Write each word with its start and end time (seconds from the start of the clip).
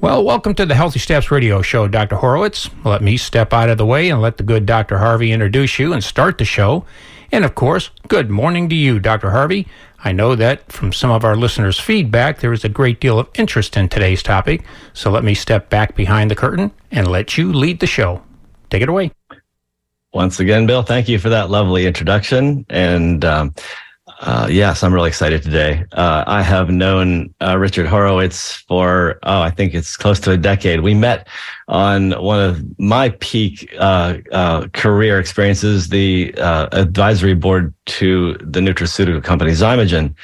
Well, 0.00 0.22
welcome 0.22 0.54
to 0.54 0.64
the 0.64 0.76
Healthy 0.76 1.00
Steps 1.00 1.32
Radio 1.32 1.60
Show, 1.60 1.88
Dr. 1.88 2.14
Horowitz. 2.14 2.70
Let 2.84 3.02
me 3.02 3.16
step 3.16 3.52
out 3.52 3.68
of 3.68 3.78
the 3.78 3.84
way 3.84 4.10
and 4.10 4.22
let 4.22 4.36
the 4.36 4.44
good 4.44 4.64
Dr. 4.64 4.98
Harvey 4.98 5.32
introduce 5.32 5.76
you 5.80 5.92
and 5.92 6.04
start 6.04 6.38
the 6.38 6.44
show. 6.44 6.84
And 7.32 7.44
of 7.44 7.56
course, 7.56 7.90
good 8.06 8.30
morning 8.30 8.68
to 8.68 8.76
you, 8.76 9.00
Dr. 9.00 9.30
Harvey. 9.30 9.66
I 10.04 10.12
know 10.12 10.36
that 10.36 10.70
from 10.70 10.92
some 10.92 11.10
of 11.10 11.24
our 11.24 11.34
listeners' 11.34 11.80
feedback, 11.80 12.38
there 12.38 12.52
is 12.52 12.64
a 12.64 12.68
great 12.68 13.00
deal 13.00 13.18
of 13.18 13.28
interest 13.34 13.76
in 13.76 13.88
today's 13.88 14.22
topic. 14.22 14.62
So 14.92 15.10
let 15.10 15.24
me 15.24 15.34
step 15.34 15.68
back 15.68 15.96
behind 15.96 16.30
the 16.30 16.36
curtain 16.36 16.70
and 16.92 17.08
let 17.08 17.36
you 17.36 17.52
lead 17.52 17.80
the 17.80 17.88
show. 17.88 18.22
Take 18.70 18.82
it 18.82 18.88
away. 18.88 19.10
Once 20.12 20.38
again, 20.38 20.64
Bill, 20.64 20.84
thank 20.84 21.08
you 21.08 21.18
for 21.18 21.30
that 21.30 21.50
lovely 21.50 21.86
introduction. 21.86 22.64
And 22.70 23.24
um, 23.24 23.52
uh, 24.20 24.48
yes, 24.50 24.82
I'm 24.82 24.92
really 24.92 25.08
excited 25.08 25.42
today. 25.42 25.84
Uh, 25.92 26.24
I 26.26 26.42
have 26.42 26.70
known 26.70 27.32
uh, 27.40 27.56
Richard 27.56 27.86
Horowitz 27.86 28.56
for, 28.68 29.18
oh, 29.22 29.40
I 29.40 29.50
think 29.50 29.74
it's 29.74 29.96
close 29.96 30.18
to 30.20 30.32
a 30.32 30.36
decade. 30.36 30.80
We 30.80 30.94
met 30.94 31.28
on 31.68 32.12
one 32.12 32.40
of 32.40 32.62
my 32.80 33.10
peak 33.20 33.72
uh, 33.78 34.18
uh, 34.32 34.66
career 34.72 35.20
experiences, 35.20 35.88
the 35.88 36.34
uh, 36.36 36.68
advisory 36.72 37.34
board 37.34 37.72
to 37.86 38.34
the 38.40 38.60
nutraceutical 38.60 39.22
company 39.22 39.52
Xymogen. 39.52 40.14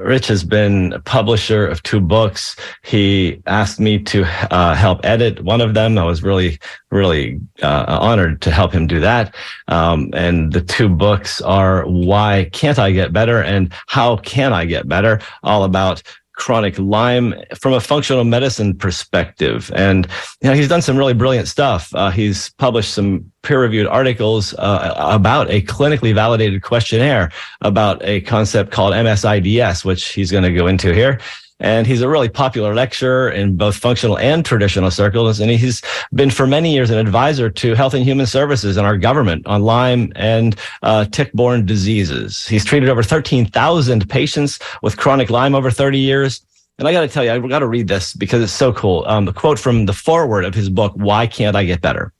Rich 0.00 0.26
has 0.28 0.44
been 0.44 0.92
a 0.92 1.00
publisher 1.00 1.66
of 1.66 1.82
two 1.82 2.00
books. 2.00 2.56
He 2.82 3.42
asked 3.46 3.80
me 3.80 3.98
to 4.04 4.24
uh, 4.52 4.74
help 4.74 5.00
edit 5.04 5.42
one 5.42 5.60
of 5.60 5.74
them. 5.74 5.98
I 5.98 6.04
was 6.04 6.22
really, 6.22 6.58
really 6.90 7.40
uh, 7.62 7.98
honored 8.00 8.42
to 8.42 8.50
help 8.50 8.72
him 8.72 8.86
do 8.86 9.00
that. 9.00 9.34
Um, 9.68 10.10
and 10.14 10.52
the 10.52 10.60
two 10.60 10.88
books 10.88 11.40
are 11.40 11.84
Why 11.84 12.48
Can't 12.52 12.78
I 12.78 12.90
Get 12.92 13.12
Better 13.12 13.42
and 13.42 13.72
How 13.86 14.16
Can 14.18 14.52
I 14.52 14.64
Get 14.64 14.88
Better? 14.88 15.20
All 15.42 15.64
about 15.64 16.02
chronic 16.36 16.78
Lyme 16.78 17.34
from 17.58 17.72
a 17.72 17.80
functional 17.80 18.24
medicine 18.24 18.76
perspective. 18.76 19.70
And 19.74 20.06
you 20.40 20.48
know, 20.48 20.54
he's 20.54 20.68
done 20.68 20.82
some 20.82 20.96
really 20.96 21.14
brilliant 21.14 21.48
stuff. 21.48 21.92
Uh, 21.94 22.10
he's 22.10 22.50
published 22.50 22.94
some 22.94 23.30
peer-reviewed 23.42 23.86
articles 23.86 24.54
uh, 24.54 24.94
about 24.96 25.50
a 25.50 25.62
clinically 25.62 26.14
validated 26.14 26.62
questionnaire 26.62 27.32
about 27.62 28.00
a 28.04 28.20
concept 28.22 28.70
called 28.70 28.92
MSIDS, 28.92 29.84
which 29.84 30.08
he's 30.08 30.30
going 30.30 30.44
to 30.44 30.52
go 30.52 30.66
into 30.66 30.94
here. 30.94 31.20
And 31.58 31.86
he's 31.86 32.02
a 32.02 32.08
really 32.08 32.28
popular 32.28 32.74
lecturer 32.74 33.30
in 33.30 33.56
both 33.56 33.76
functional 33.76 34.18
and 34.18 34.44
traditional 34.44 34.90
circles. 34.90 35.40
And 35.40 35.50
he's 35.50 35.80
been 36.12 36.30
for 36.30 36.46
many 36.46 36.74
years 36.74 36.90
an 36.90 36.98
advisor 36.98 37.48
to 37.48 37.74
Health 37.74 37.94
and 37.94 38.04
Human 38.04 38.26
Services 38.26 38.76
and 38.76 38.86
our 38.86 38.98
government 38.98 39.46
on 39.46 39.62
Lyme 39.62 40.12
and 40.16 40.54
uh, 40.82 41.06
tick-borne 41.06 41.64
diseases. 41.64 42.46
He's 42.46 42.64
treated 42.64 42.90
over 42.90 43.02
13,000 43.02 44.08
patients 44.08 44.58
with 44.82 44.98
chronic 44.98 45.30
Lyme 45.30 45.54
over 45.54 45.70
30 45.70 45.98
years. 45.98 46.42
And 46.78 46.86
I 46.86 46.92
got 46.92 47.00
to 47.00 47.08
tell 47.08 47.24
you, 47.24 47.30
I 47.30 47.38
got 47.38 47.60
to 47.60 47.66
read 47.66 47.88
this 47.88 48.12
because 48.12 48.42
it's 48.42 48.52
so 48.52 48.70
cool. 48.74 49.04
Um, 49.06 49.26
a 49.26 49.32
quote 49.32 49.58
from 49.58 49.86
the 49.86 49.94
foreword 49.94 50.44
of 50.44 50.54
his 50.54 50.68
book, 50.68 50.92
Why 50.94 51.26
Can't 51.26 51.56
I 51.56 51.64
Get 51.64 51.80
Better? 51.80 52.12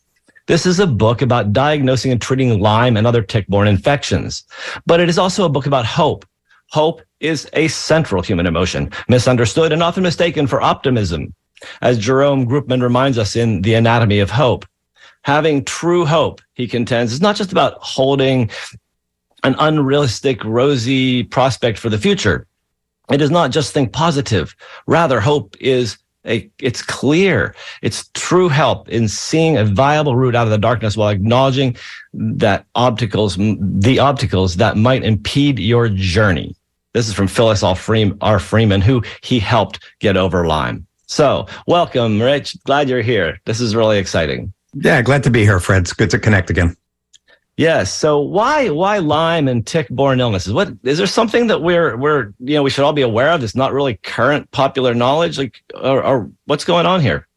This 0.47 0.65
is 0.65 0.81
a 0.81 0.87
book 0.87 1.21
about 1.21 1.53
diagnosing 1.53 2.11
and 2.11 2.23
treating 2.23 2.59
Lyme 2.59 2.97
and 2.97 3.07
other 3.07 3.21
tick-borne 3.21 3.69
infections, 3.69 4.45
but 4.87 5.01
it 5.01 5.11
is 5.11 5.19
also 5.19 5.45
a 5.45 5.51
book 5.51 5.67
about 5.67 5.85
hope 5.85 6.25
Hope 6.71 7.03
is 7.21 7.49
a 7.55 7.69
central 7.69 8.23
human 8.23 8.47
emotion, 8.47 8.91
misunderstood 9.09 9.73
and 9.73 9.83
often 9.83 10.03
mistaken 10.03 10.47
for 10.47 10.61
optimism. 10.61 11.35
As 11.81 11.99
Jerome 11.99 12.47
Groopman 12.47 12.83
reminds 12.83 13.19
us 13.19 13.37
in 13.37 13.63
The 13.63 13.75
Anatomy 13.75 14.21
of 14.21 14.31
Hope, 14.31 14.67
having 15.23 15.65
true 15.65 16.05
hope, 16.05 16.41
he 16.55 16.69
contends, 16.69 17.13
is 17.13 17.21
not 17.21 17.37
just 17.37 17.53
about 17.53 17.79
holding 17.81 18.51
an 19.43 19.55
unrealistic, 19.59 20.45
rosy 20.45 21.23
prospect 21.23 21.79
for 21.79 21.89
the 21.89 21.99
future. 21.99 22.47
It 23.11 23.23
is 23.23 23.31
not 23.31 23.53
just 23.53 23.73
think 23.73 23.93
positive. 23.93 24.55
Rather, 24.87 25.21
hope 25.21 25.57
is 25.61 25.99
a, 26.27 26.51
it's 26.61 26.83
clear. 26.83 27.55
It's 27.83 28.11
true 28.15 28.49
help 28.49 28.89
in 28.89 29.09
seeing 29.09 29.57
a 29.57 29.65
viable 29.65 30.17
route 30.17 30.35
out 30.35 30.47
of 30.47 30.51
the 30.51 30.59
darkness 30.59 30.97
while 30.97 31.09
acknowledging 31.09 31.77
that 32.13 32.67
obstacles, 32.75 33.37
the 33.37 33.99
obstacles 34.01 34.57
that 34.57 34.77
might 34.77 35.05
impede 35.05 35.59
your 35.59 35.89
journey. 35.89 36.57
This 36.97 37.09
is 37.09 37.13
from 37.13 37.29
Phyllis 37.29 37.63
R. 37.63 37.77
Freeman, 37.77 38.81
who 38.81 39.03
he 39.23 39.39
helped 39.39 39.85
get 39.99 40.17
over 40.17 40.47
Lyme. 40.47 40.87
So 41.05 41.47
welcome, 41.67 42.23
Rich. 42.23 42.57
Glad 42.65 42.89
you're 42.89 43.03
here. 43.03 43.39
This 43.45 43.61
is 43.61 43.77
really 43.77 43.99
exciting. 43.99 44.55
Yeah, 44.73 45.03
glad 45.03 45.23
to 45.25 45.31
be 45.31 45.43
here, 45.43 45.61
Fred. 45.61 45.83
It's 45.83 45.93
good 45.93 46.09
to 46.09 46.19
connect 46.19 46.49
again. 46.49 46.75
Yes. 47.59 47.93
So 47.93 48.19
why 48.19 48.71
why 48.71 48.97
Lyme 48.97 49.47
and 49.47 49.67
tick-borne 49.67 50.21
illnesses? 50.21 50.55
What 50.55 50.73
is 50.85 50.97
there 50.97 51.07
something 51.07 51.49
that 51.49 51.61
we're 51.61 51.99
we're 51.99 52.33
you 52.39 52.55
know 52.55 52.63
we 52.63 52.71
should 52.71 52.85
all 52.85 52.95
be 52.95 53.03
aware 53.03 53.31
of 53.31 53.43
that's 53.43 53.55
not 53.55 53.75
really 53.75 53.97
current 53.97 54.51
popular 54.53 54.95
knowledge? 54.95 55.37
Like, 55.37 55.63
or, 55.75 56.03
or 56.03 56.31
what's 56.47 56.65
going 56.65 56.87
on 56.87 57.03
here? 57.03 57.29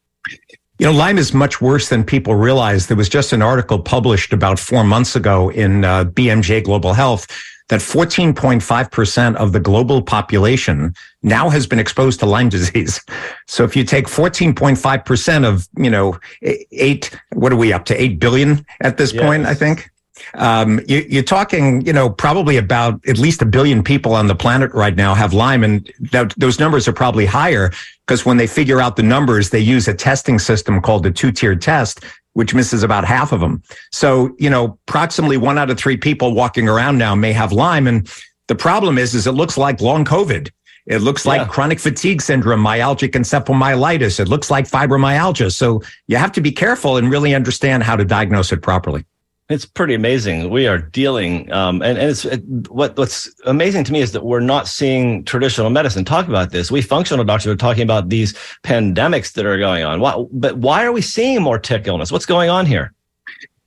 You 0.79 0.85
know, 0.85 0.93
Lyme 0.93 1.17
is 1.17 1.33
much 1.33 1.59
worse 1.59 1.89
than 1.89 2.05
people 2.05 2.35
realize. 2.35 2.87
There 2.87 2.95
was 2.95 3.09
just 3.09 3.33
an 3.33 3.41
article 3.41 3.79
published 3.79 4.31
about 4.31 4.57
four 4.57 4.85
months 4.85 5.13
ago 5.13 5.49
in 5.49 5.83
uh, 5.83 6.05
BMJ 6.05 6.63
Global 6.63 6.93
Health 6.93 7.27
that 7.67 7.81
14.5% 7.81 9.35
of 9.35 9.51
the 9.51 9.59
global 9.59 10.01
population 10.01 10.95
now 11.21 11.49
has 11.49 11.67
been 11.67 11.79
exposed 11.79 12.21
to 12.21 12.25
Lyme 12.25 12.47
disease. 12.57 13.03
So 13.45 13.65
if 13.65 13.75
you 13.75 13.83
take 13.83 14.05
14.5% 14.05 15.45
of, 15.45 15.67
you 15.75 15.89
know, 15.89 16.17
eight, 16.41 17.13
what 17.33 17.51
are 17.51 17.57
we 17.57 17.73
up 17.73 17.83
to? 17.85 18.01
8 18.01 18.17
billion 18.17 18.65
at 18.79 18.95
this 18.95 19.11
yes. 19.11 19.21
point, 19.21 19.45
I 19.45 19.55
think. 19.55 19.91
Um, 20.35 20.79
you, 20.87 21.19
are 21.19 21.23
talking, 21.23 21.85
you 21.85 21.93
know, 21.93 22.09
probably 22.09 22.57
about 22.57 23.05
at 23.07 23.17
least 23.17 23.41
a 23.41 23.45
billion 23.45 23.83
people 23.83 24.13
on 24.13 24.27
the 24.27 24.35
planet 24.35 24.73
right 24.73 24.95
now 24.95 25.13
have 25.13 25.33
Lyme, 25.33 25.63
and 25.63 25.91
that, 26.11 26.33
those 26.37 26.59
numbers 26.59 26.87
are 26.87 26.93
probably 26.93 27.25
higher 27.25 27.71
because 28.07 28.25
when 28.25 28.37
they 28.37 28.47
figure 28.47 28.81
out 28.81 28.95
the 28.95 29.03
numbers, 29.03 29.49
they 29.49 29.59
use 29.59 29.87
a 29.87 29.93
testing 29.93 30.39
system 30.39 30.81
called 30.81 31.03
the 31.03 31.11
two-tiered 31.11 31.61
test, 31.61 32.03
which 32.33 32.53
misses 32.53 32.83
about 32.83 33.05
half 33.05 33.31
of 33.31 33.39
them. 33.39 33.61
So, 33.91 34.35
you 34.39 34.49
know, 34.49 34.77
approximately 34.87 35.37
one 35.37 35.57
out 35.57 35.69
of 35.69 35.77
three 35.77 35.97
people 35.97 36.33
walking 36.33 36.67
around 36.67 36.97
now 36.97 37.15
may 37.15 37.33
have 37.33 37.51
Lyme, 37.51 37.87
and 37.87 38.11
the 38.47 38.55
problem 38.55 38.97
is, 38.97 39.13
is 39.13 39.27
it 39.27 39.33
looks 39.33 39.57
like 39.57 39.81
long 39.81 40.05
COVID. 40.05 40.49
It 40.89 41.03
looks 41.03 41.23
like 41.23 41.41
yeah. 41.41 41.47
chronic 41.47 41.79
fatigue 41.79 42.19
syndrome, 42.19 42.63
myalgic 42.63 43.11
encephalomyelitis. 43.11 44.19
It 44.19 44.27
looks 44.27 44.49
like 44.49 44.65
fibromyalgia. 44.65 45.53
So 45.53 45.83
you 46.07 46.17
have 46.17 46.31
to 46.31 46.41
be 46.41 46.51
careful 46.51 46.97
and 46.97 47.11
really 47.11 47.35
understand 47.35 47.83
how 47.83 47.95
to 47.95 48.03
diagnose 48.03 48.51
it 48.51 48.63
properly. 48.63 49.05
It's 49.49 49.65
pretty 49.65 49.95
amazing. 49.95 50.51
We 50.51 50.67
are 50.67 50.77
dealing, 50.77 51.51
um, 51.51 51.81
and, 51.81 51.97
and 51.97 52.11
it's 52.11 52.23
it, 52.23 52.43
what 52.69 52.95
what's 52.97 53.33
amazing 53.47 53.83
to 53.85 53.91
me 53.91 53.99
is 53.99 54.11
that 54.11 54.23
we're 54.23 54.41
not 54.41 54.67
seeing 54.67 55.23
traditional 55.25 55.71
medicine 55.71 56.05
talk 56.05 56.27
about 56.27 56.51
this. 56.51 56.69
We 56.69 56.83
functional 56.83 57.25
doctors 57.25 57.51
are 57.51 57.55
talking 57.55 57.81
about 57.81 58.09
these 58.09 58.33
pandemics 58.63 59.33
that 59.33 59.47
are 59.47 59.57
going 59.57 59.83
on. 59.83 60.01
Why, 60.01 60.23
but 60.31 60.57
why 60.57 60.85
are 60.85 60.91
we 60.91 61.01
seeing 61.01 61.41
more 61.41 61.57
tick 61.57 61.87
illness? 61.87 62.11
What's 62.11 62.27
going 62.27 62.51
on 62.51 62.67
here? 62.67 62.93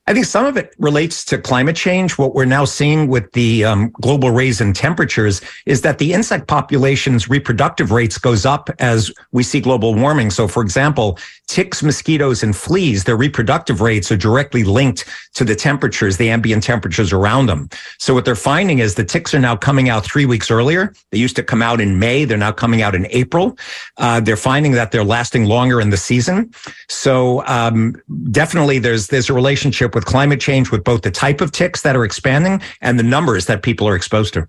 I 0.05 0.13
think 0.13 0.25
some 0.25 0.45
of 0.45 0.57
it 0.57 0.75
relates 0.79 1.23
to 1.25 1.37
climate 1.37 1.77
change. 1.77 2.17
What 2.17 2.35
we're 2.35 2.43
now 2.43 2.65
seeing 2.65 3.07
with 3.07 3.31
the 3.31 3.63
um, 3.63 3.89
global 4.01 4.31
raise 4.31 4.59
in 4.59 4.73
temperatures 4.73 5.39
is 5.65 5.81
that 5.81 5.97
the 5.97 6.11
insect 6.11 6.47
population's 6.47 7.29
reproductive 7.29 7.91
rates 7.91 8.17
goes 8.17 8.45
up 8.45 8.69
as 8.79 9.13
we 9.31 9.43
see 9.43 9.61
global 9.61 9.95
warming. 9.95 10.29
So, 10.29 10.45
for 10.45 10.61
example, 10.61 11.17
ticks, 11.47 11.81
mosquitoes, 11.81 12.43
and 12.43 12.53
fleas, 12.53 13.05
their 13.05 13.15
reproductive 13.15 13.79
rates 13.79 14.11
are 14.11 14.17
directly 14.17 14.65
linked 14.65 15.05
to 15.35 15.45
the 15.45 15.55
temperatures, 15.55 16.17
the 16.17 16.29
ambient 16.29 16.63
temperatures 16.63 17.13
around 17.13 17.45
them. 17.45 17.69
So, 17.97 18.13
what 18.13 18.25
they're 18.25 18.35
finding 18.35 18.79
is 18.79 18.95
the 18.95 19.05
ticks 19.05 19.33
are 19.33 19.39
now 19.39 19.55
coming 19.55 19.87
out 19.87 20.03
three 20.03 20.25
weeks 20.25 20.51
earlier. 20.51 20.93
They 21.11 21.17
used 21.17 21.37
to 21.37 21.43
come 21.43 21.61
out 21.61 21.79
in 21.79 21.97
May. 21.97 22.25
They're 22.25 22.37
now 22.37 22.51
coming 22.51 22.81
out 22.81 22.93
in 22.93 23.07
April. 23.09 23.57
Uh, 23.97 24.19
they're 24.19 24.35
finding 24.35 24.73
that 24.73 24.91
they're 24.91 25.05
lasting 25.05 25.45
longer 25.45 25.79
in 25.79 25.91
the 25.91 25.97
season. 25.97 26.51
So, 26.89 27.45
um, 27.47 27.95
definitely, 28.31 28.79
there's 28.79 29.07
there's 29.07 29.29
a 29.29 29.33
relationship 29.33 29.92
with 29.93 30.05
climate 30.05 30.39
change 30.39 30.71
with 30.71 30.83
both 30.83 31.01
the 31.01 31.11
type 31.11 31.41
of 31.41 31.51
ticks 31.51 31.81
that 31.81 31.95
are 31.95 32.05
expanding 32.05 32.61
and 32.81 32.99
the 32.99 33.03
numbers 33.03 33.45
that 33.45 33.63
people 33.63 33.87
are 33.87 33.95
exposed 33.95 34.33
to. 34.33 34.47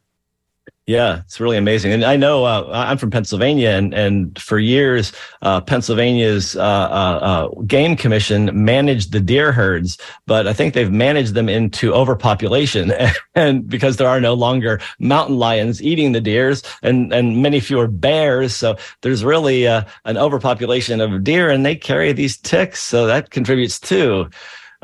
Yeah, 0.87 1.21
it's 1.21 1.41
really 1.41 1.57
amazing. 1.57 1.93
And 1.93 2.05
I 2.05 2.17
know 2.17 2.45
uh, 2.45 2.69
I'm 2.71 2.99
from 2.99 3.11
Pennsylvania, 3.11 3.71
and 3.71 3.95
and 3.95 4.39
for 4.39 4.59
years, 4.59 5.13
uh, 5.41 5.63
Pennsylvania's 5.63 6.57
uh, 6.57 6.61
uh, 6.61 6.65
uh, 6.65 7.49
game 7.63 7.97
commission 7.97 8.51
managed 8.53 9.13
the 9.13 9.21
deer 9.21 9.51
herds, 9.51 9.97
but 10.27 10.47
I 10.47 10.53
think 10.53 10.75
they've 10.75 10.93
managed 10.93 11.33
them 11.33 11.49
into 11.49 11.95
overpopulation, 11.95 12.93
and 13.35 13.67
because 13.67 13.97
there 13.97 14.09
are 14.09 14.21
no 14.21 14.35
longer 14.35 14.79
mountain 14.99 15.39
lions 15.39 15.83
eating 15.83 16.13
the 16.13 16.21
deers, 16.21 16.63
and 16.83 17.15
and 17.15 17.43
many 17.43 17.61
fewer 17.61 17.87
bears, 17.87 18.55
so 18.55 18.77
there's 19.01 19.25
really 19.25 19.67
uh, 19.67 19.85
an 20.05 20.19
overpopulation 20.19 21.01
of 21.01 21.25
deer, 21.25 21.49
and 21.49 21.65
they 21.65 21.77
carry 21.77 22.13
these 22.13 22.37
ticks, 22.37 22.83
so 22.83 23.07
that 23.07 23.31
contributes 23.31 23.81
too. 23.81 24.29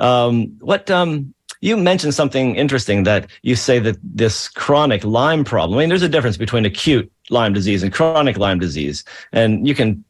Um, 0.01 0.57
what 0.61 0.91
um, 0.91 1.35
you 1.61 1.77
mentioned 1.77 2.15
something 2.15 2.57
interesting 2.57 3.05
that 3.05 3.31
you 3.43 3.55
say 3.55 3.79
that 3.81 3.97
this 4.03 4.49
chronic 4.49 5.05
Lyme 5.05 5.45
problem, 5.45 5.79
I 5.79 5.83
mean, 5.83 5.89
there's 5.91 6.03
a 6.03 6.09
difference 6.09 6.37
between 6.37 6.65
acute 6.65 7.11
Lyme 7.29 7.53
disease 7.53 7.83
and 7.83 7.93
chronic 7.93 8.39
Lyme 8.39 8.59
disease. 8.59 9.05
And 9.33 9.67
you 9.69 9.75
can 9.75 10.05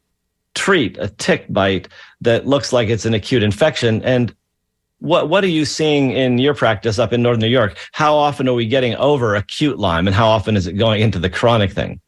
treat 0.53 0.97
a 0.97 1.07
tick 1.07 1.45
bite 1.49 1.87
that 2.21 2.47
looks 2.47 2.73
like 2.73 2.89
it's 2.89 3.05
an 3.05 3.13
acute 3.13 3.43
infection. 3.43 4.01
And 4.03 4.33
what, 4.99 5.29
what 5.29 5.43
are 5.43 5.47
you 5.47 5.65
seeing 5.65 6.11
in 6.11 6.37
your 6.37 6.53
practice 6.53 6.99
up 6.99 7.11
in 7.11 7.21
Northern 7.21 7.41
New 7.41 7.47
York? 7.47 7.77
How 7.91 8.15
often 8.15 8.47
are 8.47 8.53
we 8.53 8.67
getting 8.67 8.95
over 8.95 9.35
acute 9.35 9.77
Lyme 9.77 10.07
and 10.07 10.15
how 10.15 10.27
often 10.27 10.55
is 10.55 10.67
it 10.67 10.73
going 10.73 11.01
into 11.01 11.19
the 11.19 11.29
chronic 11.29 11.71
thing? 11.71 11.99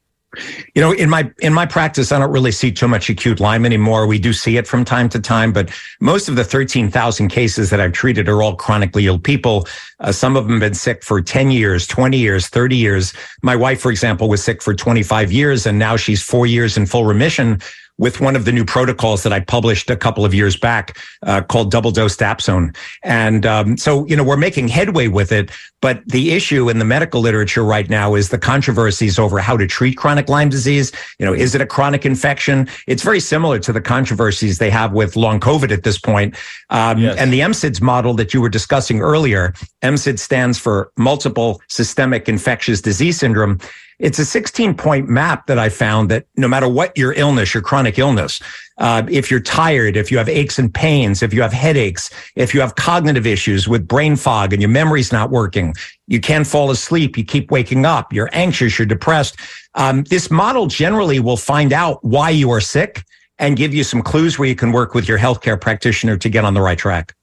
You 0.73 0.81
know, 0.81 0.91
in 0.91 1.09
my 1.09 1.31
in 1.39 1.53
my 1.53 1.65
practice, 1.65 2.11
I 2.11 2.19
don't 2.19 2.31
really 2.31 2.51
see 2.51 2.71
too 2.71 2.87
much 2.87 3.09
acute 3.09 3.39
Lyme 3.39 3.65
anymore. 3.65 4.07
We 4.07 4.17
do 4.17 4.33
see 4.33 4.57
it 4.57 4.67
from 4.67 4.83
time 4.83 5.07
to 5.09 5.19
time, 5.19 5.53
but 5.53 5.69
most 5.99 6.27
of 6.27 6.35
the 6.35 6.43
thirteen 6.43 6.89
thousand 6.89 7.29
cases 7.29 7.69
that 7.69 7.79
I've 7.79 7.91
treated 7.91 8.27
are 8.27 8.41
all 8.41 8.55
chronically 8.55 9.05
ill 9.05 9.19
people. 9.19 9.67
Uh, 9.99 10.11
some 10.11 10.35
of 10.35 10.45
them 10.45 10.53
have 10.53 10.61
been 10.61 10.73
sick 10.73 11.03
for 11.03 11.21
ten 11.21 11.51
years, 11.51 11.85
twenty 11.85 12.17
years, 12.17 12.47
thirty 12.47 12.77
years. 12.77 13.13
My 13.43 13.55
wife, 13.55 13.79
for 13.79 13.91
example, 13.91 14.27
was 14.27 14.43
sick 14.43 14.63
for 14.63 14.73
twenty 14.73 15.03
five 15.03 15.31
years, 15.31 15.65
and 15.67 15.77
now 15.77 15.95
she's 15.97 16.23
four 16.23 16.47
years 16.47 16.77
in 16.77 16.85
full 16.85 17.05
remission 17.05 17.61
with 17.97 18.19
one 18.19 18.35
of 18.35 18.45
the 18.45 18.51
new 18.51 18.65
protocols 18.65 19.23
that 19.23 19.31
I 19.31 19.39
published 19.39 19.89
a 19.89 19.95
couple 19.95 20.25
of 20.25 20.33
years 20.33 20.57
back 20.57 20.97
uh, 21.23 21.41
called 21.41 21.69
double 21.69 21.91
dose 21.91 22.17
dapsone. 22.17 22.75
And 23.03 23.45
um, 23.45 23.77
so, 23.77 24.05
you 24.07 24.15
know, 24.15 24.23
we're 24.23 24.37
making 24.37 24.67
headway 24.67 25.07
with 25.07 25.31
it. 25.31 25.51
But 25.81 26.01
the 26.07 26.31
issue 26.31 26.69
in 26.69 26.79
the 26.79 26.85
medical 26.85 27.21
literature 27.21 27.63
right 27.63 27.89
now 27.89 28.15
is 28.15 28.29
the 28.29 28.37
controversies 28.37 29.19
over 29.19 29.39
how 29.39 29.57
to 29.57 29.67
treat 29.67 29.97
chronic 29.97 30.27
Lyme 30.27 30.49
disease. 30.49 30.91
You 31.19 31.25
know, 31.25 31.33
is 31.33 31.53
it 31.53 31.61
a 31.61 31.65
chronic 31.65 32.05
infection? 32.05 32.67
It's 32.87 33.03
very 33.03 33.19
similar 33.19 33.59
to 33.59 33.73
the 33.73 33.81
controversies 33.81 34.57
they 34.57 34.69
have 34.69 34.93
with 34.93 35.15
long 35.15 35.39
COVID 35.39 35.71
at 35.71 35.83
this 35.83 35.99
point. 35.99 36.35
Um, 36.69 36.97
yes. 36.99 37.17
And 37.17 37.31
the 37.31 37.41
MSIDS 37.41 37.81
model 37.81 38.13
that 38.15 38.33
you 38.33 38.41
were 38.41 38.49
discussing 38.49 39.01
earlier, 39.01 39.53
MSID 39.83 40.19
stands 40.19 40.57
for 40.57 40.91
multiple 40.97 41.61
systemic 41.67 42.27
infectious 42.27 42.81
disease 42.81 43.19
syndrome. 43.19 43.59
It's 43.99 44.19
a 44.19 44.25
16 44.25 44.75
point 44.75 45.07
map 45.07 45.47
that 45.47 45.59
I 45.59 45.69
found 45.69 46.09
that 46.09 46.25
no 46.35 46.47
matter 46.47 46.67
what 46.67 46.97
your 46.97 47.13
illness, 47.13 47.53
your 47.53 47.63
chronic 47.63 47.99
illness, 47.99 48.41
uh, 48.79 49.03
if 49.09 49.29
you're 49.29 49.39
tired, 49.39 49.95
if 49.95 50.11
you 50.11 50.17
have 50.17 50.27
aches 50.27 50.57
and 50.57 50.73
pains, 50.73 51.21
if 51.21 51.33
you 51.33 51.41
have 51.41 51.53
headaches, 51.53 52.09
if 52.35 52.53
you 52.53 52.61
have 52.61 52.75
cognitive 52.75 53.27
issues 53.27 53.67
with 53.67 53.87
brain 53.87 54.15
fog 54.15 54.51
and 54.51 54.61
your 54.61 54.69
memory's 54.69 55.11
not 55.11 55.29
working, 55.29 55.73
you 56.07 56.19
can't 56.19 56.47
fall 56.47 56.71
asleep, 56.71 57.17
you 57.17 57.23
keep 57.23 57.51
waking 57.51 57.85
up, 57.85 58.11
you're 58.11 58.29
anxious, 58.33 58.77
you're 58.79 58.85
depressed. 58.85 59.37
Um, 59.75 60.03
this 60.05 60.31
model 60.31 60.67
generally 60.67 61.19
will 61.19 61.37
find 61.37 61.71
out 61.71 62.03
why 62.03 62.29
you 62.29 62.49
are 62.51 62.61
sick 62.61 63.03
and 63.39 63.57
give 63.57 63.73
you 63.73 63.83
some 63.83 64.01
clues 64.01 64.39
where 64.39 64.47
you 64.47 64.55
can 64.55 64.71
work 64.71 64.93
with 64.93 65.07
your 65.07 65.19
healthcare 65.19 65.59
practitioner 65.59 66.17
to 66.17 66.29
get 66.29 66.45
on 66.45 66.53
the 66.53 66.61
right 66.61 66.77
track. 66.77 67.15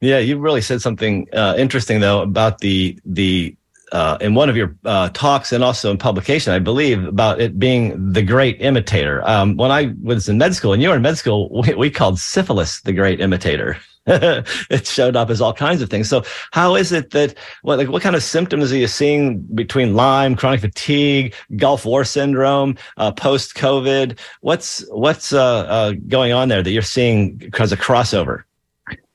Yeah, 0.00 0.18
you 0.18 0.38
really 0.38 0.60
said 0.60 0.80
something 0.80 1.26
uh, 1.32 1.54
interesting 1.58 2.00
though 2.00 2.22
about 2.22 2.58
the 2.58 2.98
the 3.04 3.56
uh, 3.92 4.18
in 4.20 4.34
one 4.34 4.48
of 4.48 4.56
your 4.56 4.74
uh, 4.84 5.08
talks 5.10 5.52
and 5.52 5.64
also 5.64 5.90
in 5.90 5.98
publication, 5.98 6.52
I 6.52 6.58
believe, 6.58 7.04
about 7.04 7.40
it 7.40 7.58
being 7.58 8.12
the 8.12 8.22
great 8.22 8.60
imitator. 8.60 9.26
Um, 9.28 9.56
when 9.56 9.70
I 9.70 9.94
was 10.02 10.28
in 10.28 10.38
med 10.38 10.54
school, 10.54 10.72
and 10.72 10.82
you 10.82 10.88
were 10.88 10.96
in 10.96 11.02
med 11.02 11.18
school, 11.18 11.62
we, 11.66 11.74
we 11.74 11.90
called 11.90 12.18
syphilis 12.18 12.80
the 12.82 12.92
great 12.92 13.20
imitator. 13.20 13.76
it 14.08 14.86
showed 14.86 15.16
up 15.16 15.28
as 15.28 15.42
all 15.42 15.52
kinds 15.52 15.82
of 15.82 15.90
things. 15.90 16.08
So, 16.08 16.24
how 16.52 16.76
is 16.76 16.92
it 16.92 17.10
that 17.10 17.34
what 17.60 17.76
like 17.76 17.88
what 17.88 18.00
kind 18.00 18.16
of 18.16 18.22
symptoms 18.22 18.72
are 18.72 18.76
you 18.76 18.86
seeing 18.86 19.40
between 19.54 19.94
Lyme, 19.94 20.34
chronic 20.34 20.60
fatigue, 20.60 21.34
Gulf 21.56 21.84
War 21.84 22.04
syndrome, 22.04 22.78
uh, 22.96 23.12
post 23.12 23.54
COVID? 23.54 24.18
What's 24.40 24.82
what's 24.88 25.34
uh, 25.34 25.58
uh, 25.60 25.92
going 26.08 26.32
on 26.32 26.48
there 26.48 26.62
that 26.62 26.70
you're 26.70 26.80
seeing 26.80 27.36
because 27.36 27.70
of 27.70 27.80
crossover? 27.80 28.44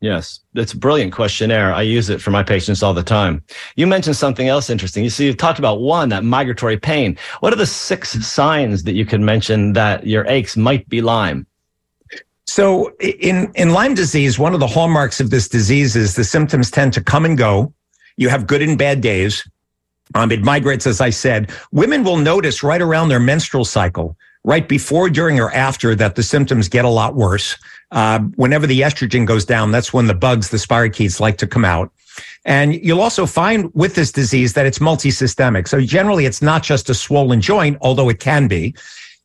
Yes, 0.00 0.40
it's 0.54 0.72
a 0.72 0.76
brilliant 0.76 1.12
questionnaire. 1.12 1.72
I 1.72 1.82
use 1.82 2.10
it 2.10 2.20
for 2.20 2.32
my 2.32 2.42
patients 2.42 2.82
all 2.82 2.92
the 2.92 3.04
time. 3.04 3.40
You 3.76 3.86
mentioned 3.86 4.16
something 4.16 4.48
else 4.48 4.68
interesting. 4.68 5.04
You 5.04 5.10
see, 5.10 5.26
you've 5.26 5.36
talked 5.36 5.60
about 5.60 5.80
one, 5.80 6.08
that 6.08 6.24
migratory 6.24 6.76
pain. 6.76 7.16
What 7.38 7.52
are 7.52 7.56
the 7.56 7.66
six 7.66 8.10
signs 8.26 8.82
that 8.82 8.94
you 8.94 9.06
can 9.06 9.24
mention 9.24 9.74
that 9.74 10.04
your 10.04 10.26
aches 10.26 10.56
might 10.56 10.88
be 10.88 11.00
Lyme? 11.00 11.46
So 12.48 12.90
in, 12.98 13.52
in 13.54 13.70
Lyme 13.70 13.94
disease, 13.94 14.40
one 14.40 14.54
of 14.54 14.60
the 14.60 14.66
hallmarks 14.66 15.20
of 15.20 15.30
this 15.30 15.48
disease 15.48 15.94
is 15.94 16.16
the 16.16 16.24
symptoms 16.24 16.68
tend 16.68 16.92
to 16.94 17.00
come 17.00 17.24
and 17.24 17.38
go. 17.38 17.72
You 18.16 18.28
have 18.28 18.48
good 18.48 18.60
and 18.60 18.76
bad 18.76 19.00
days. 19.02 19.48
Um, 20.14 20.30
it 20.30 20.42
migrates, 20.42 20.86
as 20.86 21.00
I 21.00 21.10
said. 21.10 21.50
Women 21.72 22.04
will 22.04 22.16
notice 22.16 22.62
right 22.62 22.82
around 22.82 23.08
their 23.08 23.20
menstrual 23.20 23.64
cycle, 23.64 24.16
right 24.44 24.68
before, 24.68 25.10
during, 25.10 25.40
or 25.40 25.52
after, 25.52 25.94
that 25.94 26.14
the 26.14 26.22
symptoms 26.22 26.68
get 26.68 26.84
a 26.84 26.88
lot 26.88 27.14
worse. 27.14 27.56
Uh, 27.90 28.20
whenever 28.36 28.66
the 28.66 28.80
estrogen 28.80 29.26
goes 29.26 29.44
down, 29.44 29.70
that's 29.70 29.92
when 29.92 30.06
the 30.06 30.14
bugs, 30.14 30.50
the 30.50 30.56
spirochetes, 30.56 31.20
like 31.20 31.38
to 31.38 31.46
come 31.46 31.64
out. 31.64 31.92
And 32.44 32.74
you'll 32.74 33.00
also 33.00 33.26
find 33.26 33.72
with 33.74 33.94
this 33.94 34.12
disease 34.12 34.52
that 34.54 34.66
it's 34.66 34.78
multisystemic. 34.78 35.68
So 35.68 35.80
generally, 35.80 36.26
it's 36.26 36.42
not 36.42 36.62
just 36.62 36.90
a 36.90 36.94
swollen 36.94 37.40
joint, 37.40 37.78
although 37.80 38.08
it 38.08 38.20
can 38.20 38.48
be. 38.48 38.74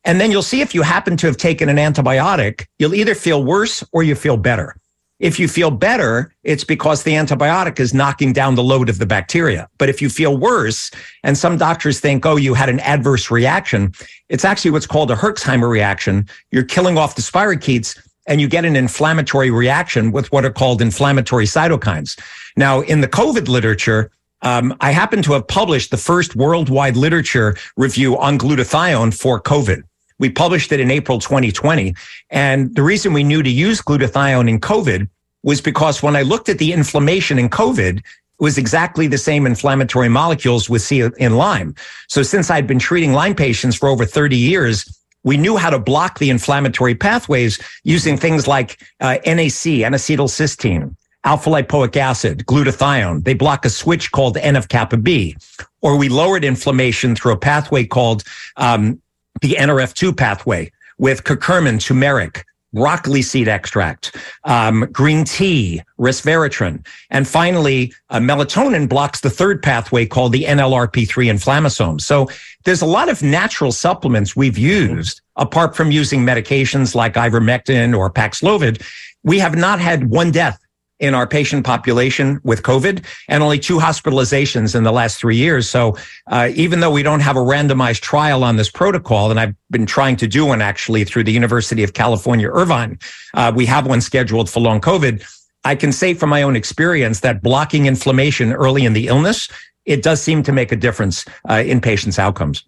And 0.04 0.20
then 0.20 0.30
you'll 0.30 0.42
see 0.42 0.60
if 0.60 0.74
you 0.74 0.82
happen 0.82 1.16
to 1.18 1.26
have 1.26 1.36
taken 1.36 1.68
an 1.68 1.76
antibiotic, 1.76 2.66
you'll 2.78 2.94
either 2.94 3.14
feel 3.14 3.44
worse 3.44 3.84
or 3.92 4.02
you 4.02 4.14
feel 4.14 4.36
better. 4.36 4.76
If 5.20 5.40
you 5.40 5.48
feel 5.48 5.72
better, 5.72 6.32
it's 6.44 6.62
because 6.62 7.02
the 7.02 7.12
antibiotic 7.12 7.80
is 7.80 7.92
knocking 7.92 8.32
down 8.32 8.54
the 8.54 8.62
load 8.62 8.88
of 8.88 8.98
the 8.98 9.06
bacteria. 9.06 9.68
But 9.76 9.88
if 9.88 10.00
you 10.00 10.08
feel 10.08 10.36
worse, 10.36 10.92
and 11.24 11.36
some 11.36 11.56
doctors 11.56 11.98
think, 11.98 12.24
oh, 12.24 12.36
you 12.36 12.54
had 12.54 12.68
an 12.68 12.78
adverse 12.80 13.28
reaction, 13.30 13.92
it's 14.28 14.44
actually 14.44 14.70
what's 14.70 14.86
called 14.86 15.10
a 15.10 15.16
Herxheimer 15.16 15.68
reaction. 15.68 16.28
You're 16.52 16.62
killing 16.62 16.96
off 16.96 17.16
the 17.16 17.22
spirochetes 17.22 17.98
and 18.28 18.40
you 18.40 18.48
get 18.48 18.64
an 18.64 18.76
inflammatory 18.76 19.50
reaction 19.50 20.12
with 20.12 20.30
what 20.30 20.44
are 20.44 20.52
called 20.52 20.80
inflammatory 20.80 21.46
cytokines. 21.46 22.16
Now, 22.56 22.82
in 22.82 23.00
the 23.00 23.08
COVID 23.08 23.48
literature, 23.48 24.12
um, 24.42 24.76
I 24.80 24.92
happen 24.92 25.22
to 25.22 25.32
have 25.32 25.48
published 25.48 25.90
the 25.90 25.96
first 25.96 26.36
worldwide 26.36 26.96
literature 26.96 27.56
review 27.76 28.16
on 28.18 28.38
glutathione 28.38 29.18
for 29.18 29.40
COVID. 29.40 29.82
We 30.18 30.30
published 30.30 30.72
it 30.72 30.80
in 30.80 30.90
April 30.90 31.18
2020. 31.18 31.94
And 32.30 32.74
the 32.74 32.82
reason 32.82 33.12
we 33.12 33.24
knew 33.24 33.42
to 33.42 33.50
use 33.50 33.80
glutathione 33.80 34.48
in 34.48 34.60
COVID 34.60 35.08
was 35.42 35.60
because 35.60 36.02
when 36.02 36.16
I 36.16 36.22
looked 36.22 36.48
at 36.48 36.58
the 36.58 36.72
inflammation 36.72 37.38
in 37.38 37.48
COVID, 37.48 37.98
it 37.98 38.04
was 38.38 38.58
exactly 38.58 39.06
the 39.06 39.18
same 39.18 39.46
inflammatory 39.46 40.08
molecules 40.08 40.68
we 40.68 40.78
see 40.78 41.00
in 41.00 41.36
Lyme. 41.36 41.74
So 42.08 42.22
since 42.22 42.50
I'd 42.50 42.66
been 42.66 42.78
treating 42.78 43.12
Lyme 43.12 43.34
patients 43.34 43.76
for 43.76 43.88
over 43.88 44.04
30 44.04 44.36
years, 44.36 44.98
we 45.24 45.36
knew 45.36 45.56
how 45.56 45.70
to 45.70 45.78
block 45.78 46.18
the 46.18 46.30
inflammatory 46.30 46.94
pathways 46.94 47.58
using 47.84 48.16
things 48.16 48.46
like 48.46 48.80
uh, 49.00 49.18
NAC, 49.26 49.66
N-acetylcysteine, 49.66 50.94
alpha 51.24 51.50
lipoic 51.50 51.96
acid, 51.96 52.44
glutathione. 52.46 53.24
They 53.24 53.34
block 53.34 53.64
a 53.64 53.70
switch 53.70 54.12
called 54.12 54.36
NF 54.36 54.68
kappa 54.68 54.96
B. 54.96 55.36
Or 55.82 55.96
we 55.96 56.08
lowered 56.08 56.44
inflammation 56.44 57.14
through 57.14 57.32
a 57.32 57.36
pathway 57.36 57.84
called 57.84 58.24
um, 58.56 59.00
the 59.40 59.56
NRF2 59.58 60.16
pathway 60.16 60.70
with 60.98 61.24
curcumin, 61.24 61.80
turmeric, 61.80 62.44
broccoli 62.72 63.22
seed 63.22 63.48
extract, 63.48 64.14
um, 64.44 64.88
green 64.92 65.24
tea, 65.24 65.82
resveratrol. 65.98 66.84
And 67.10 67.26
finally, 67.26 67.92
uh, 68.10 68.18
melatonin 68.18 68.88
blocks 68.88 69.20
the 69.20 69.30
third 69.30 69.62
pathway 69.62 70.06
called 70.06 70.32
the 70.32 70.44
NLRP3 70.44 71.30
inflammasome. 71.30 72.00
So 72.00 72.28
there's 72.64 72.82
a 72.82 72.86
lot 72.86 73.08
of 73.08 73.22
natural 73.22 73.72
supplements 73.72 74.36
we've 74.36 74.58
used 74.58 75.22
apart 75.36 75.74
from 75.76 75.90
using 75.90 76.20
medications 76.20 76.94
like 76.94 77.14
ivermectin 77.14 77.96
or 77.96 78.10
Paxlovid. 78.10 78.82
We 79.22 79.38
have 79.38 79.56
not 79.56 79.80
had 79.80 80.10
one 80.10 80.30
death 80.30 80.60
in 81.00 81.14
our 81.14 81.26
patient 81.26 81.64
population 81.64 82.40
with 82.42 82.62
COVID 82.62 83.04
and 83.28 83.42
only 83.42 83.58
two 83.58 83.78
hospitalizations 83.78 84.74
in 84.74 84.82
the 84.82 84.92
last 84.92 85.18
three 85.18 85.36
years. 85.36 85.68
So 85.70 85.96
uh, 86.26 86.50
even 86.54 86.80
though 86.80 86.90
we 86.90 87.02
don't 87.02 87.20
have 87.20 87.36
a 87.36 87.40
randomized 87.40 88.00
trial 88.00 88.42
on 88.42 88.56
this 88.56 88.70
protocol, 88.70 89.30
and 89.30 89.38
I've 89.38 89.54
been 89.70 89.86
trying 89.86 90.16
to 90.16 90.26
do 90.26 90.44
one 90.46 90.60
actually 90.60 91.04
through 91.04 91.24
the 91.24 91.32
University 91.32 91.84
of 91.84 91.94
California, 91.94 92.48
Irvine, 92.48 92.98
uh, 93.34 93.52
we 93.54 93.66
have 93.66 93.86
one 93.86 94.00
scheduled 94.00 94.50
for 94.50 94.60
long 94.60 94.80
COVID. 94.80 95.24
I 95.64 95.74
can 95.74 95.92
say 95.92 96.14
from 96.14 96.30
my 96.30 96.42
own 96.42 96.56
experience 96.56 97.20
that 97.20 97.42
blocking 97.42 97.86
inflammation 97.86 98.52
early 98.52 98.84
in 98.84 98.92
the 98.92 99.08
illness, 99.08 99.48
it 99.84 100.02
does 100.02 100.20
seem 100.22 100.42
to 100.44 100.52
make 100.52 100.72
a 100.72 100.76
difference 100.76 101.24
uh, 101.48 101.62
in 101.64 101.80
patients' 101.80 102.18
outcomes. 102.18 102.64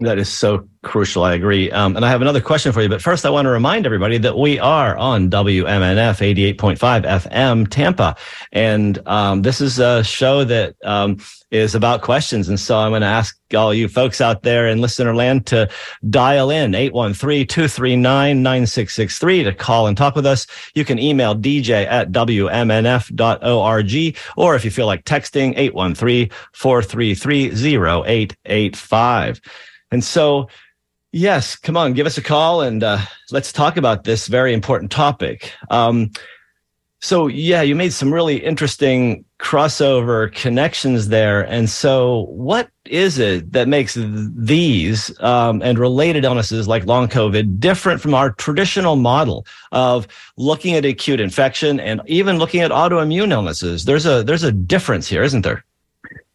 That 0.00 0.18
is 0.18 0.28
so 0.28 0.68
crucial. 0.84 1.24
I 1.24 1.34
agree. 1.34 1.70
Um, 1.70 1.96
and 1.96 2.04
I 2.04 2.08
have 2.10 2.22
another 2.22 2.40
question 2.40 2.72
for 2.72 2.82
you. 2.82 2.88
But 2.88 3.02
first, 3.02 3.26
I 3.26 3.30
want 3.30 3.46
to 3.46 3.50
remind 3.50 3.86
everybody 3.86 4.18
that 4.18 4.38
we 4.38 4.58
are 4.58 4.96
on 4.96 5.30
WMNF 5.30 6.56
88.5 6.56 7.04
FM 7.04 7.68
Tampa. 7.68 8.16
And 8.52 9.00
um, 9.06 9.42
this 9.42 9.60
is 9.60 9.78
a 9.78 10.04
show 10.04 10.44
that 10.44 10.76
um, 10.84 11.18
is 11.50 11.74
about 11.74 12.02
questions. 12.02 12.48
And 12.48 12.58
so 12.58 12.76
I'm 12.78 12.90
going 12.90 13.02
to 13.02 13.06
ask 13.06 13.36
all 13.54 13.72
you 13.72 13.88
folks 13.88 14.20
out 14.20 14.42
there 14.42 14.66
in 14.68 14.80
listener 14.80 15.14
land 15.14 15.46
to 15.46 15.70
dial 16.10 16.50
in 16.50 16.74
813 16.74 17.46
239 17.46 18.42
9663 18.42 19.44
to 19.44 19.54
call 19.54 19.86
and 19.86 19.96
talk 19.96 20.16
with 20.16 20.26
us. 20.26 20.46
You 20.74 20.84
can 20.84 20.98
email 20.98 21.36
dj 21.36 21.86
at 21.86 22.10
WMNF.org. 22.10 23.12
Or 24.36 24.56
if 24.56 24.64
you 24.64 24.70
feel 24.70 24.86
like 24.86 25.04
texting, 25.04 25.54
813 25.56 26.30
433 26.52 27.76
0885. 27.76 29.40
And 29.90 30.02
so, 30.02 30.48
yes, 31.14 31.56
come 31.56 31.76
on, 31.76 31.92
give 31.92 32.06
us 32.06 32.18
a 32.18 32.22
call 32.22 32.60
and 32.60 32.82
uh, 32.82 32.98
let's 33.30 33.52
talk 33.52 33.76
about 33.76 34.04
this 34.04 34.26
very 34.26 34.52
important 34.52 34.90
topic. 34.90 35.52
Um, 35.70 36.10
so, 37.00 37.26
yeah, 37.26 37.60
you 37.60 37.74
made 37.74 37.92
some 37.92 38.12
really 38.12 38.42
interesting 38.42 39.26
crossover 39.38 40.32
connections 40.32 41.08
there. 41.08 41.42
And 41.42 41.68
so, 41.68 42.22
what 42.30 42.70
is 42.86 43.18
it 43.18 43.52
that 43.52 43.68
makes 43.68 43.94
these 43.94 45.12
um, 45.20 45.60
and 45.60 45.78
related 45.78 46.24
illnesses 46.24 46.66
like 46.66 46.86
long 46.86 47.08
COVID 47.08 47.60
different 47.60 48.00
from 48.00 48.14
our 48.14 48.30
traditional 48.32 48.96
model 48.96 49.46
of 49.70 50.08
looking 50.38 50.74
at 50.76 50.86
acute 50.86 51.20
infection 51.20 51.78
and 51.78 52.00
even 52.06 52.38
looking 52.38 52.62
at 52.62 52.70
autoimmune 52.70 53.32
illnesses? 53.32 53.84
There's 53.84 54.06
a 54.06 54.22
there's 54.24 54.42
a 54.42 54.52
difference 54.52 55.06
here, 55.06 55.22
isn't 55.22 55.42
there? 55.42 55.62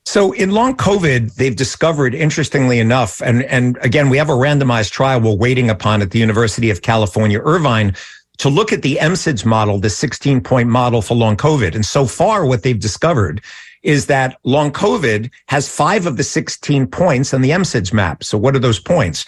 So 0.06 0.32
in 0.32 0.52
long 0.52 0.76
COVID, 0.76 1.36
they've 1.36 1.56
discovered, 1.56 2.16
interestingly 2.16 2.80
enough, 2.80 3.22
and, 3.22 3.44
and 3.44 3.78
again, 3.82 4.10
we 4.10 4.18
have 4.18 4.30
a 4.30 4.34
randomized 4.34 4.92
trial 4.92 5.22
we're 5.22 5.36
waiting 5.36 5.70
upon 5.70 6.02
at 6.02 6.12
the 6.12 6.20
University 6.20 6.70
of 6.72 6.82
California, 6.82 7.40
Irvine, 7.40 7.96
to 8.40 8.50
look 8.50 8.74
at 8.74 8.82
the 8.82 8.98
MSIDS 9.02 9.46
model, 9.46 9.78
the 9.78 9.90
16 9.90 10.42
point 10.42 10.70
model 10.70 11.02
for 11.02 11.16
long 11.16 11.38
COVID. 11.38 11.76
And 11.76 11.86
so 11.86 12.06
far, 12.06 12.46
what 12.46 12.64
they've 12.64 12.80
discovered 12.80 13.42
is 13.84 14.08
that 14.08 14.38
long 14.44 14.72
COVID 14.72 15.30
has 15.48 15.70
five 15.70 16.06
of 16.06 16.18
the 16.18 16.24
16 16.24 16.88
points 16.88 17.34
on 17.34 17.42
the 17.42 17.52
MSIDS 17.52 17.94
map. 17.94 18.24
So 18.24 18.38
what 18.38 18.56
are 18.56 18.60
those 18.60 18.80
points? 18.80 19.26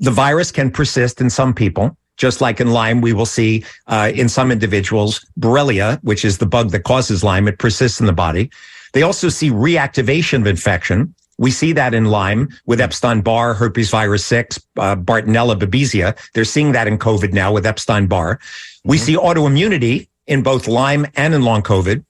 The 0.00 0.10
virus 0.10 0.50
can 0.50 0.70
persist 0.70 1.20
in 1.20 1.30
some 1.30 1.54
people. 1.54 1.96
Just 2.16 2.40
like 2.40 2.60
in 2.60 2.70
Lyme, 2.70 3.00
we 3.00 3.12
will 3.12 3.26
see 3.26 3.64
uh, 3.88 4.12
in 4.14 4.28
some 4.28 4.52
individuals 4.52 5.24
Borrelia, 5.38 5.98
which 6.02 6.24
is 6.24 6.38
the 6.38 6.46
bug 6.46 6.70
that 6.70 6.84
causes 6.84 7.24
Lyme. 7.24 7.48
It 7.48 7.58
persists 7.58 7.98
in 7.98 8.06
the 8.06 8.12
body. 8.12 8.50
They 8.94 9.02
also 9.02 9.28
see 9.28 9.50
reactivation 9.50 10.40
of 10.40 10.46
infection. 10.46 11.14
We 11.36 11.50
see 11.50 11.72
that 11.72 11.94
in 11.94 12.06
Lyme 12.06 12.48
with 12.64 12.80
Epstein-Barr, 12.80 13.54
herpes 13.54 13.90
virus 13.90 14.24
6, 14.26 14.58
uh, 14.78 14.96
Bartonella 14.96 15.58
babesia. 15.58 16.16
They're 16.32 16.44
seeing 16.44 16.72
that 16.72 16.86
in 16.86 16.96
COVID 16.98 17.32
now 17.32 17.52
with 17.52 17.66
Epstein-Barr. 17.66 18.36
Mm-hmm. 18.36 18.88
We 18.88 18.98
see 18.98 19.16
autoimmunity 19.16 20.08
in 20.28 20.42
both 20.42 20.68
Lyme 20.68 21.06
and 21.16 21.34
in 21.34 21.42
long 21.42 21.62
COVID. 21.62 22.04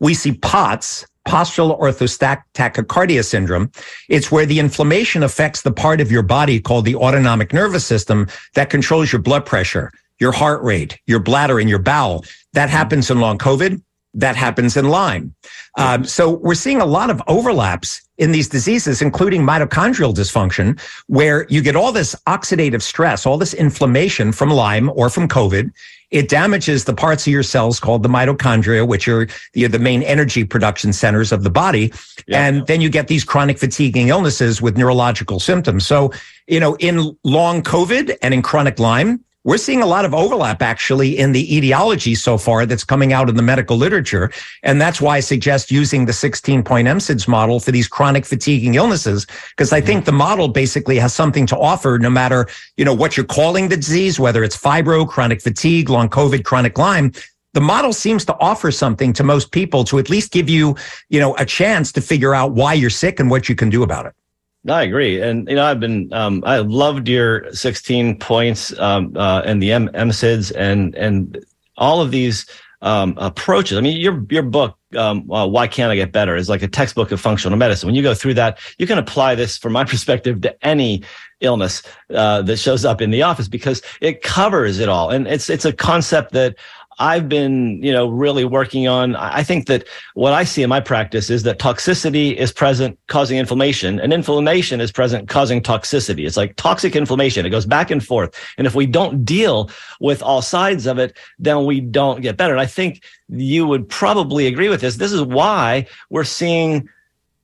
We 0.00 0.14
see 0.14 0.32
POTS, 0.32 1.06
postural 1.28 1.78
orthostatic 1.78 2.42
tachycardia 2.54 3.22
syndrome. 3.22 3.70
It's 4.08 4.32
where 4.32 4.46
the 4.46 4.58
inflammation 4.58 5.22
affects 5.22 5.60
the 5.60 5.72
part 5.72 6.00
of 6.00 6.10
your 6.10 6.22
body 6.22 6.58
called 6.58 6.86
the 6.86 6.96
autonomic 6.96 7.52
nervous 7.52 7.84
system 7.84 8.28
that 8.54 8.70
controls 8.70 9.12
your 9.12 9.20
blood 9.20 9.44
pressure, 9.44 9.92
your 10.18 10.32
heart 10.32 10.62
rate, 10.62 10.98
your 11.06 11.20
bladder, 11.20 11.58
and 11.60 11.68
your 11.68 11.78
bowel. 11.78 12.24
That 12.54 12.70
happens 12.70 13.10
in 13.10 13.20
long 13.20 13.36
COVID 13.36 13.82
that 14.14 14.36
happens 14.36 14.76
in 14.76 14.88
Lyme. 14.88 15.34
Um, 15.78 16.04
so 16.04 16.30
we're 16.30 16.54
seeing 16.54 16.80
a 16.80 16.86
lot 16.86 17.10
of 17.10 17.22
overlaps 17.28 18.02
in 18.18 18.32
these 18.32 18.48
diseases, 18.48 19.00
including 19.00 19.42
mitochondrial 19.42 20.14
dysfunction, 20.14 20.78
where 21.06 21.46
you 21.48 21.62
get 21.62 21.76
all 21.76 21.92
this 21.92 22.14
oxidative 22.26 22.82
stress, 22.82 23.24
all 23.24 23.38
this 23.38 23.54
inflammation 23.54 24.32
from 24.32 24.50
Lyme 24.50 24.90
or 24.94 25.08
from 25.08 25.28
COVID. 25.28 25.72
It 26.10 26.28
damages 26.28 26.84
the 26.84 26.92
parts 26.92 27.26
of 27.26 27.32
your 27.32 27.44
cells 27.44 27.78
called 27.78 28.02
the 28.02 28.08
mitochondria, 28.08 28.86
which 28.86 29.06
are 29.06 29.28
the, 29.52 29.68
the 29.68 29.78
main 29.78 30.02
energy 30.02 30.44
production 30.44 30.92
centers 30.92 31.30
of 31.30 31.44
the 31.44 31.50
body. 31.50 31.92
Yeah. 32.26 32.46
And 32.46 32.66
then 32.66 32.80
you 32.80 32.90
get 32.90 33.06
these 33.06 33.24
chronic 33.24 33.58
fatiguing 33.58 34.08
illnesses 34.08 34.60
with 34.60 34.76
neurological 34.76 35.38
symptoms. 35.38 35.86
So, 35.86 36.12
you 36.48 36.58
know, 36.58 36.74
in 36.76 37.16
long 37.22 37.62
COVID 37.62 38.18
and 38.22 38.34
in 38.34 38.42
chronic 38.42 38.80
Lyme, 38.80 39.24
we're 39.44 39.56
seeing 39.56 39.80
a 39.80 39.86
lot 39.86 40.04
of 40.04 40.12
overlap 40.12 40.60
actually 40.60 41.16
in 41.16 41.32
the 41.32 41.56
etiology 41.56 42.14
so 42.14 42.36
far 42.36 42.66
that's 42.66 42.84
coming 42.84 43.14
out 43.14 43.30
in 43.30 43.36
the 43.36 43.42
medical 43.42 43.76
literature. 43.76 44.30
And 44.62 44.80
that's 44.80 45.00
why 45.00 45.16
I 45.16 45.20
suggest 45.20 45.70
using 45.70 46.04
the 46.04 46.12
16 46.12 46.62
point 46.62 46.86
MSIDS 46.86 47.26
model 47.26 47.58
for 47.58 47.70
these 47.70 47.88
chronic 47.88 48.26
fatiguing 48.26 48.74
illnesses. 48.74 49.26
Cause 49.56 49.72
I 49.72 49.78
mm-hmm. 49.78 49.86
think 49.86 50.04
the 50.04 50.12
model 50.12 50.48
basically 50.48 50.98
has 50.98 51.14
something 51.14 51.46
to 51.46 51.58
offer 51.58 51.98
no 51.98 52.10
matter, 52.10 52.48
you 52.76 52.84
know, 52.84 52.94
what 52.94 53.16
you're 53.16 53.24
calling 53.24 53.68
the 53.68 53.76
disease, 53.76 54.20
whether 54.20 54.44
it's 54.44 54.56
fibro, 54.56 55.08
chronic 55.08 55.40
fatigue, 55.40 55.88
long 55.88 56.10
COVID, 56.10 56.44
chronic 56.44 56.76
Lyme. 56.76 57.12
The 57.52 57.60
model 57.60 57.92
seems 57.92 58.24
to 58.26 58.36
offer 58.38 58.70
something 58.70 59.12
to 59.14 59.24
most 59.24 59.52
people 59.52 59.84
to 59.84 59.98
at 59.98 60.10
least 60.10 60.32
give 60.32 60.48
you, 60.48 60.76
you 61.08 61.18
know, 61.18 61.34
a 61.36 61.46
chance 61.46 61.90
to 61.92 62.00
figure 62.00 62.34
out 62.34 62.52
why 62.52 62.74
you're 62.74 62.90
sick 62.90 63.18
and 63.18 63.30
what 63.30 63.48
you 63.48 63.56
can 63.56 63.70
do 63.70 63.82
about 63.82 64.06
it. 64.06 64.12
I 64.68 64.82
agree, 64.82 65.22
and 65.22 65.48
you 65.48 65.54
know 65.54 65.64
I've 65.64 65.80
been 65.80 66.12
um, 66.12 66.42
I 66.44 66.58
loved 66.58 67.08
your 67.08 67.50
16 67.52 68.18
points 68.18 68.78
um, 68.78 69.16
uh, 69.16 69.42
and 69.46 69.62
the 69.62 69.72
M- 69.72 69.88
MSIDS 69.88 70.52
and 70.54 70.94
and 70.96 71.42
all 71.78 72.02
of 72.02 72.10
these 72.10 72.44
um, 72.82 73.14
approaches. 73.16 73.78
I 73.78 73.80
mean, 73.80 73.96
your 73.96 74.24
your 74.30 74.42
book, 74.42 74.76
um, 74.96 75.26
well, 75.26 75.50
why 75.50 75.66
can't 75.66 75.90
I 75.90 75.96
get 75.96 76.12
better, 76.12 76.36
is 76.36 76.50
like 76.50 76.62
a 76.62 76.68
textbook 76.68 77.10
of 77.10 77.20
functional 77.20 77.56
medicine. 77.56 77.86
When 77.86 77.94
you 77.94 78.02
go 78.02 78.14
through 78.14 78.34
that, 78.34 78.58
you 78.78 78.86
can 78.86 78.98
apply 78.98 79.34
this, 79.34 79.56
from 79.56 79.72
my 79.72 79.84
perspective, 79.86 80.42
to 80.42 80.66
any 80.66 81.02
illness 81.40 81.82
uh, 82.14 82.42
that 82.42 82.58
shows 82.58 82.84
up 82.84 83.00
in 83.00 83.10
the 83.10 83.22
office 83.22 83.48
because 83.48 83.80
it 84.02 84.22
covers 84.22 84.78
it 84.78 84.90
all, 84.90 85.10
and 85.10 85.26
it's 85.26 85.48
it's 85.48 85.64
a 85.64 85.72
concept 85.72 86.32
that 86.32 86.56
I've 87.00 87.30
been, 87.30 87.82
you 87.82 87.92
know, 87.92 88.08
really 88.08 88.44
working 88.44 88.86
on. 88.86 89.16
I 89.16 89.42
think 89.42 89.66
that 89.66 89.88
what 90.14 90.34
I 90.34 90.44
see 90.44 90.62
in 90.62 90.68
my 90.68 90.80
practice 90.80 91.30
is 91.30 91.44
that 91.44 91.58
toxicity 91.58 92.36
is 92.36 92.52
present 92.52 92.98
causing 93.06 93.38
inflammation 93.38 93.98
and 93.98 94.12
inflammation 94.12 94.82
is 94.82 94.92
present 94.92 95.26
causing 95.26 95.62
toxicity. 95.62 96.26
It's 96.26 96.36
like 96.36 96.56
toxic 96.56 96.94
inflammation. 96.94 97.46
It 97.46 97.50
goes 97.50 97.64
back 97.64 97.90
and 97.90 98.04
forth. 98.04 98.38
And 98.58 98.66
if 98.66 98.74
we 98.74 98.84
don't 98.84 99.24
deal 99.24 99.70
with 99.98 100.22
all 100.22 100.42
sides 100.42 100.86
of 100.86 100.98
it, 100.98 101.16
then 101.38 101.64
we 101.64 101.80
don't 101.80 102.20
get 102.20 102.36
better. 102.36 102.52
And 102.52 102.60
I 102.60 102.66
think 102.66 103.02
you 103.30 103.66
would 103.66 103.88
probably 103.88 104.46
agree 104.46 104.68
with 104.68 104.82
this. 104.82 104.96
This 104.96 105.12
is 105.12 105.22
why 105.22 105.86
we're 106.10 106.24
seeing 106.24 106.86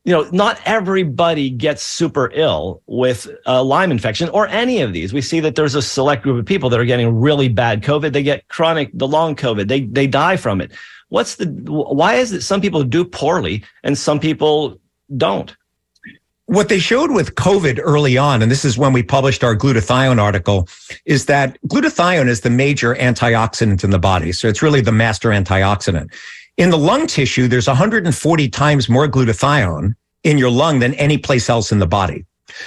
you 0.07 0.13
know, 0.13 0.29
not 0.31 0.61
everybody 0.65 1.51
gets 1.51 1.83
super 1.83 2.31
ill 2.33 2.81
with 2.87 3.29
a 3.45 3.65
Lyme 3.65 3.91
infection 3.91 4.29
or 4.29 4.47
any 4.47 4.81
of 4.81 4.93
these. 4.93 5.13
We 5.13 5.21
see 5.21 5.41
that 5.41 5.57
there's 5.57 5.75
a 5.75 5.83
select 5.83 6.23
group 6.23 6.39
of 6.39 6.47
people 6.47 6.71
that 6.71 6.79
are 6.79 6.85
getting 6.85 7.21
really 7.21 7.49
bad 7.49 7.83
COVID. 7.83 8.13
They 8.13 8.23
get 8.23 8.47
chronic, 8.47 8.89
the 8.95 9.09
long 9.09 9.35
COVID. 9.35 9.67
They 9.67 9.81
they 9.81 10.07
die 10.07 10.37
from 10.37 10.61
it. 10.61 10.71
What's 11.09 11.35
the 11.35 11.47
why 11.67 12.15
is 12.15 12.31
it 12.31 12.43
some 12.43 12.61
people 12.61 12.85
do 12.85 13.05
poorly 13.05 13.65
and 13.83 13.99
some 13.99 14.21
people 14.21 14.81
don't. 15.17 15.55
What 16.45 16.69
they 16.69 16.79
showed 16.79 17.11
with 17.11 17.35
COVID 17.35 17.81
early 17.83 18.17
on, 18.17 18.41
and 18.41 18.49
this 18.49 18.65
is 18.65 18.79
when 18.79 18.93
we 18.93 19.03
published 19.03 19.43
our 19.43 19.57
glutathione 19.57 20.21
article, 20.23 20.69
is 21.05 21.27
that 21.27 21.59
glutathione 21.67 22.29
is 22.29 22.43
the 22.43 22.51
major 22.51 22.95
antioxidant 22.95 23.83
in 23.83 23.91
the 23.91 23.99
body. 23.99 24.31
So 24.31 24.47
it's 24.47 24.63
really 24.63 24.81
the 24.81 24.93
master 24.93 25.31
antioxidant. 25.31 26.13
In 26.57 26.71
the 26.71 26.79
lung 26.79 27.07
tissue, 27.07 27.49
there's 27.49 27.67
140 27.67 28.49
times 28.49 28.89
more 28.89 29.07
glutathione 29.07 29.95
in 30.25 30.39
your 30.39 30.51
lung 30.51 30.79
than 30.79 30.95
any 30.95 31.19
place 31.19 31.51
else 31.51 31.71
in 31.71 31.79
the 31.79 31.87
body. 31.87 32.25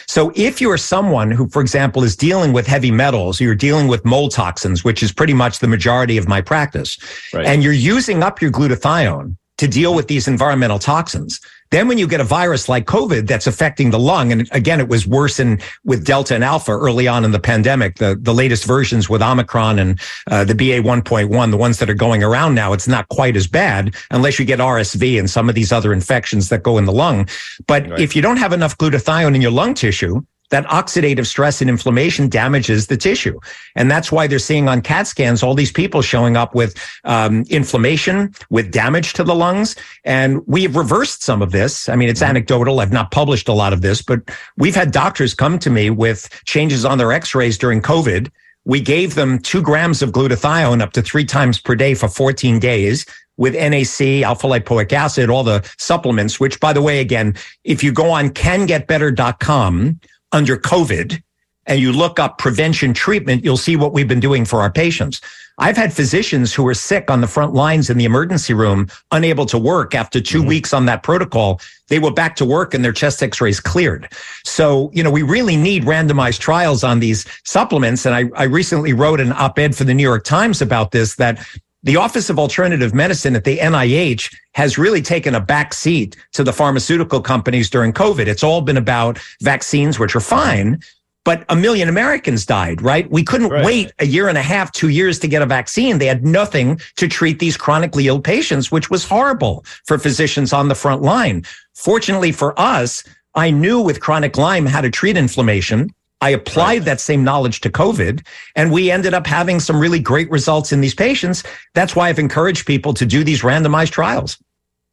So 0.08 0.32
if 0.36 0.62
you're 0.62 0.78
someone 0.78 1.32
who, 1.32 1.50
for 1.50 1.62
example, 1.62 2.04
is 2.04 2.16
dealing 2.16 2.54
with 2.54 2.68
heavy 2.68 2.92
metals, 2.92 3.42
you're 3.42 3.56
dealing 3.56 3.88
with 3.88 4.06
mold 4.06 4.32
toxins, 4.32 4.84
which 4.84 5.02
is 5.02 5.12
pretty 5.12 5.34
much 5.34 5.60
the 5.60 5.68
majority 5.68 6.18
of 6.18 6.28
my 6.28 6.42
practice, 6.42 7.00
right. 7.34 7.48
and 7.48 7.64
you're 7.64 7.74
using 7.74 8.22
up 8.22 8.42
your 8.42 8.52
glutathione 8.52 9.36
to 9.58 9.68
deal 9.68 9.96
with 9.96 10.08
these 10.08 10.28
environmental 10.28 10.80
toxins, 10.80 11.40
then 11.72 11.88
when 11.88 11.98
you 11.98 12.08
get 12.08 12.20
a 12.20 12.24
virus 12.24 12.68
like 12.68 12.86
COVID 12.86 13.28
that's 13.28 13.46
affecting 13.46 13.92
the 13.92 14.00
lung, 14.00 14.32
and 14.32 14.48
again, 14.52 14.80
it 14.80 14.88
was 14.88 15.06
worse 15.06 15.40
in 15.40 15.62
with 15.84 16.04
Delta 16.06 16.34
and 16.34 16.44
Alpha 16.44 16.72
early 16.72 17.08
on 17.08 17.24
in 17.24 17.32
the 17.32 17.40
pandemic, 17.40 17.98
the, 17.98 18.18
the 18.20 18.34
latest 18.34 18.66
versions 18.66 19.10
with 19.10 19.22
Omicron 19.22 19.78
and 19.78 20.00
uh, 20.28 20.44
the 20.44 20.56
BA 20.56 20.82
1.1, 20.82 21.52
the 21.52 21.58
ones 21.58 21.80
that 21.80 21.90
are 21.90 21.96
going 21.96 22.24
around 22.24 22.56
now, 22.56 22.74
it's 22.74 22.88
not 22.88 23.08
quite 23.10 23.36
as 23.36 23.46
bad 23.46 23.96
unless 24.10 24.40
you 24.40 24.46
get 24.46 24.60
RSV 24.60 25.20
and 25.20 25.30
some 25.30 25.48
of 25.48 25.56
these 25.56 25.72
other 25.72 25.94
infections 25.94 26.50
that 26.50 26.64
go 26.64 26.78
in 26.78 26.86
the 26.86 26.92
lung. 26.92 27.28
But 27.68 27.88
right. 27.88 28.00
if 28.00 28.16
you 28.16 28.22
don't 28.22 28.38
have 28.38 28.54
enough 28.54 28.78
glutathione 28.78 29.36
in 29.36 29.42
your 29.42 29.52
lung 29.52 29.74
tissue, 29.76 30.22
that 30.50 30.66
oxidative 30.66 31.26
stress 31.26 31.62
and 31.62 31.70
inflammation 31.70 32.28
damages 32.28 32.88
the 32.88 32.98
tissue. 32.98 33.40
And 33.76 33.90
that's 33.90 34.12
why 34.12 34.28
they're 34.28 34.40
seeing 34.40 34.68
on 34.68 34.82
CAT 34.82 35.08
scans 35.08 35.44
all 35.44 35.54
these 35.54 35.72
people 35.72 36.02
showing 36.02 36.38
up 36.38 36.56
with 36.56 36.76
um, 37.04 37.44
inflammation, 37.50 38.34
with 38.50 38.72
damage 38.72 39.14
to 39.14 39.24
the 39.24 39.36
lungs. 39.36 39.76
And 40.04 40.42
we've 40.48 40.76
reversed 40.76 41.24
some 41.24 41.42
of 41.42 41.52
this. 41.52 41.90
I 41.90 41.96
mean, 41.96 42.10
it's 42.10 42.22
mm-hmm. 42.22 42.32
anecdotal. 42.32 42.80
I've 42.80 42.92
not 42.92 43.12
published 43.12 43.48
a 43.48 43.54
lot 43.54 43.74
of 43.74 43.82
this, 43.82 44.02
but 44.02 44.22
we've 44.58 44.76
had 44.76 44.92
doctors 44.92 45.34
come 45.34 45.60
to 45.60 45.70
me 45.70 45.90
with 45.90 46.30
changes 46.46 46.86
on 46.86 46.98
their 46.98 47.12
x 47.12 47.36
rays 47.36 47.58
during 47.58 47.82
COVID. 47.82 48.30
We 48.66 48.82
gave 48.82 49.16
them 49.16 49.40
two 49.40 49.62
grams 49.62 50.02
of 50.02 50.12
glutathione 50.12 50.82
up 50.82 50.92
to 50.94 51.02
three 51.02 51.26
times 51.26 51.60
per 51.60 51.76
day 51.76 51.96
for 51.96 52.08
14 52.08 52.60
days 52.60 53.06
with 53.38 53.54
NAC, 53.54 54.22
alpha 54.22 54.48
lipoic 54.48 54.92
acid, 54.92 55.30
all 55.30 55.46
the 55.46 55.68
supplements, 55.78 56.40
which 56.40 56.60
by 56.60 56.74
the 56.74 56.82
way, 56.82 57.00
again, 57.00 57.36
if 57.64 57.84
you 57.84 57.92
go 57.92 58.12
on 58.12 58.30
cangetbetter.com, 58.30 60.00
under 60.32 60.58
COVID 60.58 61.22
and 61.66 61.80
you 61.80 61.92
look 61.92 62.20
up 62.20 62.38
prevention 62.38 62.94
treatment, 62.94 63.44
you'll 63.44 63.58
see 63.58 63.76
what 63.76 63.94
we've 63.94 64.08
been 64.08 64.20
doing 64.20 64.46
for 64.46 64.62
our 64.62 64.72
patients. 64.72 65.22
I've 65.60 65.78
had 65.78 65.94
physicians 65.94 66.54
who 66.54 66.64
were 66.64 66.74
sick 66.74 67.12
on 67.12 67.22
the 67.22 67.28
front 67.28 67.54
lines 67.54 67.90
in 67.90 67.98
the 67.98 68.06
emergency 68.06 68.54
room, 68.54 68.88
unable 69.12 69.46
to 69.48 69.58
work 69.58 69.94
after 69.94 70.22
2 70.22 70.40
mm-hmm. 70.40 70.48
weeks 70.48 70.74
on 70.74 70.86
that 70.86 71.04
protocol. 71.04 71.60
They 71.90 72.00
were 72.00 72.12
back 72.12 72.38
to 72.38 72.46
work 72.46 72.74
and 72.74 72.84
their 72.84 72.94
chest 72.94 73.22
x-rays 73.22 73.60
cleared. 73.60 74.08
So, 74.46 74.90
you 74.94 75.04
know, 75.04 75.12
we 75.12 75.22
really 75.22 75.58
need 75.58 75.84
randomized 75.84 76.40
trials 76.40 76.84
on 76.84 77.00
these 77.00 77.26
supplements. 77.44 78.06
And 78.06 78.16
I, 78.16 78.30
I 78.36 78.46
recently 78.46 78.94
wrote 78.94 79.20
an 79.20 79.34
op-ed 79.34 79.76
for 79.76 79.84
the 79.84 79.94
New 79.94 80.04
York 80.04 80.24
Times 80.24 80.62
about 80.62 80.92
this, 80.92 81.16
that 81.16 81.46
the 81.84 81.96
Office 81.96 82.30
of 82.30 82.38
Alternative 82.38 82.94
Medicine 82.94 83.36
at 83.36 83.46
the 83.46 83.58
NIH 83.58 84.36
has 84.54 84.78
really 84.78 85.02
taken 85.02 85.36
a 85.36 85.40
back 85.40 85.74
seat 85.74 86.18
to 86.34 86.44
the 86.44 86.52
pharmaceutical 86.52 87.22
companies 87.22 87.70
during 87.70 87.94
COVID. 87.94 88.28
It's 88.28 88.44
all 88.44 88.62
been 88.62 88.78
about 88.78 89.18
vaccines, 89.42 89.98
which 89.98 90.16
are 90.16 90.20
fine, 90.20 90.80
but 91.24 91.46
a 91.48 91.56
million 91.56 91.88
Americans 91.88 92.46
died, 92.46 92.82
right? 92.82 93.10
We 93.10 93.24
couldn't 93.24 93.50
right. 93.50 93.64
wait 93.64 93.92
a 94.00 94.06
year 94.06 94.28
and 94.28 94.38
a 94.38 94.42
half, 94.42 94.72
two 94.72 94.90
years 94.90 95.20
to 95.20 95.28
get 95.28 95.42
a 95.42 95.46
vaccine. 95.46 96.00
They 96.00 96.08
had 96.08 96.26
nothing 96.26 96.82
to 96.98 97.08
treat 97.08 97.40
these 97.40 97.56
chronically 97.56 98.08
ill 98.08 98.20
patients, 98.20 98.72
which 98.72 98.90
was 98.90 99.06
horrible 99.06 99.64
for 99.86 99.98
physicians 99.98 100.52
on 100.52 100.68
the 100.68 100.76
front 100.76 101.02
line. 101.02 101.46
Fortunately 101.76 102.32
for 102.32 102.60
us, 102.60 103.04
I 103.36 103.52
knew 103.52 103.80
with 103.80 104.02
chronic 104.02 104.38
Lyme 104.38 104.66
how 104.66 104.82
to 104.82 104.90
treat 104.90 105.16
inflammation. 105.16 105.94
I 106.22 106.32
applied 106.32 106.80
right. 106.80 106.86
that 106.86 107.00
same 107.00 107.24
knowledge 107.24 107.62
to 107.62 107.70
COVID 107.70 108.26
and 108.56 108.72
we 108.72 108.92
ended 108.92 109.14
up 109.14 109.26
having 109.26 109.60
some 109.60 109.80
really 109.80 110.00
great 110.00 110.30
results 110.30 110.72
in 110.72 110.82
these 110.82 110.96
patients. 110.96 111.44
That's 111.74 111.96
why 111.96 112.10
I've 112.10 112.20
encouraged 112.20 112.66
people 112.66 112.94
to 112.96 113.06
do 113.06 113.24
these 113.24 113.42
randomized 113.42 113.92
trials. 113.92 114.38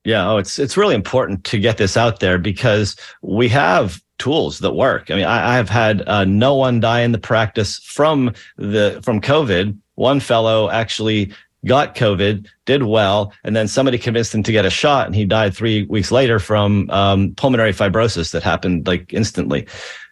Yeah, 0.05 0.31
oh, 0.31 0.37
it's 0.37 0.61
it's 0.61 0.77
really 0.77 0.95
important 0.95 1.43
to 1.45 1.59
get 1.59 1.79
this 1.79 1.97
out 1.97 2.21
there 2.21 2.39
because 2.39 2.95
we 3.23 3.49
have 3.49 4.01
tools 4.19 4.61
that 4.61 4.73
work. 4.73 5.11
I 5.11 5.17
mean, 5.17 5.25
I, 5.25 5.57
have 5.57 5.69
had 5.69 6.09
uh, 6.09 6.25
no 6.25 6.55
one 6.55 6.79
die 6.79 7.01
in 7.01 7.11
the 7.11 7.19
practice 7.19 7.81
from 7.81 8.33
the 8.57 9.01
from 9.03 9.21
COVID. 9.21 9.77
One 9.97 10.21
fellow 10.21 10.71
actually 10.71 11.33
got 11.65 11.97
COVID, 11.97 12.47
did 12.67 12.85
well, 12.85 13.33
and 13.43 13.57
then 13.57 13.67
somebody 13.67 13.99
convinced 13.99 14.33
him 14.33 14.45
to 14.45 14.53
get 14.53 14.65
a 14.65 14.71
shot, 14.71 15.07
and 15.07 15.15
he 15.15 15.25
died 15.25 15.55
three 15.55 15.83
weeks 15.85 16.13
later 16.13 16.39
from 16.39 16.89
um, 16.91 17.35
pulmonary 17.35 17.73
fibrosis 17.73 18.31
that 18.31 18.45
happened 18.45 18.87
like 18.87 19.13
instantly. 19.13 19.67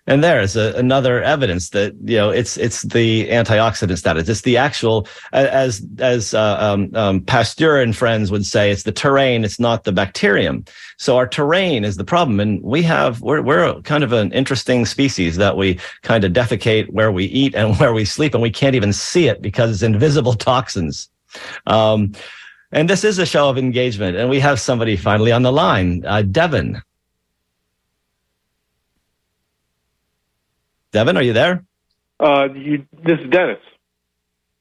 And 0.07 0.23
there's 0.23 0.55
a, 0.55 0.75
another 0.75 1.23
evidence 1.23 1.71
that 1.71 1.95
you 2.05 2.17
know 2.17 2.29
it's 2.29 2.59
it's 2.59 2.83
the 2.83 3.27
antioxidant 3.29 3.97
status. 3.97 4.29
It's 4.29 4.43
the 4.43 4.59
actual 4.59 5.09
as 5.33 5.85
as 5.99 6.35
uh, 6.35 6.59
um, 6.61 6.91
um, 6.95 7.21
Pasteur 7.23 7.81
and 7.81 7.97
friends 7.97 8.31
would 8.31 8.45
say, 8.45 8.71
it's 8.71 8.83
the 8.83 8.93
terrain. 8.93 9.45
It's 9.45 9.59
not 9.59 9.85
the 9.85 9.93
bacterium. 9.93 10.65
So 10.99 11.17
our 11.17 11.27
terrain 11.27 11.85
is 11.85 11.97
the 11.97 12.05
problem, 12.05 12.39
and 12.39 12.63
we 12.63 12.83
have 12.83 13.23
we're 13.23 13.41
we're 13.41 13.81
kind 13.83 14.05
of 14.05 14.13
an 14.13 14.31
interesting 14.33 14.85
species 14.85 15.37
that 15.37 15.57
we 15.57 15.81
kind 16.03 16.23
of 16.25 16.33
defecate 16.33 16.91
where 16.91 17.11
we 17.11 17.25
eat 17.27 17.55
and 17.55 17.77
where 17.79 17.95
we 17.95 18.05
sleep, 18.05 18.35
and 18.35 18.43
we 18.43 18.51
can't 18.51 18.75
even 18.75 18.93
see 18.93 19.27
it 19.27 19.41
because 19.41 19.71
it's 19.71 19.83
invisible 19.83 20.35
toxins. 20.35 21.09
Um, 21.67 22.13
and 22.73 22.91
this 22.91 23.05
is 23.05 23.19
a 23.19 23.27
show 23.27 23.49
of 23.49 23.57
engagement, 23.57 24.19
and 24.19 24.29
we 24.29 24.41
have 24.41 24.61
somebody 24.61 24.97
finally 24.97 25.33
on 25.33 25.43
the 25.43 25.53
line, 25.53 26.05
uh, 26.07 26.23
Devin. 26.23 26.83
Devin, 30.95 31.17
are 31.17 31.23
you 31.25 31.33
there? 31.33 31.65
Uh, 32.21 32.49
you, 32.55 32.87
this 33.05 33.19
is 33.19 33.29
Dennis. 33.29 33.59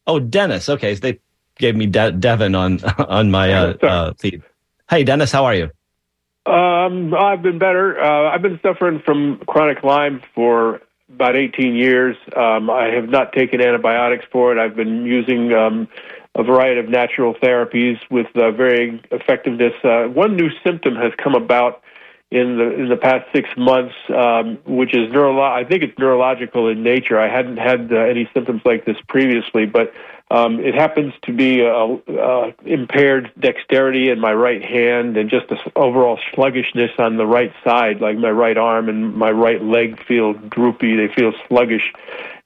Oh, 0.07 0.19
Dennis. 0.19 0.67
Okay, 0.67 0.95
so 0.95 1.01
they 1.01 1.19
gave 1.59 1.75
me 1.75 1.85
De- 1.85 2.11
Devin 2.11 2.55
on 2.55 2.83
on 3.07 3.29
my 3.29 3.53
uh, 3.53 3.73
uh, 3.83 4.13
feed. 4.19 4.41
Hey, 4.89 5.03
Dennis, 5.03 5.31
how 5.31 5.45
are 5.45 5.53
you? 5.53 5.69
Um, 6.51 7.13
I've 7.13 7.43
been 7.43 7.59
better. 7.59 8.01
Uh, 8.01 8.31
I've 8.33 8.41
been 8.41 8.59
suffering 8.63 8.99
from 9.05 9.43
chronic 9.47 9.83
Lyme 9.83 10.23
for 10.33 10.81
about 11.07 11.37
18 11.37 11.75
years. 11.75 12.17
Um, 12.35 12.69
I 12.69 12.87
have 12.87 13.09
not 13.09 13.31
taken 13.31 13.61
antibiotics 13.61 14.25
for 14.31 14.51
it. 14.51 14.57
I've 14.57 14.75
been 14.75 15.05
using 15.05 15.53
um, 15.53 15.87
a 16.33 16.41
variety 16.41 16.79
of 16.79 16.89
natural 16.89 17.35
therapies 17.35 17.99
with 18.09 18.25
uh, 18.35 18.49
varying 18.51 19.01
effectiveness. 19.11 19.73
Uh, 19.83 20.05
one 20.05 20.35
new 20.35 20.49
symptom 20.63 20.95
has 20.95 21.13
come 21.23 21.35
about 21.35 21.83
in 22.33 22.57
the 22.57 22.73
in 22.73 22.89
the 22.89 22.97
past 22.97 23.27
six 23.31 23.47
months, 23.55 23.93
um, 24.09 24.57
which 24.65 24.95
is 24.95 25.11
neuro. 25.11 25.39
I 25.39 25.63
think 25.63 25.83
it's 25.83 25.97
neurological 25.99 26.67
in 26.67 26.81
nature. 26.81 27.19
I 27.19 27.29
hadn't 27.29 27.57
had 27.57 27.93
uh, 27.93 27.97
any 27.97 28.27
symptoms 28.33 28.63
like 28.65 28.85
this 28.85 28.97
previously, 29.07 29.67
but 29.67 29.93
um, 30.31 30.59
it 30.59 30.73
happens 30.73 31.13
to 31.25 31.31
be 31.31 31.61
a, 31.61 31.71
a 31.71 32.53
impaired 32.65 33.31
dexterity 33.39 34.09
in 34.09 34.19
my 34.19 34.33
right 34.33 34.65
hand 34.65 35.15
and 35.15 35.29
just 35.29 35.51
an 35.51 35.59
overall 35.75 36.17
sluggishness 36.33 36.89
on 36.97 37.17
the 37.17 37.25
right 37.27 37.53
side, 37.63 38.01
like 38.01 38.17
my 38.17 38.31
right 38.31 38.57
arm 38.57 38.89
and 38.89 39.15
my 39.15 39.29
right 39.29 39.61
leg 39.61 40.03
feel 40.07 40.33
droopy. 40.33 40.95
They 40.95 41.13
feel 41.13 41.33
sluggish, 41.47 41.93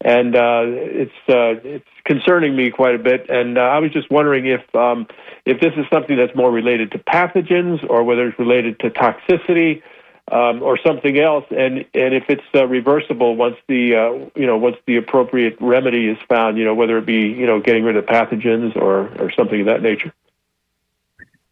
and 0.02 0.36
uh, 0.36 0.64
it's 0.66 1.30
uh, 1.30 1.64
it's 1.64 1.88
concerning 2.04 2.58
me 2.58 2.72
quite 2.72 2.96
a 2.96 3.00
bit. 3.00 3.30
And 3.30 3.58
uh, 3.58 3.62
I 3.62 3.80
was 3.80 3.94
just 3.94 4.12
wondering 4.12 4.48
if 4.48 4.76
um, 4.76 5.08
if 5.48 5.62
this 5.62 5.74
is 5.78 5.86
something 5.92 6.18
that's 6.18 6.36
more 6.36 6.52
related 6.52 6.92
to 6.92 7.00
pathogens 7.00 7.90
or 7.90 8.04
whether 8.04 8.28
it's 8.28 8.38
related 8.38 8.80
to 8.82 8.90
toxicity 8.90 9.82
um, 10.30 10.62
or 10.62 10.78
something 10.78 11.18
else, 11.18 11.46
and 11.52 11.86
and 11.94 12.14
if 12.14 12.26
it's 12.30 12.44
uh, 12.54 12.68
reversible 12.68 13.38
once 13.38 13.56
the 13.68 13.96
uh, 13.96 14.30
you 14.36 14.46
know 14.46 14.58
once 14.58 14.76
the 14.86 14.98
appropriate 14.98 15.56
remedy 15.62 16.10
is 16.10 16.18
found, 16.28 16.58
you 16.58 16.66
know 16.66 16.76
whether 16.76 16.98
it 16.98 17.06
be 17.06 17.28
you 17.28 17.46
know 17.46 17.62
getting 17.62 17.86
rid 17.86 17.96
of 17.96 18.06
pathogens 18.06 18.76
or 18.76 19.08
or 19.22 19.32
something 19.32 19.62
of 19.62 19.68
that 19.68 19.82
nature. 19.82 20.14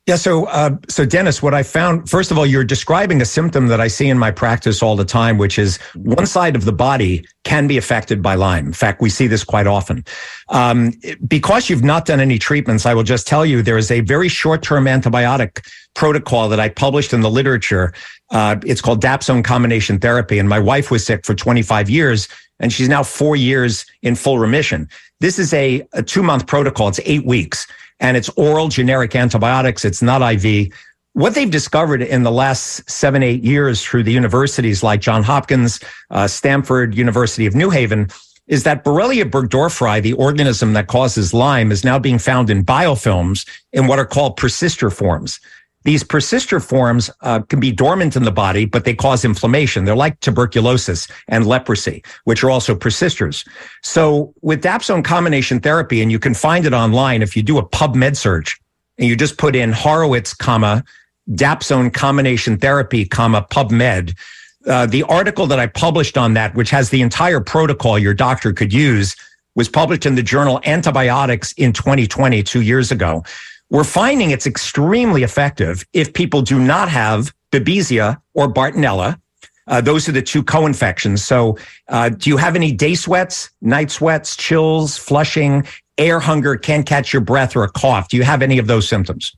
Yeah. 0.05 0.17
So, 0.17 0.45
uh, 0.45 0.77
so 0.87 1.03
Dennis, 1.03 1.41
what 1.41 1.55
I 1.55 1.63
found, 1.63 2.07
first 2.07 2.29
of 2.29 2.37
all, 2.37 2.45
you're 2.45 2.63
describing 2.63 3.21
a 3.21 3.25
symptom 3.25 3.67
that 3.67 3.81
I 3.81 3.87
see 3.87 4.07
in 4.07 4.19
my 4.19 4.29
practice 4.29 4.83
all 4.83 4.95
the 4.95 5.05
time, 5.05 5.39
which 5.39 5.57
is 5.57 5.77
one 5.95 6.27
side 6.27 6.55
of 6.55 6.65
the 6.65 6.71
body 6.71 7.25
can 7.43 7.65
be 7.65 7.75
affected 7.75 8.21
by 8.21 8.35
Lyme. 8.35 8.67
In 8.67 8.73
fact, 8.73 9.01
we 9.01 9.09
see 9.09 9.25
this 9.25 9.43
quite 9.43 9.65
often. 9.65 10.05
Um, 10.49 10.93
because 11.27 11.71
you've 11.71 11.83
not 11.83 12.05
done 12.05 12.19
any 12.19 12.37
treatments, 12.37 12.85
I 12.85 12.93
will 12.93 13.03
just 13.03 13.25
tell 13.25 13.47
you 13.47 13.63
there 13.63 13.79
is 13.79 13.89
a 13.89 14.01
very 14.01 14.29
short-term 14.29 14.85
antibiotic 14.85 15.65
protocol 15.95 16.49
that 16.49 16.59
I 16.59 16.69
published 16.69 17.11
in 17.11 17.21
the 17.21 17.31
literature. 17.31 17.91
Uh, 18.29 18.57
it's 18.63 18.81
called 18.81 19.01
Dapsone 19.01 19.43
combination 19.43 19.97
therapy. 19.97 20.37
And 20.37 20.47
my 20.47 20.59
wife 20.59 20.91
was 20.91 21.03
sick 21.03 21.25
for 21.25 21.33
25 21.33 21.89
years 21.89 22.27
and 22.59 22.71
she's 22.71 22.89
now 22.89 23.03
four 23.03 23.35
years 23.35 23.85
in 24.01 24.15
full 24.15 24.39
remission. 24.39 24.89
This 25.19 25.39
is 25.39 25.53
a, 25.53 25.87
a 25.93 26.03
two 26.03 26.23
month 26.23 26.47
protocol. 26.47 26.87
It's 26.87 26.99
eight 27.05 27.25
weeks 27.25 27.67
and 27.99 28.17
it's 28.17 28.29
oral 28.29 28.67
generic 28.67 29.15
antibiotics. 29.15 29.85
It's 29.85 30.01
not 30.01 30.21
IV. 30.21 30.71
What 31.13 31.33
they've 31.33 31.49
discovered 31.49 32.01
in 32.01 32.23
the 32.23 32.31
last 32.31 32.89
seven, 32.89 33.23
eight 33.23 33.43
years 33.43 33.81
through 33.83 34.03
the 34.03 34.11
universities 34.11 34.83
like 34.83 34.99
John 34.99 35.23
Hopkins, 35.23 35.79
uh, 36.11 36.27
Stanford, 36.27 36.93
University 36.93 37.45
of 37.45 37.55
New 37.55 37.69
Haven, 37.69 38.09
is 38.47 38.63
that 38.63 38.83
Borrelia 38.83 39.23
burgdorferi, 39.23 40.01
the 40.01 40.13
organism 40.13 40.73
that 40.73 40.87
causes 40.87 41.33
Lyme, 41.33 41.71
is 41.71 41.83
now 41.83 41.97
being 41.97 42.19
found 42.19 42.49
in 42.49 42.63
biofilms 42.63 43.47
in 43.73 43.87
what 43.87 43.97
are 43.97 44.05
called 44.05 44.37
persister 44.37 44.89
forms. 44.89 45.39
These 45.85 46.03
persister 46.03 46.59
forms 46.59 47.11
uh, 47.21 47.41
can 47.41 47.59
be 47.59 47.71
dormant 47.71 48.15
in 48.15 48.23
the 48.23 48.31
body, 48.31 48.65
but 48.65 48.85
they 48.85 48.95
cause 48.95 49.23
inflammation. 49.23 49.85
They're 49.85 49.95
like 49.95 50.19
tuberculosis 50.19 51.07
and 51.27 51.45
leprosy, 51.45 52.03
which 52.23 52.43
are 52.43 52.49
also 52.49 52.75
persisters. 52.75 53.45
So 53.83 54.33
with 54.41 54.63
dapsone 54.63 55.03
combination 55.03 55.59
therapy, 55.59 56.01
and 56.01 56.11
you 56.11 56.17
can 56.17 56.33
find 56.33 56.65
it 56.65 56.73
online 56.73 57.21
if 57.21 57.37
you 57.37 57.43
do 57.43 57.59
a 57.59 57.69
PubMed 57.69 58.17
search 58.17 58.59
and 58.97 59.07
you 59.07 59.15
just 59.15 59.37
put 59.37 59.55
in 59.55 59.71
Horowitz, 59.71 60.33
comma, 60.33 60.83
dapsone 61.31 61.93
combination 61.93 62.57
therapy, 62.57 63.05
comma, 63.05 63.45
PubMed. 63.51 64.17
Uh, 64.65 64.87
the 64.87 65.03
article 65.03 65.45
that 65.45 65.59
I 65.59 65.67
published 65.67 66.17
on 66.17 66.33
that, 66.33 66.55
which 66.55 66.71
has 66.71 66.89
the 66.89 67.03
entire 67.03 67.39
protocol 67.39 67.99
your 67.99 68.15
doctor 68.15 68.53
could 68.53 68.73
use, 68.73 69.15
was 69.53 69.69
published 69.69 70.07
in 70.07 70.15
the 70.15 70.23
journal 70.23 70.59
Antibiotics 70.65 71.51
in 71.53 71.73
2020, 71.73 72.41
two 72.41 72.61
years 72.61 72.91
ago. 72.91 73.23
We're 73.69 73.83
finding 73.83 74.31
it's 74.31 74.45
extremely 74.45 75.23
effective 75.23 75.85
if 75.93 76.13
people 76.13 76.41
do 76.41 76.59
not 76.59 76.89
have 76.89 77.33
Babesia 77.51 78.21
or 78.33 78.51
Bartonella. 78.51 79.19
Uh, 79.67 79.81
those 79.81 80.07
are 80.07 80.11
the 80.11 80.21
two 80.21 80.43
co-infections. 80.43 81.23
So, 81.23 81.57
uh, 81.89 82.09
do 82.09 82.29
you 82.29 82.37
have 82.37 82.55
any 82.55 82.71
day 82.71 82.93
sweats, 82.93 83.49
night 83.61 83.89
sweats, 83.89 84.35
chills, 84.35 84.97
flushing, 84.97 85.65
air 85.97 86.19
hunger, 86.19 86.55
can't 86.55 86.85
catch 86.85 87.11
your 87.11 87.21
breath, 87.21 87.55
or 87.55 87.63
a 87.63 87.69
cough? 87.69 88.09
Do 88.09 88.17
you 88.17 88.23
have 88.23 88.43
any 88.43 88.59
of 88.59 88.67
those 88.67 88.87
symptoms? 88.87 89.35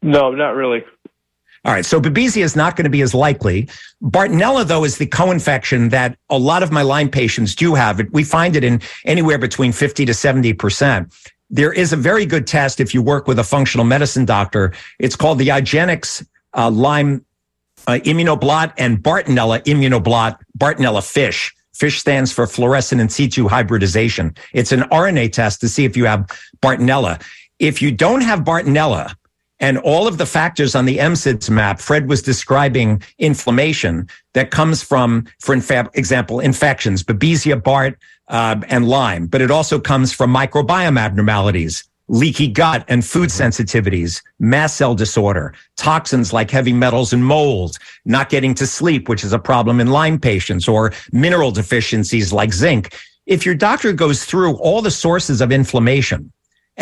No, 0.00 0.30
not 0.30 0.54
really. 0.54 0.84
All 1.64 1.72
right. 1.72 1.84
So 1.84 2.00
Babesia 2.00 2.42
is 2.42 2.56
not 2.56 2.76
going 2.76 2.84
to 2.84 2.90
be 2.90 3.02
as 3.02 3.14
likely. 3.14 3.68
Bartonella, 4.02 4.64
though, 4.66 4.84
is 4.84 4.98
the 4.98 5.06
co-infection 5.06 5.90
that 5.90 6.18
a 6.28 6.38
lot 6.38 6.62
of 6.62 6.72
my 6.72 6.82
Lyme 6.82 7.08
patients 7.08 7.54
do 7.54 7.74
have. 7.74 8.00
We 8.10 8.24
find 8.24 8.56
it 8.56 8.64
in 8.64 8.80
anywhere 9.04 9.38
between 9.38 9.70
50 9.72 10.04
to 10.06 10.12
70% 10.12 11.12
there 11.52 11.72
is 11.72 11.92
a 11.92 11.96
very 11.96 12.24
good 12.24 12.46
test 12.46 12.80
if 12.80 12.94
you 12.94 13.02
work 13.02 13.28
with 13.28 13.38
a 13.38 13.44
functional 13.44 13.84
medicine 13.84 14.24
doctor. 14.24 14.72
It's 14.98 15.14
called 15.14 15.38
the 15.38 15.48
IGeneX 15.48 16.26
uh, 16.56 16.70
Lyme 16.70 17.24
uh, 17.86 17.92
Immunoblot 18.04 18.72
and 18.78 19.02
Bartonella 19.02 19.62
Immunoblot, 19.64 20.38
Bartonella 20.58 21.06
FISH. 21.06 21.54
FISH 21.74 22.00
stands 22.00 22.32
for 22.32 22.46
fluorescent 22.46 23.00
in 23.00 23.08
situ 23.08 23.48
hybridization. 23.48 24.34
It's 24.54 24.72
an 24.72 24.80
RNA 24.80 25.32
test 25.32 25.60
to 25.60 25.68
see 25.68 25.84
if 25.84 25.96
you 25.96 26.06
have 26.06 26.26
Bartonella. 26.62 27.22
If 27.58 27.82
you 27.82 27.92
don't 27.92 28.22
have 28.22 28.40
Bartonella, 28.40 29.14
and 29.60 29.78
all 29.78 30.08
of 30.08 30.18
the 30.18 30.26
factors 30.26 30.74
on 30.74 30.86
the 30.86 30.98
MSIDS 30.98 31.48
map, 31.48 31.78
Fred 31.78 32.08
was 32.08 32.20
describing 32.20 33.00
inflammation 33.20 34.08
that 34.34 34.50
comes 34.50 34.82
from, 34.82 35.24
for 35.38 35.54
example, 35.54 36.40
infections, 36.40 37.04
Babesia, 37.04 37.62
Bart, 37.62 37.96
uh, 38.32 38.60
and 38.68 38.88
Lyme, 38.88 39.26
but 39.26 39.40
it 39.40 39.50
also 39.50 39.78
comes 39.78 40.12
from 40.12 40.34
microbiome 40.34 40.98
abnormalities, 40.98 41.84
leaky 42.08 42.48
gut 42.48 42.84
and 42.88 43.04
food 43.04 43.28
sensitivities, 43.28 44.22
mast 44.40 44.76
cell 44.76 44.94
disorder, 44.94 45.54
toxins 45.76 46.32
like 46.32 46.50
heavy 46.50 46.72
metals 46.72 47.12
and 47.12 47.24
mold, 47.24 47.76
not 48.06 48.30
getting 48.30 48.54
to 48.54 48.66
sleep, 48.66 49.08
which 49.08 49.22
is 49.22 49.32
a 49.32 49.38
problem 49.38 49.80
in 49.80 49.88
Lyme 49.88 50.18
patients, 50.18 50.66
or 50.66 50.92
mineral 51.12 51.52
deficiencies 51.52 52.32
like 52.32 52.52
zinc. 52.52 52.96
If 53.26 53.46
your 53.46 53.54
doctor 53.54 53.92
goes 53.92 54.24
through 54.24 54.56
all 54.56 54.82
the 54.82 54.90
sources 54.90 55.40
of 55.40 55.52
inflammation, 55.52 56.32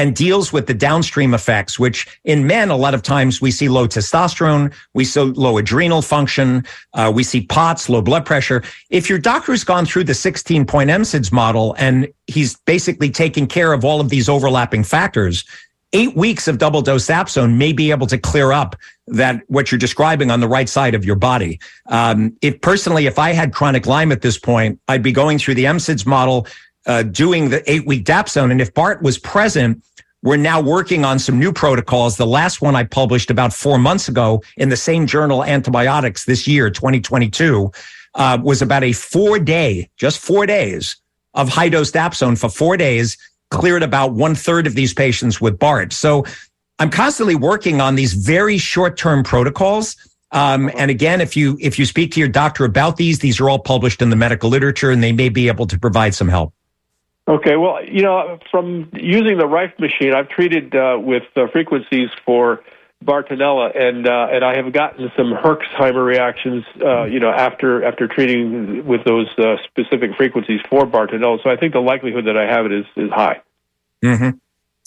and 0.01 0.17
deals 0.17 0.51
with 0.51 0.67
the 0.67 0.73
downstream 0.73 1.35
effects, 1.35 1.79
which 1.79 2.19
in 2.25 2.47
men, 2.47 2.71
a 2.71 2.77
lot 2.77 2.95
of 2.95 3.03
times 3.03 3.43
we 3.43 3.51
see 3.51 3.69
low 3.69 3.87
testosterone, 3.87 4.73
we 4.95 5.05
see 5.05 5.21
low 5.21 5.59
adrenal 5.59 6.01
function, 6.01 6.65
uh, 6.95 7.13
we 7.15 7.23
see 7.23 7.43
POTS, 7.43 7.91
low 7.91 8.01
blood 8.01 8.25
pressure. 8.25 8.63
If 8.89 9.11
your 9.11 9.19
doctor's 9.19 9.63
gone 9.63 9.85
through 9.85 10.05
the 10.05 10.15
16 10.15 10.65
point 10.65 10.89
MSIDS 10.89 11.31
model 11.31 11.75
and 11.79 12.09
he's 12.29 12.57
basically 12.61 13.11
taking 13.11 13.47
care 13.47 13.75
of 13.75 13.85
all 13.85 14.01
of 14.01 14.09
these 14.09 14.27
overlapping 14.27 14.85
factors, 14.85 15.45
eight 15.93 16.17
weeks 16.17 16.49
of 16.49 16.57
double 16.57 16.81
dose 16.81 17.07
Dapsone 17.07 17.59
may 17.59 17.75
be 17.75 17.91
able 17.91 18.07
to 18.07 18.17
clear 18.17 18.53
up 18.53 18.77
that 19.07 19.43
what 19.49 19.71
you're 19.71 19.79
describing 19.79 20.31
on 20.31 20.41
the 20.41 20.49
right 20.49 20.71
side 20.71 20.95
of 20.95 21.05
your 21.05 21.17
body. 21.17 21.61
Um, 21.89 22.35
if 22.41 22.59
personally, 22.63 23.05
if 23.05 23.19
I 23.19 23.33
had 23.33 23.53
chronic 23.53 23.85
Lyme 23.85 24.13
at 24.13 24.23
this 24.23 24.39
point, 24.39 24.81
I'd 24.89 25.03
be 25.03 25.13
going 25.13 25.37
through 25.39 25.57
the 25.57 25.65
MSIDS 25.65 26.07
model, 26.07 26.47
uh, 26.87 27.03
doing 27.03 27.51
the 27.51 27.71
eight 27.71 27.87
week 27.87 28.05
Dapsone. 28.05 28.51
And 28.51 28.61
if 28.61 28.73
Bart 28.73 29.03
was 29.03 29.19
present, 29.19 29.83
we're 30.23 30.37
now 30.37 30.61
working 30.61 31.05
on 31.05 31.19
some 31.19 31.39
new 31.39 31.53
protocols. 31.53 32.17
The 32.17 32.27
last 32.27 32.61
one 32.61 32.77
I 32.77 32.85
published 32.85 33.31
about 33.31 33.53
four 33.53 33.79
months 33.79 34.09
ago 34.09 34.43
in 34.57 34.69
the 34.69 34.77
same 34.77 35.07
journal, 35.07 35.45
Antibiotics, 35.45 36.25
this 36.25 36.47
year, 36.47 36.71
2022, 36.71 37.71
uh, 38.15 38.39
was 38.43 38.61
about 38.61 38.85
a 38.85 38.93
four 38.93 39.39
day, 39.39 39.89
just 39.97 40.19
four 40.19 40.47
days 40.47 40.97
of 41.35 41.49
high 41.49 41.69
dose 41.69 41.91
Dapsone 41.91 42.39
for 42.39 42.51
four 42.51 42.77
days, 42.77 43.17
cleared 43.51 43.83
about 43.83 44.13
one 44.13 44.35
third 44.35 44.67
of 44.67 44.75
these 44.75 44.93
patients 44.93 45.41
with 45.41 45.59
BART. 45.59 45.93
So 45.93 46.25
I'm 46.79 46.91
constantly 46.91 47.35
working 47.35 47.81
on 47.81 47.95
these 47.95 48.13
very 48.13 48.59
short 48.59 48.97
term 48.97 49.23
protocols. 49.23 49.97
Um, 50.33 50.71
and 50.77 50.91
again, 50.91 51.21
if 51.21 51.37
you 51.37 51.57
if 51.61 51.79
you 51.79 51.85
speak 51.85 52.13
to 52.13 52.21
your 52.21 52.29
doctor 52.29 52.65
about 52.65 52.97
these, 52.97 53.19
these 53.19 53.41
are 53.41 53.49
all 53.49 53.59
published 53.59 54.01
in 54.01 54.11
the 54.11 54.17
medical 54.17 54.49
literature, 54.49 54.91
and 54.91 55.03
they 55.03 55.13
may 55.13 55.29
be 55.29 55.49
able 55.49 55.67
to 55.67 55.79
provide 55.79 56.15
some 56.15 56.29
help. 56.29 56.53
Okay, 57.31 57.57
well, 57.57 57.79
you 57.85 58.03
know, 58.03 58.41
from 58.51 58.91
using 58.93 59.39
the 59.39 59.47
Rife 59.47 59.79
machine, 59.79 60.13
I've 60.15 60.29
treated 60.29 60.75
uh, 60.75 60.99
with 60.99 61.23
uh, 61.37 61.47
frequencies 61.53 62.09
for 62.27 62.61
Bartonella, 63.05 63.71
and 63.79 64.09
uh, 64.09 64.27
and 64.33 64.45
I 64.45 64.57
have 64.57 64.73
gotten 64.73 65.13
some 65.17 65.33
Herxheimer 65.33 66.05
reactions, 66.05 66.65
uh, 66.85 67.05
you 67.05 67.21
know, 67.21 67.31
after 67.31 67.85
after 67.85 68.09
treating 68.09 68.85
with 68.85 69.05
those 69.05 69.29
uh, 69.39 69.59
specific 69.63 70.17
frequencies 70.17 70.61
for 70.69 70.87
Bartonella. 70.87 71.41
So 71.45 71.51
I 71.51 71.57
think 71.57 71.73
the 71.73 71.81
likelihood 71.81 72.27
that 72.27 72.37
I 72.37 72.47
have 72.47 72.67
it 72.67 72.73
is 72.73 72.85
is 72.97 73.11
high. 73.11 73.41
Mm-hmm. 74.03 74.31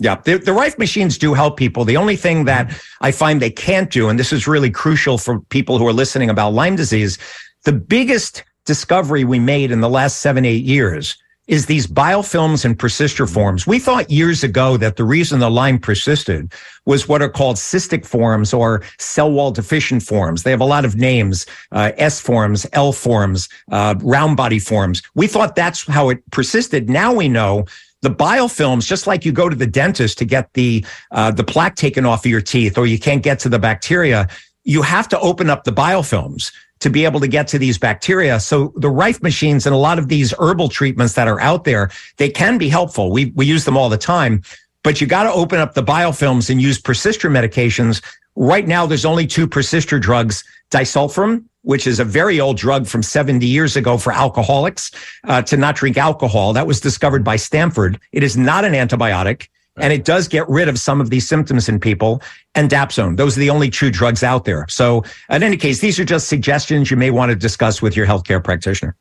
Yeah, 0.02 0.20
the, 0.26 0.38
the 0.38 0.52
Rife 0.52 0.78
machines 0.78 1.18
do 1.18 1.34
help 1.34 1.56
people. 1.56 1.86
The 1.86 1.96
only 1.96 2.18
thing 2.18 2.44
that 2.44 2.78
I 3.00 3.12
find 3.12 3.42
they 3.42 3.52
can't 3.52 3.90
do, 3.90 4.10
and 4.10 4.20
this 4.20 4.34
is 4.34 4.48
really 4.48 4.70
crucial 4.70 5.18
for 5.18 5.40
people 5.40 5.78
who 5.78 5.88
are 5.88 5.94
listening 5.94 6.30
about 6.30 6.52
Lyme 6.52 6.76
disease, 6.76 7.18
the 7.64 7.72
biggest 7.72 8.44
discovery 8.66 9.24
we 9.24 9.40
made 9.40 9.72
in 9.72 9.80
the 9.80 9.90
last 9.90 10.20
seven 10.20 10.44
eight 10.44 10.66
years 10.66 11.18
is 11.48 11.66
these 11.66 11.88
biofilms 11.88 12.64
and 12.64 12.80
persister 12.80 13.28
forms. 13.28 13.68
We 13.68 13.80
thought 13.80 14.10
years 14.10 14.44
ago 14.44 14.78
that 14.78 14.96
the 14.96 15.04
reason 15.04 15.40
the 15.40 15.52
Lyme 15.52 15.78
persisted 15.78 16.54
was 16.86 17.08
what 17.08 17.22
are 17.22 17.30
called 17.30 17.58
cystic 17.58 18.06
forms 18.06 18.54
or 18.54 18.84
cell 18.98 19.32
wall 19.32 19.52
deficient 19.52 20.04
forms. 20.04 20.44
They 20.44 20.52
have 20.52 20.62
a 20.62 20.66
lot 20.66 20.86
of 20.86 20.96
names, 20.96 21.46
uh, 21.72 21.92
S 21.98 22.20
forms, 22.20 22.66
L 22.74 22.94
forms, 22.94 23.50
uh, 23.72 23.96
round 24.02 24.38
body 24.38 24.60
forms. 24.60 25.02
We 25.16 25.28
thought 25.28 25.56
that's 25.56 25.86
how 25.86 26.10
it 26.10 26.24
persisted. 26.32 26.90
Now 26.90 27.14
we 27.14 27.28
know 27.28 27.66
the 28.02 28.10
biofilms, 28.10 28.88
just 28.88 29.08
like 29.08 29.26
you 29.26 29.32
go 29.32 29.50
to 29.50 29.56
the 29.56 29.68
dentist 29.68 30.18
to 30.20 30.26
get 30.26 30.52
the, 30.54 30.86
uh, 31.12 31.32
the 31.32 31.44
plaque 31.44 31.76
taken 31.76 32.06
off 32.06 32.26
of 32.26 32.32
your 32.32 32.42
teeth 32.42 32.78
or 32.78 32.86
you 32.86 33.00
can't 33.00 33.24
get 33.24 33.40
to 33.40 33.50
the 33.50 33.60
bacteria, 33.60 34.28
you 34.64 34.82
have 34.82 35.10
to 35.10 35.20
open 35.20 35.50
up 35.50 35.66
the 35.66 35.72
biofilms 35.72 36.52
to 36.84 36.90
be 36.90 37.06
able 37.06 37.22
to 37.22 37.30
get 37.30 37.48
to 37.48 37.58
these 37.58 37.78
bacteria. 37.78 38.42
So 38.42 38.74
the 38.76 38.90
Rife 38.90 39.24
machines 39.24 39.66
and 39.66 39.74
a 39.74 39.78
lot 39.78 39.98
of 39.98 40.10
these 40.10 40.34
herbal 40.38 40.68
treatments 40.68 41.14
that 41.14 41.30
are 41.30 41.40
out 41.40 41.64
there, 41.64 41.90
they 42.18 42.30
can 42.30 42.58
be 42.58 42.68
helpful. 42.68 43.10
We, 43.10 43.32
we 43.36 43.46
use 43.46 43.64
them 43.64 43.78
all 43.78 43.88
the 43.88 43.98
time, 43.98 44.44
but 44.84 45.00
you 45.00 45.08
got 45.08 45.24
to 45.24 45.32
open 45.32 45.60
up 45.60 45.76
the 45.76 45.82
biofilms 45.82 46.50
and 46.50 46.62
use 46.62 46.78
persister 46.78 47.30
medications. 47.30 48.04
Right 48.36 48.68
now, 48.68 48.86
there's 48.86 49.06
only 49.06 49.26
two 49.26 49.48
persister 49.48 49.98
drugs, 49.98 50.44
disulfiram, 50.72 51.46
which 51.62 51.88
is 51.88 52.02
a 52.02 52.06
very 52.06 52.42
old 52.42 52.58
drug 52.58 52.86
from 52.86 53.02
70 53.02 53.46
years 53.46 53.78
ago 53.78 53.98
for 53.98 54.12
alcoholics 54.12 54.92
uh, 55.24 55.42
to 55.44 55.56
not 55.56 55.78
drink 55.78 55.98
alcohol. 55.98 56.52
That 56.52 56.68
was 56.68 56.82
discovered 56.82 57.24
by 57.24 57.38
Stanford. 57.38 57.98
It 58.12 58.24
is 58.24 58.36
not 58.36 58.66
an 58.66 58.74
antibiotic. 58.74 59.48
And 59.78 59.92
it 59.92 60.06
does 60.06 60.28
get 60.28 60.48
rid 60.48 60.68
of 60.68 60.78
some 60.78 61.02
of 61.02 61.10
these 61.10 61.28
symptoms 61.28 61.68
in 61.68 61.80
people. 61.80 62.22
And 62.54 62.70
Dapsone, 62.70 63.18
those 63.18 63.36
are 63.38 63.40
the 63.40 63.50
only 63.50 63.70
two 63.70 63.90
drugs 63.90 64.24
out 64.24 64.46
there. 64.46 64.68
So, 64.70 65.04
in 65.30 65.42
any 65.42 65.58
case, 65.58 65.80
these 65.80 66.00
are 66.00 66.06
just 66.06 66.28
suggestions 66.28 66.92
you 66.92 66.98
may 66.98 67.10
want 67.10 67.32
to 67.32 67.36
discuss 67.36 67.82
with 67.82 67.98
your 67.98 68.06
healthcare 68.06 68.44
practitioner. 68.44 68.96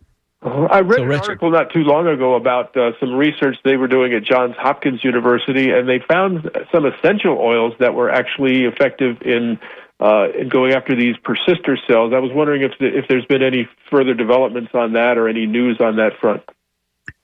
Uh, 0.45 0.67
I 0.71 0.81
read 0.81 0.99
so, 0.99 1.05
an 1.05 1.13
article 1.13 1.51
not 1.51 1.73
too 1.73 1.85
long 1.85 2.09
ago 2.09 2.35
about 2.35 2.77
uh, 2.77 2.93
some 2.99 3.15
research 3.15 3.57
they 3.65 3.77
were 3.77 3.87
doing 3.87 4.13
at 4.13 4.25
Johns 4.25 4.57
Hopkins 4.59 5.05
University, 5.05 5.71
and 5.71 5.89
they 5.89 6.01
found 6.09 6.51
some 6.73 6.85
essential 6.85 7.39
oils 7.39 7.75
that 7.79 7.95
were 7.95 8.11
actually 8.11 8.65
effective 8.65 9.21
in 9.23 9.59
uh, 10.01 10.29
in 10.37 10.49
going 10.49 10.73
after 10.73 10.97
these 10.97 11.15
persister 11.23 11.79
cells. 11.87 12.13
I 12.13 12.19
was 12.19 12.33
wondering 12.35 12.63
if 12.63 12.73
the, 12.81 12.87
if 12.87 13.07
there's 13.09 13.27
been 13.27 13.43
any 13.43 13.69
further 13.89 14.15
developments 14.15 14.73
on 14.75 14.95
that 14.95 15.17
or 15.17 15.29
any 15.29 15.47
news 15.47 15.77
on 15.81 15.97
that 15.97 16.19
front. 16.21 16.43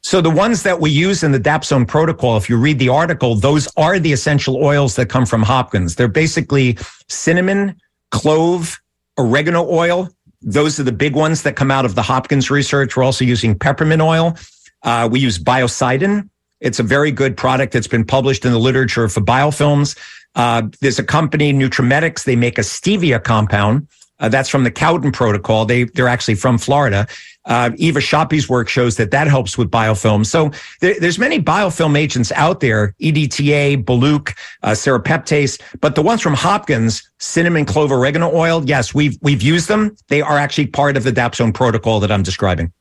So 0.02 0.20
the 0.20 0.30
ones 0.30 0.62
that 0.62 0.80
we 0.80 0.90
use 0.90 1.22
in 1.22 1.32
the 1.32 1.40
Dapsone 1.40 1.86
protocol, 1.86 2.36
if 2.36 2.48
you 2.48 2.56
read 2.56 2.78
the 2.78 2.88
article, 2.88 3.34
those 3.34 3.68
are 3.76 3.98
the 3.98 4.12
essential 4.12 4.56
oils 4.56 4.96
that 4.96 5.08
come 5.08 5.26
from 5.26 5.42
Hopkins. 5.42 5.96
They're 5.96 6.08
basically 6.08 6.78
cinnamon, 7.08 7.76
clove, 8.10 8.80
oregano 9.18 9.68
oil. 9.68 10.08
Those 10.40 10.78
are 10.78 10.84
the 10.84 10.92
big 10.92 11.16
ones 11.16 11.42
that 11.42 11.56
come 11.56 11.70
out 11.70 11.84
of 11.84 11.94
the 11.94 12.02
Hopkins 12.02 12.50
research. 12.50 12.96
We're 12.96 13.02
also 13.02 13.24
using 13.24 13.58
peppermint 13.58 14.00
oil. 14.00 14.36
Uh, 14.82 15.08
we 15.10 15.20
use 15.20 15.38
biocidin. 15.38 16.28
It's 16.60 16.78
a 16.78 16.84
very 16.84 17.10
good 17.10 17.36
product 17.36 17.72
that's 17.72 17.88
been 17.88 18.04
published 18.04 18.44
in 18.44 18.52
the 18.52 18.58
literature 18.58 19.08
for 19.08 19.20
biofilms. 19.20 19.98
Uh, 20.34 20.62
there's 20.80 20.98
a 20.98 21.04
company, 21.04 21.52
Nutramedix. 21.52 22.24
They 22.24 22.36
make 22.36 22.58
a 22.58 22.62
stevia 22.62 23.22
compound 23.22 23.88
Uh, 24.20 24.28
that's 24.28 24.48
from 24.48 24.64
the 24.64 24.70
Cowden 24.70 25.12
protocol. 25.12 25.64
They, 25.64 25.84
they're 25.84 26.08
actually 26.08 26.34
from 26.34 26.58
Florida. 26.58 27.06
Uh, 27.44 27.70
Eva 27.76 28.00
Sapi's 28.00 28.48
work 28.48 28.68
shows 28.68 28.96
that 28.96 29.10
that 29.10 29.26
helps 29.26 29.56
with 29.56 29.70
biofilm. 29.70 30.26
So 30.26 30.50
there, 30.80 30.98
there's 31.00 31.18
many 31.18 31.40
biofilm 31.40 31.96
agents 31.96 32.30
out 32.32 32.60
there, 32.60 32.94
EDTA, 33.00 33.84
Baluch, 33.84 34.36
uh, 34.62 34.72
serrapeptase, 34.72 35.60
but 35.80 35.94
the 35.94 36.02
ones 36.02 36.20
from 36.20 36.34
Hopkins, 36.34 37.08
cinnamon 37.18 37.64
clove 37.64 37.90
oregano 37.90 38.30
oil, 38.34 38.62
yes, 38.66 38.94
we've, 38.94 39.16
we've 39.22 39.40
used 39.40 39.68
them. 39.68 39.96
They 40.08 40.20
are 40.20 40.36
actually 40.36 40.66
part 40.66 40.96
of 40.96 41.04
the 41.04 41.12
Dapsone 41.12 41.54
protocol 41.54 42.00
that 42.00 42.12
I'm 42.12 42.22
describing. 42.22 42.72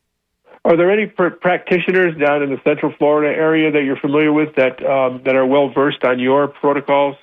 Are 0.65 0.75
there 0.75 0.91
any 0.91 1.05
pr- 1.05 1.29
practitioners 1.29 2.17
down 2.17 2.43
in 2.43 2.49
the 2.49 2.59
Central 2.65 2.93
Florida 2.97 3.33
area 3.33 3.71
that 3.71 3.83
you're 3.83 3.95
familiar 3.95 4.33
with 4.33 4.53
that 4.55 4.85
um, 4.85 5.21
that 5.23 5.33
are 5.33 5.45
well 5.45 5.69
versed 5.69 6.03
on 6.03 6.19
your 6.19 6.49
protocols? 6.49 7.15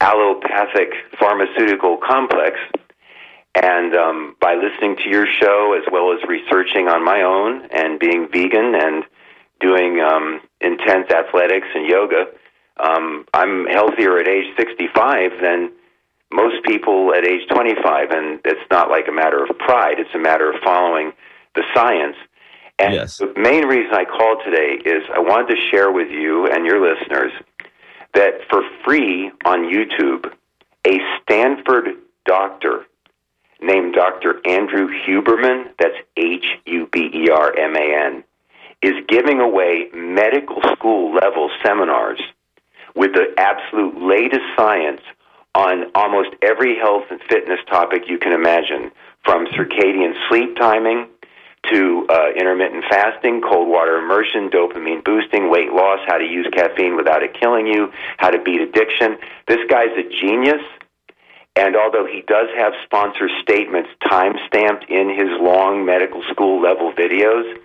allopathic 0.00 0.92
pharmaceutical 1.18 1.96
complex. 1.98 2.58
And 3.54 3.94
um, 3.94 4.36
by 4.40 4.54
listening 4.54 4.96
to 4.96 5.08
your 5.08 5.26
show, 5.26 5.74
as 5.76 5.84
well 5.92 6.12
as 6.12 6.20
researching 6.28 6.88
on 6.88 7.04
my 7.04 7.22
own 7.22 7.66
and 7.72 7.98
being 7.98 8.28
vegan 8.32 8.74
and 8.74 9.04
doing 9.60 10.00
um, 10.00 10.40
intense 10.60 11.10
athletics 11.10 11.66
and 11.74 11.86
yoga, 11.86 12.26
um, 12.78 13.26
I'm 13.34 13.66
healthier 13.66 14.18
at 14.18 14.28
age 14.28 14.54
65 14.56 15.32
than 15.42 15.72
most 16.32 16.64
people 16.64 17.12
at 17.12 17.26
age 17.26 17.48
25. 17.48 18.10
And 18.10 18.40
it's 18.44 18.70
not 18.70 18.88
like 18.88 19.08
a 19.08 19.12
matter 19.12 19.42
of 19.44 19.58
pride, 19.58 19.98
it's 19.98 20.14
a 20.14 20.18
matter 20.18 20.50
of 20.50 20.60
following 20.62 21.12
the 21.56 21.62
science. 21.74 22.16
And 22.78 22.94
Yes. 22.94 23.18
the 23.18 23.32
main 23.36 23.66
reason 23.66 23.92
I 23.92 24.04
called 24.04 24.38
today 24.44 24.80
is 24.84 25.02
I 25.14 25.18
wanted 25.18 25.54
to 25.54 25.60
share 25.70 25.90
with 25.90 26.08
you 26.10 26.46
and 26.46 26.64
your 26.64 26.80
listeners 26.80 27.32
that 28.14 28.40
for 28.48 28.62
free 28.84 29.30
on 29.44 29.70
YouTube, 29.70 30.32
a 30.86 30.98
Stanford 31.22 31.96
doctor 32.26 32.86
named 33.60 33.94
Dr. 33.94 34.40
Andrew 34.46 34.88
Huberman, 35.06 35.72
that's 35.78 35.96
H 36.16 36.46
U 36.66 36.88
B 36.90 37.10
E 37.12 37.28
R 37.30 37.56
M 37.56 37.76
A 37.76 38.06
N, 38.06 38.24
is 38.82 38.94
giving 39.08 39.40
away 39.40 39.88
medical 39.92 40.62
school 40.72 41.14
level 41.14 41.50
seminars 41.64 42.20
with 42.94 43.12
the 43.12 43.34
absolute 43.36 44.00
latest 44.00 44.44
science 44.56 45.02
on 45.54 45.90
almost 45.94 46.30
every 46.42 46.76
health 46.76 47.04
and 47.10 47.20
fitness 47.28 47.58
topic 47.68 48.02
you 48.08 48.18
can 48.18 48.32
imagine, 48.32 48.90
from 49.24 49.46
circadian 49.46 50.14
sleep 50.28 50.56
timing 50.56 51.06
to 51.68 52.06
uh, 52.08 52.30
intermittent 52.36 52.84
fasting, 52.88 53.42
cold 53.42 53.68
water 53.68 53.98
immersion, 53.98 54.50
dopamine 54.50 55.04
boosting, 55.04 55.50
weight 55.50 55.72
loss, 55.72 56.00
how 56.06 56.16
to 56.16 56.24
use 56.24 56.46
caffeine 56.52 56.96
without 56.96 57.22
it 57.22 57.34
killing 57.38 57.66
you, 57.66 57.92
how 58.16 58.30
to 58.30 58.42
beat 58.42 58.60
addiction. 58.60 59.18
This 59.46 59.58
guy's 59.68 59.92
a 59.96 60.08
genius. 60.20 60.62
And 61.56 61.76
although 61.76 62.06
he 62.06 62.22
does 62.22 62.48
have 62.56 62.72
sponsor 62.84 63.28
statements 63.42 63.90
time 64.08 64.34
stamped 64.46 64.88
in 64.88 65.10
his 65.10 65.28
long 65.40 65.84
medical 65.84 66.22
school 66.30 66.62
level 66.62 66.92
videos, 66.92 67.58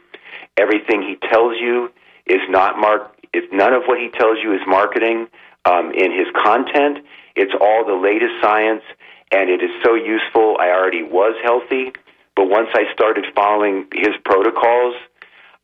everything 0.57 1.01
he 1.01 1.15
tells 1.29 1.55
you 1.59 1.91
is 2.25 2.41
not 2.49 2.77
mark. 2.77 3.15
If 3.33 3.51
none 3.51 3.73
of 3.73 3.83
what 3.85 3.99
he 3.99 4.09
tells 4.09 4.37
you 4.41 4.53
is 4.53 4.61
marketing 4.67 5.27
um, 5.65 5.91
in 5.91 6.11
his 6.11 6.27
content, 6.35 7.05
it's 7.35 7.53
all 7.59 7.85
the 7.85 7.93
latest 7.93 8.33
science, 8.41 8.83
and 9.31 9.49
it 9.49 9.61
is 9.61 9.71
so 9.83 9.93
useful. 9.93 10.57
I 10.59 10.69
already 10.69 11.03
was 11.03 11.35
healthy, 11.43 11.93
but 12.35 12.49
once 12.49 12.69
I 12.73 12.91
started 12.93 13.25
following 13.35 13.87
his 13.93 14.15
protocols 14.23 14.95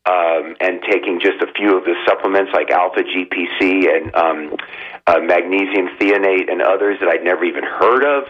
um, 0.06 0.56
and 0.60 0.80
taking 0.90 1.20
just 1.20 1.40
a 1.42 1.52
few 1.52 1.76
of 1.76 1.84
the 1.84 1.94
supplements 2.06 2.50
like 2.52 2.70
alpha 2.70 3.02
GPC 3.02 3.88
and 3.94 4.14
um, 4.14 4.56
uh, 5.06 5.18
magnesium 5.20 5.88
threonate 5.98 6.50
and 6.50 6.62
others 6.62 6.98
that 7.00 7.08
I'd 7.08 7.24
never 7.24 7.44
even 7.44 7.64
heard 7.64 8.04
of, 8.04 8.24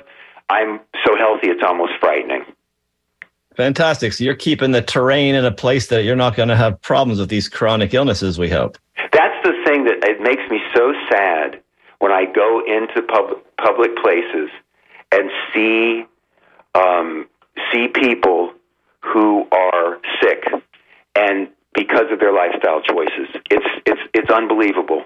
I'm 0.50 0.80
so 1.06 1.16
healthy 1.16 1.48
it's 1.48 1.62
almost 1.64 1.92
frightening. 2.00 2.44
Fantastic. 3.56 4.12
So 4.12 4.24
you're 4.24 4.34
keeping 4.34 4.72
the 4.72 4.82
terrain 4.82 5.34
in 5.34 5.44
a 5.44 5.52
place 5.52 5.88
that 5.88 6.04
you're 6.04 6.16
not 6.16 6.36
going 6.36 6.48
to 6.48 6.56
have 6.56 6.80
problems 6.80 7.20
with 7.20 7.28
these 7.28 7.48
chronic 7.48 7.94
illnesses, 7.94 8.38
we 8.38 8.48
hope. 8.48 8.78
That's 9.12 9.44
the 9.44 9.52
thing 9.64 9.84
that 9.84 10.04
it 10.04 10.20
makes 10.20 10.42
me 10.50 10.60
so 10.74 10.94
sad 11.10 11.60
when 11.98 12.12
I 12.12 12.24
go 12.24 12.62
into 12.66 13.02
pub- 13.02 13.38
public 13.58 13.96
places 13.96 14.50
and 15.12 15.30
see 15.52 16.04
um, 16.74 17.28
see 17.72 17.88
people 17.88 18.52
who 19.00 19.46
are 19.52 19.98
sick 20.22 20.44
and 21.14 21.48
because 21.74 22.06
of 22.10 22.20
their 22.20 22.32
lifestyle 22.32 22.82
choices. 22.82 23.28
It's 23.50 23.66
it's 23.86 24.00
it's 24.14 24.30
unbelievable. 24.30 25.04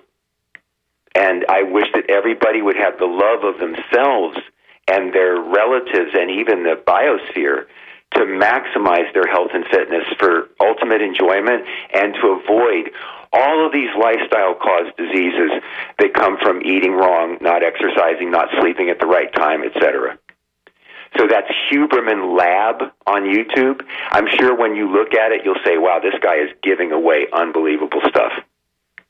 And 1.15 1.47
I 1.49 1.63
wish 1.63 1.87
that 1.95 2.11
everybody 2.11 2.61
would 2.61 2.77
have 2.77 2.99
the 2.99 3.07
love 3.07 3.43
of 3.43 3.59
themselves 3.59 4.37
and 4.89 5.13
their 5.15 5.41
relatives 5.41 6.13
and 6.13 6.31
even 6.31 6.63
the 6.63 6.77
biosphere 6.87 7.67
to 8.15 8.21
maximize 8.21 9.13
their 9.15 9.27
health 9.27 9.51
and 9.53 9.65
fitness 9.67 10.05
for 10.19 10.49
ultimate 10.61 11.03
enjoyment 11.03 11.65
and 11.95 12.15
to 12.15 12.39
avoid 12.39 12.91
all 13.33 13.67
of 13.67 13.73
these 13.73 13.91
lifestyle 14.01 14.55
caused 14.55 14.97
diseases 14.97 15.51
that 15.99 16.15
come 16.15 16.37
from 16.41 16.63
eating 16.63 16.93
wrong, 16.93 17.37
not 17.41 17.63
exercising, 17.63 18.31
not 18.31 18.49
sleeping 18.61 18.89
at 18.89 19.01
the 19.01 19.07
right 19.07 19.33
time, 19.35 19.63
etc. 19.63 20.19
So 21.17 21.27
that's 21.29 21.49
Huberman 21.71 22.37
Lab 22.37 22.93
on 23.07 23.23
YouTube. 23.23 23.83
I'm 24.11 24.27
sure 24.39 24.57
when 24.57 24.75
you 24.75 24.91
look 24.91 25.15
at 25.15 25.33
it, 25.33 25.43
you'll 25.45 25.61
say, 25.65 25.79
wow, 25.79 26.01
this 26.03 26.15
guy 26.23 26.37
is 26.37 26.51
giving 26.63 26.93
away 26.93 27.27
unbelievable 27.33 28.01
stuff. 28.09 28.33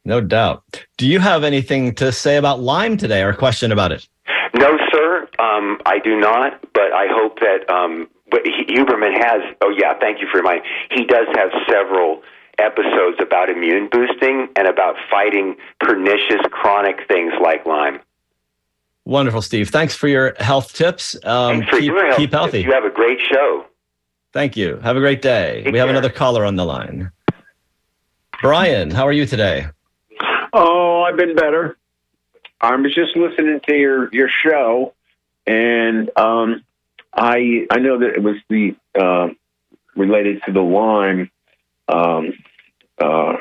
No 0.05 0.21
doubt. 0.21 0.62
Do 0.99 1.07
you 1.07 1.19
have 1.19 1.42
anything 1.42 1.95
to 1.97 2.12
say 2.12 2.37
about 2.37 2.61
Lyme 2.61 2.97
today 2.97 3.23
or 3.23 3.31
a 3.31 3.37
question 3.37 3.73
about 3.73 3.92
it? 3.92 4.09
No, 4.55 4.79
sir, 4.92 5.29
um, 5.38 5.79
I 5.85 5.99
do 5.99 6.19
not, 6.19 6.61
but 6.73 6.92
I 6.92 7.07
hope 7.11 7.40
that 7.40 7.69
um, 7.69 8.09
but 8.31 8.42
Huberman 8.45 9.12
has, 9.16 9.42
oh, 9.62 9.73
yeah, 9.77 9.95
thank 10.01 10.21
you 10.21 10.27
for 10.31 10.38
reminding. 10.38 10.64
He 10.90 11.05
does 11.05 11.27
have 11.37 11.51
several 11.71 12.23
episodes 12.59 13.19
about 13.21 13.51
immune 13.51 13.88
boosting 13.90 14.49
and 14.57 14.66
about 14.66 14.97
fighting 15.11 15.57
pernicious 15.81 16.40
chronic 16.51 17.07
things 17.07 17.33
like 17.40 17.66
Lyme. 17.66 18.01
Wonderful, 19.07 19.40
Steve. 19.40 19.71
Thanks 19.71 19.95
for 19.95 20.09
your 20.09 20.35
health 20.40 20.73
tips. 20.73 21.14
Um, 21.25 21.61
Thanks 21.61 21.71
for 21.71 21.79
keep, 21.79 21.87
your 21.87 22.07
help. 22.07 22.19
keep 22.19 22.33
healthy. 22.33 22.62
You 22.62 22.73
have 22.73 22.85
a 22.85 22.90
great 22.90 23.21
show. 23.21 23.64
Thank 24.33 24.57
you. 24.57 24.79
Have 24.79 24.97
a 24.97 25.01
great 25.01 25.23
day. 25.23 25.62
Take 25.62 25.73
we 25.73 25.79
have 25.79 25.87
care. 25.87 25.95
another 25.95 26.11
caller 26.11 26.45
on 26.45 26.57
the 26.57 26.64
line. 26.64 27.12
Brian, 28.42 28.90
how 28.90 29.07
are 29.07 29.12
you 29.12 29.25
today? 29.25 29.66
Oh, 30.53 31.03
I've 31.03 31.16
been 31.16 31.37
better. 31.37 31.77
I 32.61 32.75
was 32.75 32.92
just 32.95 33.16
listening 33.16 33.61
to 33.69 33.77
your 33.77 34.12
your 34.12 34.29
show, 34.29 34.92
and 35.47 36.11
um, 36.16 36.64
I 37.14 37.66
I 37.71 37.79
know 37.79 38.01
that 38.01 38.16
it 38.16 38.23
was 38.23 38.37
the 38.49 38.75
uh, 38.99 39.29
related 39.95 40.42
to 40.47 40.53
the 40.53 40.62
Lyme 40.62 41.31
um, 41.88 42.33
uh, 42.99 43.37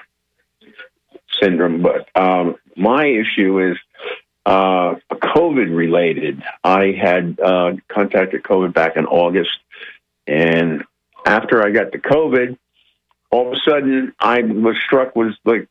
syndrome, 1.41 1.81
but 1.81 2.07
um, 2.15 2.55
my 2.75 3.07
issue 3.07 3.71
is 3.71 3.77
uh, 4.45 4.95
COVID 5.11 5.75
related. 5.75 6.43
I 6.63 6.91
had 6.91 7.39
uh, 7.39 7.73
contacted 7.87 8.43
COVID 8.43 8.73
back 8.73 8.95
in 8.95 9.05
August, 9.05 9.57
and 10.27 10.83
after 11.25 11.65
I 11.65 11.71
got 11.71 11.91
the 11.91 11.97
COVID, 11.97 12.57
all 13.31 13.47
of 13.47 13.53
a 13.53 13.59
sudden 13.69 14.13
I 14.19 14.41
was 14.41 14.77
struck 14.85 15.15
with 15.15 15.33
like 15.45 15.67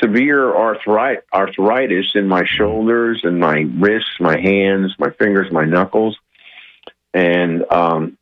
severe 0.00 0.54
arthritis, 0.54 1.24
arthritis 1.32 2.12
in 2.14 2.26
my 2.26 2.44
shoulders 2.44 3.20
and 3.22 3.38
my 3.38 3.60
wrists, 3.78 4.18
my 4.20 4.38
hands, 4.40 4.94
my 4.98 5.10
fingers, 5.10 5.50
my 5.52 5.64
knuckles, 5.64 6.18
and 7.14 7.64
um, 7.70 8.18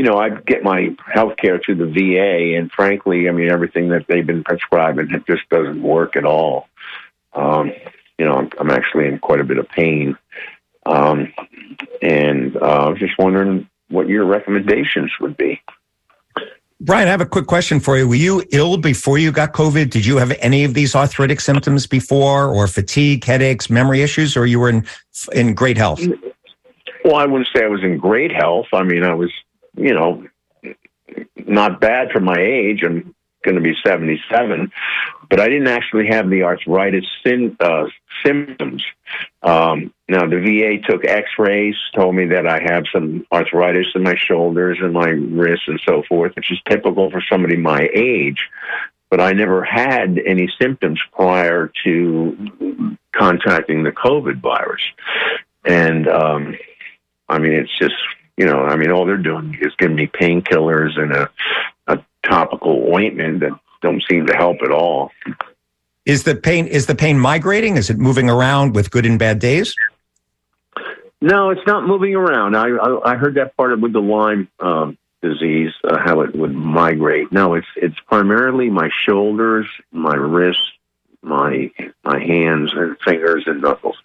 you 0.00 0.06
know, 0.06 0.16
I 0.18 0.30
get 0.30 0.62
my 0.62 0.96
health 1.04 1.36
care 1.36 1.58
through 1.58 1.74
the 1.74 1.86
VA, 1.86 2.56
and 2.56 2.72
frankly, 2.72 3.28
I 3.28 3.32
mean, 3.32 3.50
everything 3.50 3.90
that 3.90 4.06
they've 4.06 4.26
been 4.26 4.44
prescribing 4.44 5.10
it 5.10 5.26
just 5.26 5.46
doesn't 5.50 5.82
work 5.82 6.16
at 6.16 6.24
all. 6.24 6.68
Um, 7.34 7.72
you 8.20 8.26
know, 8.26 8.34
I'm, 8.34 8.50
I'm, 8.58 8.70
actually 8.70 9.06
in 9.06 9.18
quite 9.18 9.40
a 9.40 9.44
bit 9.44 9.56
of 9.56 9.66
pain, 9.68 10.16
um, 10.84 11.32
and 12.02 12.56
uh, 12.56 12.60
I 12.60 12.88
was 12.90 12.98
just 12.98 13.18
wondering 13.18 13.68
what 13.88 14.08
your 14.08 14.26
recommendations 14.26 15.10
would 15.20 15.36
be. 15.36 15.60
Brian, 16.82 17.08
I 17.08 17.10
have 17.10 17.20
a 17.20 17.26
quick 17.26 17.46
question 17.46 17.80
for 17.80 17.96
you. 17.96 18.06
Were 18.06 18.14
you 18.14 18.44
ill 18.52 18.76
before 18.76 19.18
you 19.18 19.32
got 19.32 19.52
COVID? 19.52 19.88
Did 19.88 20.04
you 20.04 20.18
have 20.18 20.32
any 20.40 20.64
of 20.64 20.74
these 20.74 20.94
arthritic 20.94 21.40
symptoms 21.40 21.86
before, 21.86 22.48
or 22.48 22.66
fatigue, 22.66 23.24
headaches, 23.24 23.70
memory 23.70 24.02
issues, 24.02 24.36
or 24.36 24.44
you 24.44 24.60
were 24.60 24.68
in 24.68 24.86
in 25.32 25.54
great 25.54 25.78
health? 25.78 26.00
Well, 27.04 27.16
I 27.16 27.24
wouldn't 27.24 27.48
say 27.54 27.64
I 27.64 27.68
was 27.68 27.82
in 27.82 27.96
great 27.96 28.32
health. 28.32 28.66
I 28.72 28.82
mean, 28.82 29.02
I 29.02 29.14
was 29.14 29.32
you 29.76 29.94
know, 29.94 30.26
not 31.46 31.80
bad 31.80 32.10
for 32.12 32.20
my 32.20 32.38
age. 32.38 32.82
I'm 32.84 33.14
going 33.44 33.56
to 33.56 33.60
be 33.60 33.74
77, 33.84 34.70
but 35.28 35.40
I 35.40 35.48
didn't 35.48 35.68
actually 35.68 36.08
have 36.08 36.28
the 36.28 36.42
arthritis 36.42 37.04
sin, 37.24 37.56
uh, 37.60 37.86
symptoms. 38.24 38.84
Um, 39.42 39.92
now, 40.08 40.26
the 40.26 40.40
VA 40.40 40.86
took 40.86 41.04
x 41.04 41.28
rays, 41.38 41.74
told 41.94 42.14
me 42.14 42.26
that 42.26 42.46
I 42.46 42.60
have 42.62 42.84
some 42.92 43.26
arthritis 43.32 43.86
in 43.94 44.02
my 44.02 44.16
shoulders 44.16 44.78
and 44.80 44.92
my 44.92 45.08
wrists 45.08 45.68
and 45.68 45.80
so 45.86 46.02
forth, 46.08 46.34
which 46.36 46.50
is 46.50 46.58
typical 46.68 47.10
for 47.10 47.22
somebody 47.30 47.56
my 47.56 47.88
age. 47.94 48.48
But 49.10 49.20
I 49.20 49.32
never 49.32 49.64
had 49.64 50.18
any 50.24 50.52
symptoms 50.60 51.00
prior 51.12 51.72
to 51.84 52.96
contacting 53.16 53.82
the 53.82 53.90
COVID 53.90 54.40
virus. 54.40 54.82
And, 55.64 56.08
um, 56.08 56.56
I 57.28 57.38
mean, 57.38 57.52
it's 57.52 57.76
just 57.78 57.94
you 58.40 58.46
know, 58.46 58.60
I 58.60 58.76
mean, 58.76 58.90
all 58.90 59.04
they're 59.04 59.18
doing 59.18 59.58
is 59.60 59.74
giving 59.76 59.96
me 59.96 60.06
painkillers 60.06 60.98
and 60.98 61.12
a 61.12 61.28
topical 62.30 62.94
ointment 62.94 63.40
that 63.40 63.52
don't 63.82 64.02
seem 64.08 64.26
to 64.26 64.34
help 64.34 64.58
at 64.62 64.70
all. 64.70 65.10
Is 66.06 66.22
the 66.24 66.34
pain 66.34 66.66
is 66.66 66.86
the 66.86 66.94
pain 66.94 67.18
migrating? 67.18 67.76
Is 67.76 67.90
it 67.90 67.98
moving 67.98 68.30
around 68.30 68.74
with 68.74 68.90
good 68.90 69.06
and 69.06 69.18
bad 69.18 69.38
days? 69.38 69.74
No, 71.20 71.50
it's 71.50 71.66
not 71.66 71.86
moving 71.86 72.14
around. 72.14 72.56
I 72.56 72.68
I, 72.68 73.12
I 73.12 73.16
heard 73.16 73.34
that 73.34 73.56
part 73.56 73.72
of 73.72 73.80
with 73.80 73.92
the 73.92 74.00
Lyme 74.00 74.48
um, 74.60 74.96
disease, 75.22 75.72
uh, 75.84 75.98
how 75.98 76.22
it 76.22 76.34
would 76.34 76.54
migrate. 76.54 77.30
No, 77.30 77.54
it's 77.54 77.66
it's 77.76 77.98
primarily 78.06 78.70
my 78.70 78.88
shoulders, 79.06 79.66
my 79.92 80.14
wrists, 80.14 80.62
my 81.22 81.70
my 82.04 82.18
hands 82.18 82.72
and 82.74 82.96
fingers 83.04 83.44
and 83.46 83.60
knuckles. 83.60 83.96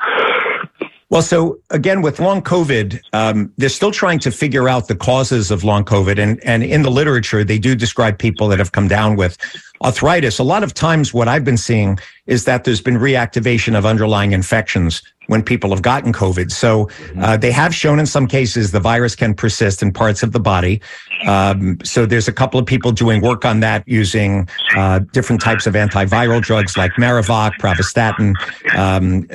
Well, 1.11 1.21
so 1.21 1.59
again, 1.69 2.01
with 2.01 2.19
long 2.19 2.41
COVID, 2.41 2.99
um, 3.13 3.53
they're 3.57 3.69
still 3.69 3.91
trying 3.91 4.19
to 4.19 4.31
figure 4.31 4.67
out 4.67 4.87
the 4.87 4.95
causes 4.95 5.51
of 5.51 5.63
long 5.63 5.85
COVID. 5.85 6.17
And, 6.17 6.43
and 6.43 6.63
in 6.63 6.81
the 6.81 6.89
literature, 6.89 7.43
they 7.43 7.59
do 7.59 7.75
describe 7.75 8.17
people 8.17 8.47
that 8.47 8.59
have 8.59 8.71
come 8.71 8.87
down 8.87 9.15
with 9.15 9.37
arthritis. 9.85 10.39
A 10.39 10.43
lot 10.43 10.63
of 10.63 10.73
times, 10.73 11.13
what 11.13 11.27
I've 11.27 11.45
been 11.45 11.57
seeing 11.57 11.99
is 12.27 12.45
that 12.45 12.63
there's 12.63 12.81
been 12.81 12.95
reactivation 12.95 13.77
of 13.77 13.85
underlying 13.85 14.31
infections 14.31 15.03
when 15.27 15.43
people 15.43 15.69
have 15.71 15.81
gotten 15.81 16.13
COVID. 16.13 16.51
So 16.51 16.89
uh, 17.19 17.37
they 17.37 17.51
have 17.51 17.73
shown 17.73 17.99
in 17.99 18.05
some 18.05 18.27
cases 18.27 18.71
the 18.71 18.79
virus 18.79 19.15
can 19.15 19.33
persist 19.33 19.81
in 19.81 19.91
parts 19.91 20.23
of 20.23 20.31
the 20.31 20.39
body. 20.39 20.81
Um, 21.25 21.79
so 21.83 22.05
there's 22.05 22.27
a 22.27 22.31
couple 22.31 22.59
of 22.59 22.65
people 22.65 22.91
doing 22.91 23.21
work 23.21 23.45
on 23.45 23.59
that 23.61 23.87
using 23.87 24.47
uh, 24.75 24.99
different 24.99 25.41
types 25.41 25.65
of 25.65 25.73
antiviral 25.73 26.41
drugs 26.41 26.77
like 26.77 26.91
Maraviroc, 26.93 27.53
Pravastatin. 27.59 28.35
Um, 28.75 29.27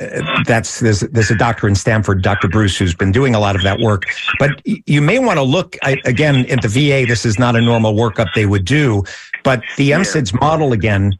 that's 0.45 0.79
there's 0.79 1.01
there's 1.01 1.31
a 1.31 1.35
doctor 1.35 1.67
in 1.67 1.75
Stanford, 1.75 2.21
Dr. 2.21 2.47
Bruce, 2.47 2.77
who's 2.77 2.95
been 2.95 3.11
doing 3.11 3.35
a 3.35 3.39
lot 3.39 3.55
of 3.55 3.63
that 3.63 3.79
work. 3.79 4.03
But 4.39 4.61
you 4.65 5.01
may 5.01 5.19
want 5.19 5.37
to 5.37 5.43
look 5.43 5.77
again 5.83 6.45
at 6.49 6.61
the 6.61 6.69
VA. 6.69 7.05
This 7.05 7.25
is 7.25 7.37
not 7.37 7.55
a 7.55 7.61
normal 7.61 7.93
workup 7.93 8.33
they 8.33 8.45
would 8.45 8.65
do, 8.65 9.03
but 9.43 9.63
the 9.77 9.91
MSIDS 9.91 10.39
model 10.39 10.73
again 10.73 11.13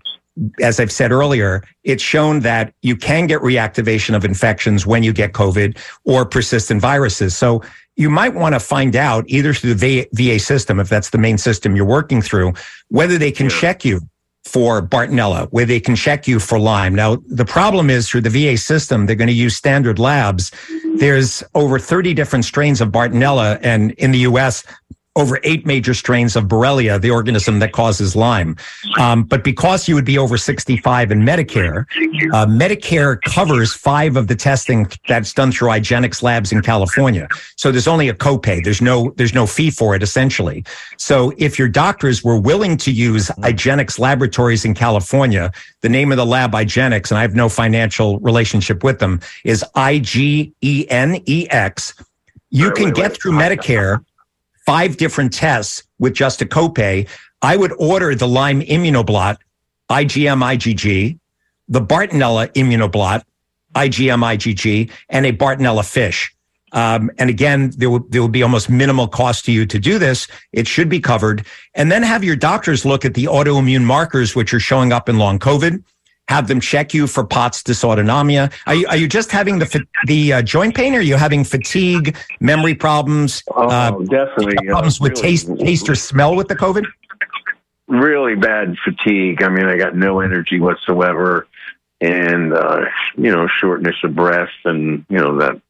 as 0.61 0.79
I've 0.79 0.91
said 0.91 1.11
earlier, 1.11 1.63
it's 1.83 2.01
shown 2.01 2.39
that 2.41 2.73
you 2.81 2.95
can 2.95 3.27
get 3.27 3.41
reactivation 3.41 4.15
of 4.15 4.23
infections 4.23 4.85
when 4.85 5.03
you 5.03 5.13
get 5.13 5.33
COVID 5.33 5.77
or 6.05 6.25
persistent 6.25 6.81
viruses. 6.81 7.35
So 7.35 7.61
you 7.97 8.09
might 8.09 8.33
want 8.33 8.55
to 8.55 8.59
find 8.59 8.95
out 8.95 9.25
either 9.27 9.53
through 9.53 9.75
the 9.75 10.07
VA 10.13 10.39
system, 10.39 10.79
if 10.79 10.89
that's 10.89 11.09
the 11.09 11.17
main 11.17 11.37
system 11.37 11.75
you're 11.75 11.85
working 11.85 12.21
through, 12.21 12.53
whether 12.87 13.17
they 13.17 13.31
can 13.31 13.49
check 13.49 13.83
you 13.83 14.01
for 14.45 14.81
Bartonella, 14.81 15.47
where 15.51 15.65
they 15.65 15.79
can 15.79 15.95
check 15.95 16.27
you 16.27 16.39
for 16.39 16.57
Lyme. 16.57 16.95
Now, 16.95 17.17
the 17.27 17.45
problem 17.45 17.89
is 17.89 18.09
through 18.09 18.21
the 18.21 18.29
VA 18.29 18.57
system, 18.57 19.05
they're 19.05 19.15
going 19.15 19.27
to 19.27 19.33
use 19.33 19.55
standard 19.55 19.99
labs. 19.99 20.51
There's 20.95 21.43
over 21.53 21.77
30 21.77 22.13
different 22.15 22.45
strains 22.45 22.81
of 22.81 22.89
Bartonella. 22.89 23.59
And 23.61 23.91
in 23.91 24.11
the 24.11 24.19
US, 24.19 24.63
over 25.17 25.39
eight 25.43 25.65
major 25.65 25.93
strains 25.93 26.37
of 26.37 26.45
Borrelia, 26.45 26.99
the 27.01 27.11
organism 27.11 27.59
that 27.59 27.73
causes 27.73 28.15
Lyme. 28.15 28.55
Um, 28.97 29.23
but 29.23 29.43
because 29.43 29.89
you 29.89 29.95
would 29.95 30.05
be 30.05 30.17
over 30.17 30.37
65 30.37 31.11
in 31.11 31.21
Medicare, 31.21 31.85
uh, 32.33 32.45
Medicare 32.45 33.21
covers 33.23 33.73
five 33.73 34.15
of 34.15 34.27
the 34.27 34.35
testing 34.35 34.89
that's 35.09 35.33
done 35.33 35.51
through 35.51 35.67
IGeneX 35.69 36.23
labs 36.23 36.53
in 36.53 36.61
California. 36.61 37.27
So 37.57 37.71
there's 37.71 37.89
only 37.89 38.07
a 38.07 38.13
copay. 38.13 38.63
There's 38.63 38.81
no, 38.81 39.13
there's 39.17 39.33
no 39.33 39.45
fee 39.45 39.69
for 39.69 39.95
it 39.95 40.03
essentially. 40.03 40.63
So 40.95 41.33
if 41.37 41.59
your 41.59 41.67
doctors 41.67 42.23
were 42.23 42.39
willing 42.39 42.77
to 42.77 42.91
use 42.91 43.27
IGeneX 43.39 43.99
laboratories 43.99 44.63
in 44.63 44.73
California, 44.73 45.51
the 45.81 45.89
name 45.89 46.11
of 46.11 46.17
the 46.17 46.25
lab 46.25 46.53
IGeneX, 46.53 47.11
and 47.11 47.17
I 47.17 47.21
have 47.21 47.35
no 47.35 47.49
financial 47.49 48.17
relationship 48.19 48.81
with 48.83 48.99
them, 48.99 49.19
is 49.43 49.65
I-G-E-N-E-X. 49.75 50.53
You 52.53 52.65
wait, 52.65 52.75
can 52.75 52.85
wait, 52.85 52.95
get 52.95 53.11
wait. 53.11 53.21
through 53.21 53.31
Medicare 53.33 54.05
five 54.71 54.95
different 54.95 55.33
tests 55.33 55.83
with 55.99 56.13
just 56.13 56.41
a 56.41 56.45
copay, 56.45 57.05
I 57.41 57.57
would 57.57 57.73
order 57.77 58.15
the 58.15 58.25
Lyme 58.25 58.61
immunoblot, 58.61 59.35
IgM 59.89 60.41
IgG, 60.53 61.19
the 61.67 61.81
Bartonella 61.81 62.47
immunoblot, 62.53 63.21
IgM 63.75 64.23
IgG, 64.33 64.89
and 65.09 65.25
a 65.25 65.33
Bartonella 65.33 65.83
fish. 65.83 66.33
Um, 66.71 67.11
and 67.17 67.29
again, 67.29 67.73
there 67.75 67.89
will, 67.89 68.05
there 68.07 68.21
will 68.21 68.29
be 68.29 68.43
almost 68.43 68.69
minimal 68.69 69.09
cost 69.09 69.43
to 69.43 69.51
you 69.51 69.65
to 69.65 69.77
do 69.77 69.99
this. 69.99 70.29
It 70.53 70.69
should 70.69 70.87
be 70.87 71.01
covered. 71.01 71.45
And 71.75 71.91
then 71.91 72.01
have 72.01 72.23
your 72.23 72.37
doctors 72.37 72.85
look 72.85 73.03
at 73.03 73.13
the 73.13 73.25
autoimmune 73.25 73.83
markers, 73.83 74.37
which 74.37 74.53
are 74.53 74.59
showing 74.61 74.93
up 74.93 75.09
in 75.09 75.17
long 75.17 75.37
COVID 75.37 75.83
have 76.31 76.47
them 76.47 76.61
check 76.61 76.93
you 76.93 77.07
for 77.07 77.23
POTS 77.25 77.63
dysautonomia. 77.63 78.51
Are 78.65 78.75
you, 78.75 78.87
are 78.87 78.95
you 78.95 79.07
just 79.07 79.31
having 79.31 79.59
the 79.59 79.85
the 80.05 80.33
uh, 80.33 80.41
joint 80.41 80.73
pain, 80.75 80.95
or 80.95 80.99
are 80.99 81.01
you 81.01 81.17
having 81.17 81.43
fatigue, 81.43 82.17
memory 82.39 82.73
problems? 82.73 83.43
Oh, 83.53 83.67
uh, 83.67 83.91
definitely 84.05 84.55
problems 84.67 84.99
uh, 84.99 85.03
with 85.03 85.11
really, 85.11 85.21
taste, 85.21 85.59
taste 85.59 85.89
or 85.89 85.95
smell 85.95 86.35
with 86.35 86.47
the 86.47 86.55
COVID. 86.55 86.85
Really 87.87 88.35
bad 88.35 88.77
fatigue. 88.83 89.43
I 89.43 89.49
mean, 89.49 89.65
I 89.65 89.77
got 89.77 89.95
no 89.95 90.21
energy 90.21 90.59
whatsoever, 90.59 91.47
and 91.99 92.53
uh, 92.53 92.85
you 93.17 93.31
know, 93.31 93.47
shortness 93.47 93.95
of 94.03 94.15
breath, 94.15 94.49
and 94.63 95.05
you 95.09 95.17
know 95.17 95.37
that 95.37 95.61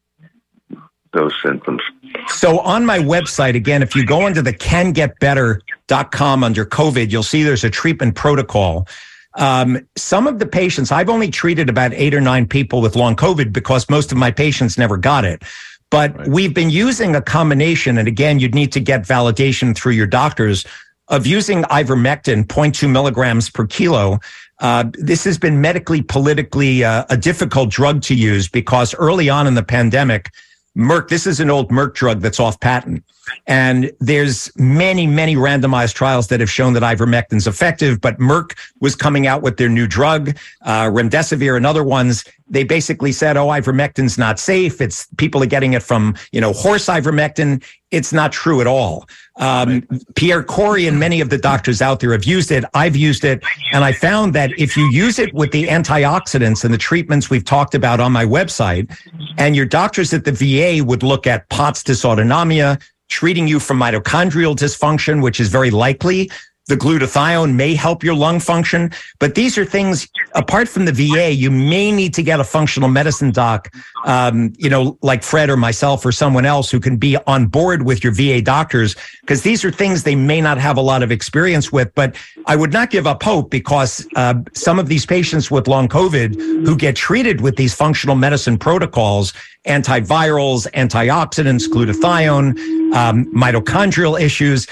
those 1.13 1.34
symptoms. 1.43 1.82
So 2.28 2.60
on 2.60 2.86
my 2.86 3.00
website, 3.00 3.56
again, 3.56 3.82
if 3.82 3.95
you 3.95 4.06
go 4.06 4.28
into 4.28 4.41
the 4.41 4.54
cangetbetter.com 4.54 6.43
under 6.43 6.65
COVID, 6.65 7.12
you'll 7.12 7.24
see 7.24 7.43
there's 7.43 7.63
a 7.63 7.69
treatment 7.69 8.15
protocol 8.15 8.88
um, 9.36 9.88
some 9.96 10.28
of 10.28 10.39
the 10.39 10.46
patients, 10.46 10.91
I've 10.91 11.10
only 11.10 11.30
treated 11.30 11.70
about 11.70 11.94
eight 11.94 12.13
or 12.13 12.22
nine 12.22 12.48
people 12.48 12.82
with 12.82 12.96
long 12.96 13.15
COVID 13.15 13.54
because 13.54 13.89
most 13.89 14.12
of 14.12 14.17
my 14.17 14.32
patients 14.32 14.78
never 14.78 14.98
got 14.98 15.26
it. 15.26 15.44
But 15.89 16.17
right. 16.17 16.28
we've 16.28 16.54
been 16.54 16.70
using 16.70 17.15
a 17.15 17.22
combination, 17.22 17.98
and 17.98 18.08
again, 18.08 18.39
you'd 18.39 18.56
need 18.56 18.72
to 18.74 18.80
get 18.80 19.02
validation 19.02 19.76
through 19.76 19.94
your 19.94 20.08
doctors 20.08 20.65
of 21.10 21.28
using 21.28 21.63
ivermectin, 21.63 22.46
0.2 22.46 22.89
milligrams 22.89 23.50
per 23.50 23.68
kilo. 23.68 24.20
Uh, 24.60 24.86
this 24.93 25.26
has 25.26 25.38
been 25.38 25.60
medically, 25.60 26.01
politically 26.01 26.84
uh, 26.84 27.03
a 27.10 27.18
difficult 27.18 27.70
drug 27.70 28.01
to 28.03 28.16
use 28.16 28.47
because 28.47 28.95
early 28.95 29.30
on 29.30 29.47
in 29.47 29.55
the 29.55 29.64
pandemic, 29.64 30.32
Merck, 30.78 31.09
this 31.09 31.28
is 31.28 31.39
an 31.39 31.49
old 31.49 31.69
Merck 31.69 31.93
drug 31.93 32.22
that's 32.22 32.39
off 32.39 32.59
patent. 32.59 33.03
And 33.47 33.91
there's 33.99 34.51
many, 34.57 35.05
many 35.05 35.36
randomized 35.36 35.93
trials 35.93 36.28
that 36.28 36.39
have 36.39 36.49
shown 36.49 36.74
that 36.74 36.84
ivermectin's 36.84 37.45
effective, 37.45 37.99
but 38.01 38.17
Merck 38.19 38.57
was 38.80 38.95
coming 38.95 39.28
out 39.28 39.41
with 39.41 39.57
their 39.57 39.69
new 39.69 39.88
drug, 39.88 40.38
uh, 40.63 40.86
remdesivir 40.86 41.57
and 41.57 41.65
other 41.65 41.84
ones. 41.84 42.24
They 42.52 42.64
basically 42.64 43.14
said, 43.14 43.38
oh, 43.38 43.47
ivermectin's 43.47 44.18
not 44.18 44.38
safe. 44.38 44.82
It's 44.82 45.08
people 45.18 45.41
are 45.41 45.47
getting 45.47 45.74
it 45.74 45.82
from, 45.82 46.16
you 46.32 46.41
know, 46.41 46.52
horse 46.52 46.88
ivermectin. 46.88 47.64
It's 47.91 48.14
not 48.14 48.32
true 48.32 48.62
at 48.62 48.68
all. 48.68 49.08
Um, 49.38 49.88
Pierre 50.16 50.43
Kory 50.43 50.86
and 50.86 50.99
many 50.99 51.22
of 51.22 51.30
the 51.30 51.38
doctors 51.38 51.82
out 51.82 52.02
there 52.02 52.12
have 52.12 52.26
used 52.26 52.52
it. 52.52 52.66
I've 52.74 52.95
used 52.95 53.24
it. 53.24 53.41
And 53.72 53.84
I 53.84 53.93
found 53.93 54.36
that 54.36 54.52
if 54.58 54.76
you 54.76 54.86
use 54.91 55.18
it 55.18 55.34
with 55.34 55.52
the 55.52 55.68
antioxidants 55.68 56.64
and 56.64 56.74
the 56.74 56.78
treatments 56.78 57.30
we've 57.30 57.45
talked 57.45 57.74
about 57.74 57.99
on 57.99 58.12
my 58.12 58.26
website, 58.26 58.93
and 59.38 59.56
your 59.56 59.66
doctors 59.66 60.14
at 60.14 60.26
the 60.26 60.32
VA 60.32 60.84
would 60.84 61.04
look 61.04 61.26
at 61.26 61.47
POTS 61.49 61.84
dysautonomia, 61.84 62.82
treating 63.10 63.47
you 63.47 63.60
from 63.60 63.80
mitochondrial 63.80 64.56
dysfunction, 64.56 65.22
which 65.24 65.39
is 65.39 65.49
very 65.49 65.72
likely 65.72 66.30
the 66.68 66.76
glutathione 66.76 67.55
may 67.55 67.74
help 67.74 68.03
your 68.03 68.14
lung 68.14 68.39
function, 68.39 68.91
but 69.20 69.36
these 69.36 69.57
are 69.57 69.66
things 69.66 70.07
apart 70.36 70.70
from 70.70 70.86
the 70.86 70.91
VA. 70.91 71.34
You 71.34 71.51
may 71.51 71.91
need 71.91 72.14
to 72.14 72.24
get 72.24 72.39
a 72.39 72.43
functional 72.43 72.88
medicine 72.88 73.32
doc, 73.32 73.74
um, 74.05 74.53
you 74.57 74.70
know, 74.70 74.97
like 75.01 75.24
Fred 75.24 75.49
or 75.49 75.57
myself 75.57 76.05
or 76.05 76.12
someone 76.12 76.45
else 76.45 76.70
who 76.70 76.80
can 76.80 76.97
be 76.97 77.18
on 77.28 77.47
board 77.47 77.84
with 77.84 78.03
your 78.03 78.14
VA 78.14 78.41
doctors, 78.41 78.95
because 79.22 79.41
these 79.41 79.66
are 79.66 79.72
things 79.72 80.03
they 80.03 80.16
may 80.16 80.39
not 80.39 80.57
have 80.59 80.78
a 80.78 80.82
lot 80.82 81.03
of 81.03 81.12
experience 81.12 81.72
with. 81.72 81.93
But 81.95 82.16
I 82.45 82.55
would 82.55 82.72
not 82.72 82.89
give 82.89 83.07
up 83.07 83.24
hope 83.24 83.49
because 83.49 84.07
uh, 84.16 84.36
some 84.53 84.80
of 84.80 84.88
these 84.88 85.05
patients 85.05 85.49
with 85.49 85.68
long 85.68 85.88
COVID 85.88 86.36
who 86.66 86.78
get 86.78 86.95
treated 86.95 87.41
with 87.41 87.55
these 87.55 87.74
functional 87.74 88.16
medicine 88.16 88.57
protocols, 88.57 89.34
antivirals, 89.66 90.70
antioxidants, 90.72 91.68
glutathione, 91.68 92.57
um, 92.93 93.26
mitochondrial 93.34 94.20
issues, 94.20 94.68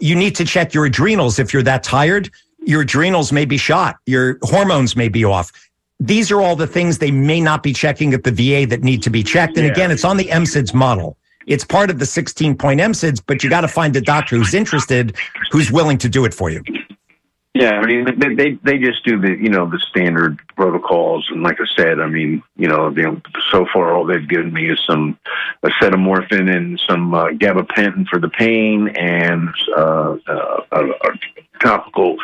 you 0.00 0.14
need 0.14 0.34
to 0.36 0.44
check 0.44 0.74
your 0.74 0.86
adrenals. 0.86 1.38
If 1.38 1.52
you're 1.52 1.62
that 1.62 1.82
tired, 1.82 2.30
your 2.66 2.82
adrenals 2.82 3.32
may 3.32 3.44
be 3.44 3.56
shot. 3.56 3.96
Your 4.06 4.38
hormones 4.42 4.96
may 4.96 5.08
be 5.08 5.24
off. 5.24 5.52
These 6.00 6.30
are 6.30 6.40
all 6.40 6.56
the 6.56 6.66
things 6.66 6.98
they 6.98 7.10
may 7.10 7.40
not 7.40 7.62
be 7.62 7.72
checking 7.72 8.14
at 8.14 8.24
the 8.24 8.30
VA 8.30 8.66
that 8.68 8.82
need 8.82 9.02
to 9.02 9.10
be 9.10 9.22
checked. 9.22 9.56
And 9.56 9.66
yeah. 9.66 9.72
again, 9.72 9.90
it's 9.90 10.04
on 10.04 10.16
the 10.16 10.26
MSIDS 10.26 10.74
model. 10.74 11.16
It's 11.46 11.64
part 11.64 11.90
of 11.90 11.98
the 11.98 12.06
16 12.06 12.56
point 12.56 12.80
MSIDS, 12.80 13.22
but 13.26 13.44
you 13.44 13.50
got 13.50 13.62
to 13.62 13.68
find 13.68 13.94
a 13.96 14.00
doctor 14.00 14.36
who's 14.36 14.54
interested, 14.54 15.16
who's 15.50 15.70
willing 15.70 15.98
to 15.98 16.08
do 16.08 16.24
it 16.24 16.34
for 16.34 16.50
you. 16.50 16.62
Yeah, 17.54 17.70
I 17.70 17.86
mean 17.86 18.18
they, 18.18 18.34
they 18.34 18.58
they 18.64 18.78
just 18.78 19.04
do 19.04 19.20
the 19.20 19.30
you 19.30 19.48
know 19.48 19.70
the 19.70 19.78
standard 19.78 20.40
protocols, 20.56 21.28
and 21.30 21.44
like 21.44 21.58
I 21.60 21.66
said, 21.76 22.00
I 22.00 22.08
mean 22.08 22.42
you 22.56 22.66
know, 22.66 22.88
know 22.88 23.22
so 23.52 23.64
far 23.72 23.94
all 23.94 24.04
they've 24.04 24.28
given 24.28 24.52
me 24.52 24.70
is 24.70 24.80
some 24.84 25.16
acetaminophen 25.64 26.52
and 26.54 26.80
some 26.88 27.14
uh, 27.14 27.26
gabapentin 27.28 28.08
for 28.08 28.18
the 28.18 28.28
pain, 28.28 28.88
and 28.88 29.50
uh, 29.76 30.16
uh, 30.26 30.60
a, 30.72 30.84
a 30.84 31.18
topical 31.60 32.16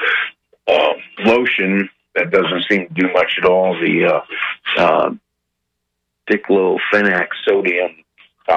uh, 0.66 0.95
lotion 1.20 1.89
that 2.16 2.33
doesn't 2.33 2.64
seem 2.68 2.89
to 2.89 2.95
do 2.95 3.12
much 3.12 3.39
at 3.39 3.45
all. 3.45 3.74
The 3.74 4.07
uh, 4.07 4.81
uh, 4.81 5.11
diclofenac 6.28 7.28
sodium 7.45 7.91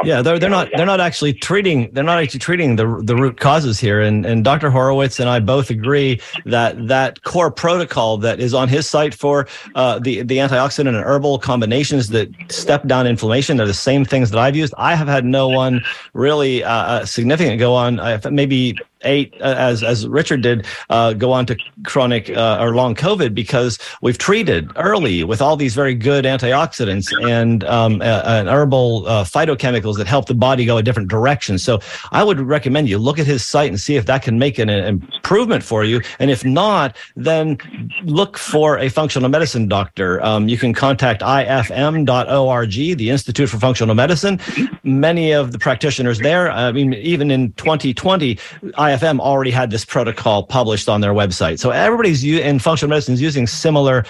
yeah, 0.04 0.22
they're 0.22 0.40
they're 0.40 0.50
not 0.50 0.70
they're 0.76 0.86
not 0.86 1.00
actually 1.00 1.34
treating 1.34 1.92
they're 1.94 2.04
not 2.04 2.22
actually 2.22 2.40
treating 2.40 2.76
the 2.76 3.02
the 3.04 3.16
root 3.16 3.40
causes 3.40 3.80
here. 3.80 4.02
And 4.02 4.26
and 4.26 4.44
Dr. 4.44 4.70
Horowitz 4.70 5.20
and 5.20 5.30
I 5.30 5.40
both 5.40 5.70
agree 5.70 6.22
that 6.46 6.88
that 6.88 7.24
core 7.24 7.52
protocol 7.52 8.18
that 8.20 8.40
is 8.40 8.54
on 8.54 8.68
his 8.68 8.90
site 8.90 9.14
for 9.14 9.48
uh, 9.76 10.00
the 10.00 10.24
the 10.24 10.38
antioxidant 10.38 10.88
and 10.88 10.98
herbal 10.98 11.40
combinations 11.40 12.10
that 12.10 12.30
step 12.50 12.88
down 12.88 13.08
inflammation 13.08 13.60
are 13.60 13.68
the 13.68 13.74
same 13.74 14.06
things 14.06 14.32
that 14.32 14.40
I've 14.40 14.56
used. 14.56 14.74
I 14.78 14.96
have 14.96 15.08
had 15.08 15.26
no 15.26 15.48
one 15.48 15.82
really 16.14 16.64
uh, 16.64 16.74
uh 16.74 17.06
significant 17.06 17.60
go 17.60 17.74
on. 17.74 18.00
maybe 18.32 18.78
eight, 19.04 19.34
uh, 19.42 19.56
as 19.58 19.84
as 19.84 20.08
Richard 20.08 20.42
did, 20.42 20.66
uh, 20.90 21.14
go 21.14 21.32
on 21.32 21.46
to 21.48 21.58
chronic 21.84 22.30
uh, 22.30 22.58
or 22.60 22.76
long 22.76 22.96
COVID 22.96 23.34
because 23.34 23.78
we've 24.02 24.18
treated 24.18 24.72
early 24.76 25.24
with 25.24 25.42
all 25.42 25.56
these 25.56 25.76
very 25.76 25.96
good 25.96 26.26
antioxidants 26.26 27.12
and, 27.30 27.64
um, 27.66 28.02
herbal 28.02 29.08
uh, 29.08 29.24
phytochemicals 29.24 29.98
that 29.98 30.08
help 30.08 30.28
the 30.28 30.34
body 30.34 30.66
go 30.66 30.78
a 30.78 30.84
different 30.84 31.10
direction. 31.10 31.58
So 31.58 31.80
I 32.12 32.24
would 32.24 32.40
recommend 32.40 32.90
you 32.90 32.98
look 32.98 33.20
at 33.20 33.26
his 33.26 33.46
site 33.46 33.70
and 33.70 33.80
see 33.80 33.96
if 33.96 34.06
that 34.06 34.24
can 34.24 34.40
make 34.40 34.60
an, 34.60 34.70
an 34.70 34.86
improvement 35.14 35.64
for 35.64 35.84
you. 35.84 36.02
And 36.20 36.30
if 36.32 36.46
not, 36.46 36.96
then 37.16 37.58
look 38.04 38.38
for 38.38 38.78
a 38.78 38.90
functional 38.90 39.30
medicine 39.30 39.68
doctor. 39.68 40.24
Um, 40.24 40.48
you 40.48 40.58
can 40.58 40.74
contact 40.74 41.22
ifm.org, 41.22 42.72
the 42.72 43.10
Institute 43.10 43.50
for 43.50 43.58
Functional 43.58 43.96
Medicine. 43.96 44.40
Many 44.84 45.32
of 45.32 45.52
the 45.52 45.60
practitioners 45.60 46.20
there, 46.20 46.52
I 46.52 46.72
mean, 46.72 46.94
even 46.94 47.32
in 47.32 47.54
2020, 47.54 48.38
I 48.76 48.92
IFM 48.94 49.20
already 49.20 49.52
had 49.52 49.72
this 49.72 49.86
protocol 49.86 50.44
published 50.44 50.88
on 50.90 51.02
their 51.02 51.14
website. 51.14 51.60
So 51.60 51.72
everybody's 51.72 52.24
in 52.24 52.60
functional 52.60 52.90
medicine 52.90 53.14
is 53.14 53.22
using 53.22 53.48
similar 53.48 54.06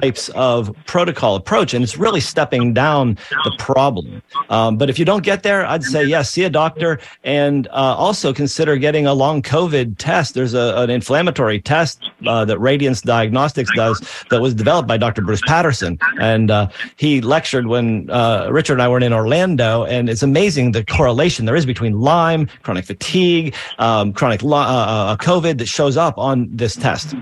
types 0.00 0.28
of 0.30 0.74
protocol 0.86 1.36
approach, 1.36 1.74
and 1.74 1.82
it's 1.82 1.96
really 1.96 2.20
stepping 2.20 2.72
down 2.72 3.18
the 3.44 3.54
problem. 3.58 4.22
Um, 4.48 4.76
but 4.76 4.88
if 4.90 4.98
you 4.98 5.04
don't 5.04 5.24
get 5.24 5.42
there, 5.42 5.66
I'd 5.66 5.82
say 5.82 6.04
yes, 6.04 6.30
see 6.30 6.44
a 6.44 6.50
doctor, 6.50 7.00
and 7.24 7.66
uh, 7.68 7.94
also 7.96 8.32
consider 8.32 8.76
getting 8.76 9.06
a 9.06 9.14
long 9.14 9.42
COVID 9.42 9.96
test. 9.98 10.34
There's 10.34 10.54
a, 10.54 10.74
an 10.76 10.90
inflammatory 10.90 11.60
test 11.60 12.10
uh, 12.26 12.44
that 12.44 12.58
Radiance 12.58 13.00
Diagnostics 13.00 13.70
does 13.74 14.00
that 14.30 14.40
was 14.40 14.54
developed 14.54 14.88
by 14.88 14.96
Dr. 14.96 15.22
Bruce 15.22 15.42
Patterson, 15.46 15.98
and 16.20 16.50
uh, 16.50 16.68
he 16.96 17.20
lectured 17.20 17.66
when 17.66 18.08
uh, 18.10 18.48
Richard 18.50 18.74
and 18.74 18.82
I 18.82 18.88
were 18.88 19.00
in 19.00 19.12
Orlando, 19.12 19.84
and 19.84 20.08
it's 20.08 20.22
amazing 20.22 20.72
the 20.72 20.84
correlation 20.84 21.46
there 21.46 21.56
is 21.56 21.66
between 21.66 22.00
Lyme, 22.00 22.46
chronic 22.62 22.84
fatigue. 22.84 23.54
Um, 23.78 24.12
chronic 24.20 24.44
uh, 24.44 24.48
uh, 24.48 25.16
COVID 25.16 25.56
that 25.58 25.66
shows 25.66 25.96
up 25.96 26.18
on 26.18 26.46
this 26.54 26.76
test. 26.76 27.14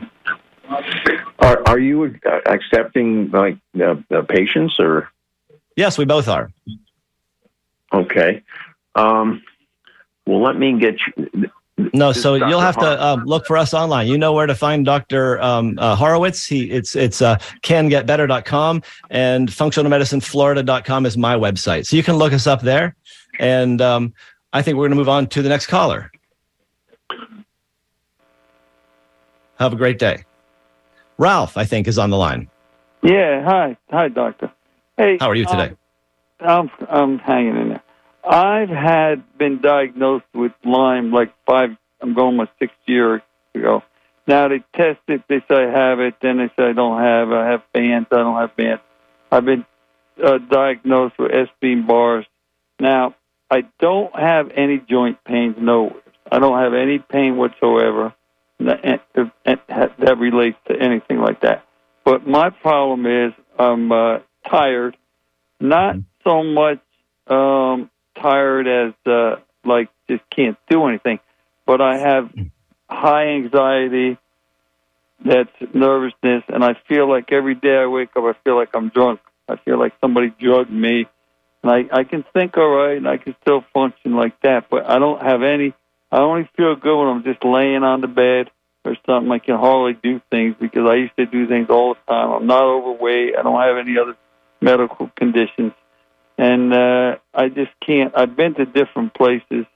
Are, 1.39 1.63
are 1.67 1.79
you 1.79 2.19
accepting 2.47 3.31
like 3.31 3.57
uh, 3.81 4.23
patients 4.29 4.81
or? 4.81 5.09
Yes, 5.77 5.97
we 5.97 6.05
both 6.05 6.27
are. 6.27 6.51
Okay. 7.93 8.43
Um, 8.97 9.45
well, 10.27 10.43
let 10.43 10.59
me 10.59 10.77
get 10.77 10.97
you. 11.17 11.51
No, 11.95 12.11
so 12.11 12.35
you'll 12.35 12.59
have 12.59 12.77
to 12.79 13.05
um, 13.07 13.25
look 13.25 13.47
for 13.47 13.57
us 13.57 13.73
online. 13.73 14.09
You 14.09 14.19
know 14.19 14.33
where 14.33 14.49
to 14.49 14.55
find 14.57 14.85
Dr. 14.85 15.41
Um, 15.41 15.79
uh, 15.79 15.95
Horowitz. 15.95 16.45
He 16.45 16.69
it's 16.69 16.97
it's 16.97 17.23
uh, 17.23 17.37
cangetbetter.com 17.63 18.83
and 19.11 19.49
functionalmedicineflorida.com 19.49 21.07
is 21.07 21.17
my 21.17 21.37
website. 21.37 21.87
So 21.87 21.95
you 21.95 22.03
can 22.03 22.17
look 22.17 22.33
us 22.33 22.49
up 22.49 22.63
there. 22.63 22.97
And 23.39 23.81
um, 23.81 24.13
I 24.53 24.63
think 24.63 24.77
we're 24.77 24.89
going 24.89 24.91
to 24.91 24.97
move 24.97 25.09
on 25.09 25.29
to 25.29 25.43
the 25.43 25.49
next 25.49 25.69
caller. 25.69 26.11
Have 29.59 29.73
a 29.73 29.77
great 29.77 29.99
day. 29.99 30.25
Ralph, 31.19 31.57
I 31.57 31.65
think, 31.65 31.89
is 31.89 31.99
on 31.99 32.11
the 32.11 32.17
line. 32.17 32.49
Yeah. 33.03 33.43
Hi. 33.45 33.77
Hi, 33.91 34.09
doctor. 34.09 34.53
Hey. 34.97 35.19
How 35.19 35.29
are 35.29 35.35
you 35.35 35.47
today? 35.47 35.75
Um, 36.41 36.71
I'm 36.81 36.89
I'm 36.89 37.19
hanging 37.19 37.57
in 37.57 37.69
there. 37.71 37.83
I've 38.25 38.69
had 38.69 39.25
been 39.37 39.61
diagnosed 39.61 40.27
with 40.33 40.53
Lyme 40.65 41.11
like 41.11 41.35
five. 41.45 41.71
I'm 42.01 42.15
going 42.15 42.37
my 42.37 42.49
sixth 42.61 42.77
year 42.87 43.23
ago. 43.55 43.83
Now 44.29 44.47
they 44.47 44.63
test 44.77 45.01
it. 45.09 45.23
They 45.29 45.41
say 45.51 45.65
I 45.65 45.71
have 45.71 45.99
it. 45.99 46.15
Then 46.23 46.39
they 46.39 46.49
say 46.57 46.69
I 46.69 46.73
don't 46.73 47.03
have. 47.03 47.33
I 47.33 47.51
have 47.51 47.63
bands. 47.73 48.09
I 48.13 48.17
don't 48.17 48.37
have 48.37 48.57
bands. 48.57 48.83
I've 49.33 49.45
been 49.45 49.65
uh, 50.23 50.39
diagnosed 50.39 51.19
with 51.19 51.33
Epstein 51.33 51.85
bars. 51.87 52.27
Now 52.79 53.17
I 53.51 53.65
don't 53.81 54.15
have 54.15 54.53
any 54.55 54.79
joint 54.79 55.25
pains. 55.25 55.57
No, 55.59 55.97
I 56.31 56.39
don't 56.39 56.59
have 56.59 56.75
any 56.75 57.01
pain 57.01 57.37
whatsoever 57.37 58.15
that, 58.59 59.03
that 59.99 60.19
relates 60.19 60.59
to 60.69 60.75
anything 60.81 61.19
like 61.19 61.41
that. 61.43 61.65
But 62.05 62.27
my 62.27 62.51
problem 62.51 63.07
is 63.07 63.33
I'm 63.59 63.93
uh, 63.93 64.19
tired, 64.49 64.97
not 65.61 65.97
mm-hmm. 65.97 66.01
so 66.25 66.43
much 66.43 66.81
um, 67.27 67.91
tired 68.21 68.67
as 68.67 68.95
uh, 69.07 69.37
like 69.65 69.89
just 70.09 70.23
can't 70.35 70.57
do 70.71 70.87
anything, 70.87 71.21
but 71.67 71.81
I 71.81 71.99
have 71.99 72.31
high 72.89 73.29
anxiety. 73.29 74.17
That's 75.25 75.51
nervousness, 75.75 76.45
and 76.49 76.63
I 76.63 76.75
feel 76.89 77.09
like 77.09 77.33
every 77.33 77.57
day 77.57 77.77
I 77.77 77.87
wake 77.87 78.11
up, 78.17 78.23
I 78.23 78.35
feel 78.45 78.55
like 78.55 78.71
I'm 78.75 78.89
drunk. 78.89 79.21
I 79.49 79.57
feel 79.57 79.79
like 79.79 79.93
somebody 80.01 80.33
drugged 80.41 80.71
me, 80.71 81.07
and 81.63 81.73
I 81.73 81.85
I 81.93 82.05
can 82.05 82.25
think 82.33 82.57
all 82.57 82.69
right, 82.69 82.97
and 82.97 83.09
I 83.09 83.17
can 83.17 83.35
still 83.43 83.65
function 83.75 84.15
like 84.15 84.41
that, 84.43 84.71
but 84.71 84.89
I 84.89 84.99
don't 84.99 85.21
have 85.21 85.43
any 85.43 85.75
I 86.11 86.19
only 86.19 86.49
feel 86.57 86.75
good 86.77 86.99
when 86.99 87.09
I'm 87.09 87.25
just 87.25 87.45
laying 87.45 87.83
on 87.83 88.01
the 88.01 88.09
bed 88.09 88.51
or 88.85 88.97
something. 89.07 89.31
I 89.31 89.39
can 89.39 89.57
hardly 89.57 89.99
do 90.03 90.21
things 90.31 90.57
because 90.59 90.89
I 90.89 90.95
used 90.95 91.17
to 91.17 91.27
do 91.27 91.47
things 91.47 91.67
all 91.69 91.95
the 91.95 92.13
time. 92.13 92.31
I'm 92.31 92.47
not 92.47 92.63
overweight. 92.63 93.35
I 93.39 93.43
don't 93.43 93.61
have 93.61 93.77
any 93.77 93.99
other 93.99 94.17
medical 94.61 95.11
conditions. 95.17 95.73
And 96.39 96.73
uh, 96.73 97.17
I 97.35 97.49
just 97.49 97.73
can't. 97.85 98.13
I've 98.17 98.37
been 98.37 98.55
to 98.55 98.65
different 98.65 99.13
places 99.15 99.67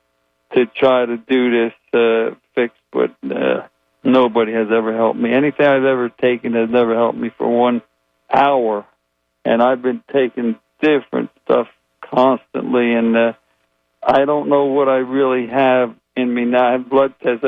to 0.55 0.67
try 0.67 1.05
to 1.05 1.17
do 1.17 1.51
this 1.51 1.73
uh, 1.93 2.35
fix, 2.55 2.75
but 2.93 3.11
uh, 3.31 3.67
nobody 4.05 4.53
has 4.53 4.69
ever 4.73 4.97
helped 4.97 5.19
me. 5.19 5.33
Anything 5.33 5.67
I've 5.67 5.85
ever 5.85 6.09
taken 6.09 6.55
has 6.55 6.71
never 6.71 6.95
helped 6.95 7.19
me 7.19 7.31
for 7.37 7.49
one 7.49 7.83
hour. 8.33 8.87
And 9.45 9.63
I've 9.63 9.83
been 9.83 10.03
taking 10.13 10.57
different 10.81 11.31
stuff 11.45 11.67
constantly, 12.01 12.95
and 12.95 13.17
uh, 13.17 13.33
I 14.03 14.25
don't 14.25 14.49
know 14.49 14.67
what 14.67 14.89
I 14.89 14.99
really 14.99 15.49
have 15.49 15.97
in 16.17 16.33
me 16.35 16.45
now. 16.45 16.69
I 16.69 16.73
have 16.73 16.89
blood 16.89 17.15
tests 17.23 17.45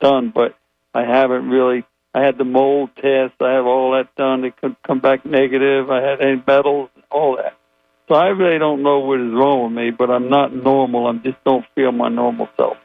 done, 0.00 0.32
but 0.34 0.56
I 0.94 1.02
haven't 1.02 1.48
really 1.48 1.84
I 2.14 2.22
had 2.24 2.38
the 2.38 2.44
mold 2.44 2.90
test. 2.96 3.34
I 3.40 3.52
have 3.52 3.66
all 3.66 3.92
that 3.92 4.14
done. 4.16 4.44
It 4.44 4.56
could 4.60 4.76
come 4.84 5.00
back 5.00 5.24
negative. 5.24 5.90
I 5.90 6.02
had 6.02 6.20
any 6.20 6.42
metals, 6.44 6.90
all 7.10 7.36
that. 7.36 7.56
So 8.08 8.16
I 8.16 8.28
really 8.28 8.58
don't 8.58 8.82
know 8.82 8.98
what 8.98 9.20
is 9.20 9.32
wrong 9.32 9.64
with 9.64 9.72
me, 9.72 9.90
but 9.92 10.10
I'm 10.10 10.28
not 10.28 10.52
normal. 10.52 11.06
I 11.06 11.12
just 11.18 11.42
don't 11.44 11.64
feel 11.76 11.92
my 11.92 12.08
normal 12.08 12.48
self. 12.56 12.76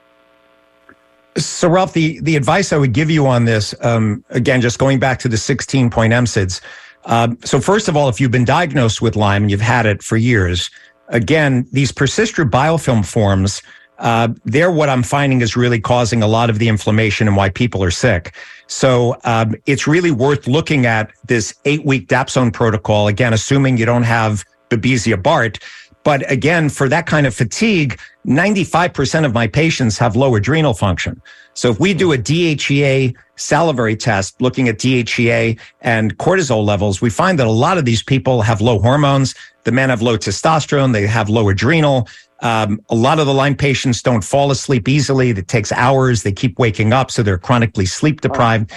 So, 1.37 1.67
Ralph, 1.67 1.93
the, 1.93 2.19
the 2.21 2.35
advice 2.35 2.71
I 2.71 2.77
would 2.77 2.93
give 2.93 3.09
you 3.09 3.25
on 3.25 3.45
this, 3.45 3.73
um, 3.81 4.23
again, 4.29 4.61
just 4.61 4.77
going 4.77 4.99
back 4.99 5.19
to 5.19 5.27
the 5.27 5.37
16 5.37 5.89
point 5.89 6.13
MSIDs. 6.13 6.61
Um, 7.05 7.37
so, 7.43 7.59
first 7.59 7.87
of 7.87 7.97
all, 7.97 8.07
if 8.07 8.21
you've 8.21 8.31
been 8.31 8.45
diagnosed 8.45 9.01
with 9.01 9.15
Lyme 9.15 9.43
and 9.43 9.51
you've 9.51 9.59
had 9.59 9.85
it 9.87 10.03
for 10.03 10.15
years, 10.15 10.69
again, 11.09 11.67
these 11.71 11.91
persistent 11.91 12.51
biofilm 12.51 13.05
forms, 13.05 13.61
uh, 13.99 14.29
they're 14.45 14.71
what 14.71 14.89
I'm 14.89 15.03
finding 15.03 15.41
is 15.41 15.55
really 15.55 15.79
causing 15.79 16.21
a 16.21 16.27
lot 16.27 16.49
of 16.49 16.59
the 16.59 16.67
inflammation 16.67 17.27
and 17.27 17.35
why 17.35 17.49
people 17.49 17.83
are 17.83 17.91
sick. 17.91 18.35
So 18.67 19.17
um, 19.23 19.55
it's 19.65 19.87
really 19.87 20.11
worth 20.11 20.47
looking 20.47 20.85
at 20.85 21.11
this 21.27 21.53
eight 21.65 21.85
week 21.85 22.07
Dapsone 22.07 22.51
protocol. 22.51 23.07
Again, 23.07 23.33
assuming 23.33 23.77
you 23.77 23.85
don't 23.85 24.03
have 24.03 24.43
Babesia 24.69 25.21
Bart. 25.21 25.59
But 26.03 26.29
again, 26.31 26.69
for 26.69 26.87
that 26.89 27.07
kind 27.07 27.25
of 27.25 27.33
fatigue, 27.33 27.99
95% 28.27 29.25
of 29.25 29.33
my 29.33 29.47
patients 29.47 29.97
have 29.97 30.15
low 30.15 30.35
adrenal 30.35 30.73
function. 30.73 31.19
So 31.55 31.71
if 31.71 31.79
we 31.79 31.93
do 31.93 32.11
a 32.11 32.17
DHEA 32.17 33.15
salivary 33.37 33.95
test 33.95 34.39
looking 34.41 34.67
at 34.67 34.77
DHEA 34.77 35.59
and 35.81 36.17
cortisol 36.17 36.63
levels, 36.63 37.01
we 37.01 37.09
find 37.09 37.39
that 37.39 37.47
a 37.47 37.51
lot 37.51 37.77
of 37.77 37.85
these 37.85 38.03
people 38.03 38.41
have 38.41 38.61
low 38.61 38.77
hormones. 38.77 39.33
The 39.63 39.71
men 39.71 39.89
have 39.89 40.01
low 40.03 40.15
testosterone. 40.15 40.93
They 40.93 41.07
have 41.07 41.27
low 41.27 41.49
adrenal. 41.49 42.07
Um, 42.41 42.81
a 42.89 42.95
lot 42.95 43.19
of 43.19 43.25
the 43.25 43.33
Lyme 43.33 43.55
patients 43.55 44.01
don't 44.01 44.23
fall 44.23 44.51
asleep 44.51 44.87
easily. 44.87 45.29
It 45.29 45.47
takes 45.47 45.71
hours. 45.71 46.23
They 46.23 46.31
keep 46.31 46.59
waking 46.59 46.93
up. 46.93 47.11
So 47.11 47.23
they're 47.23 47.37
chronically 47.37 47.85
sleep 47.85 48.21
deprived. 48.21 48.71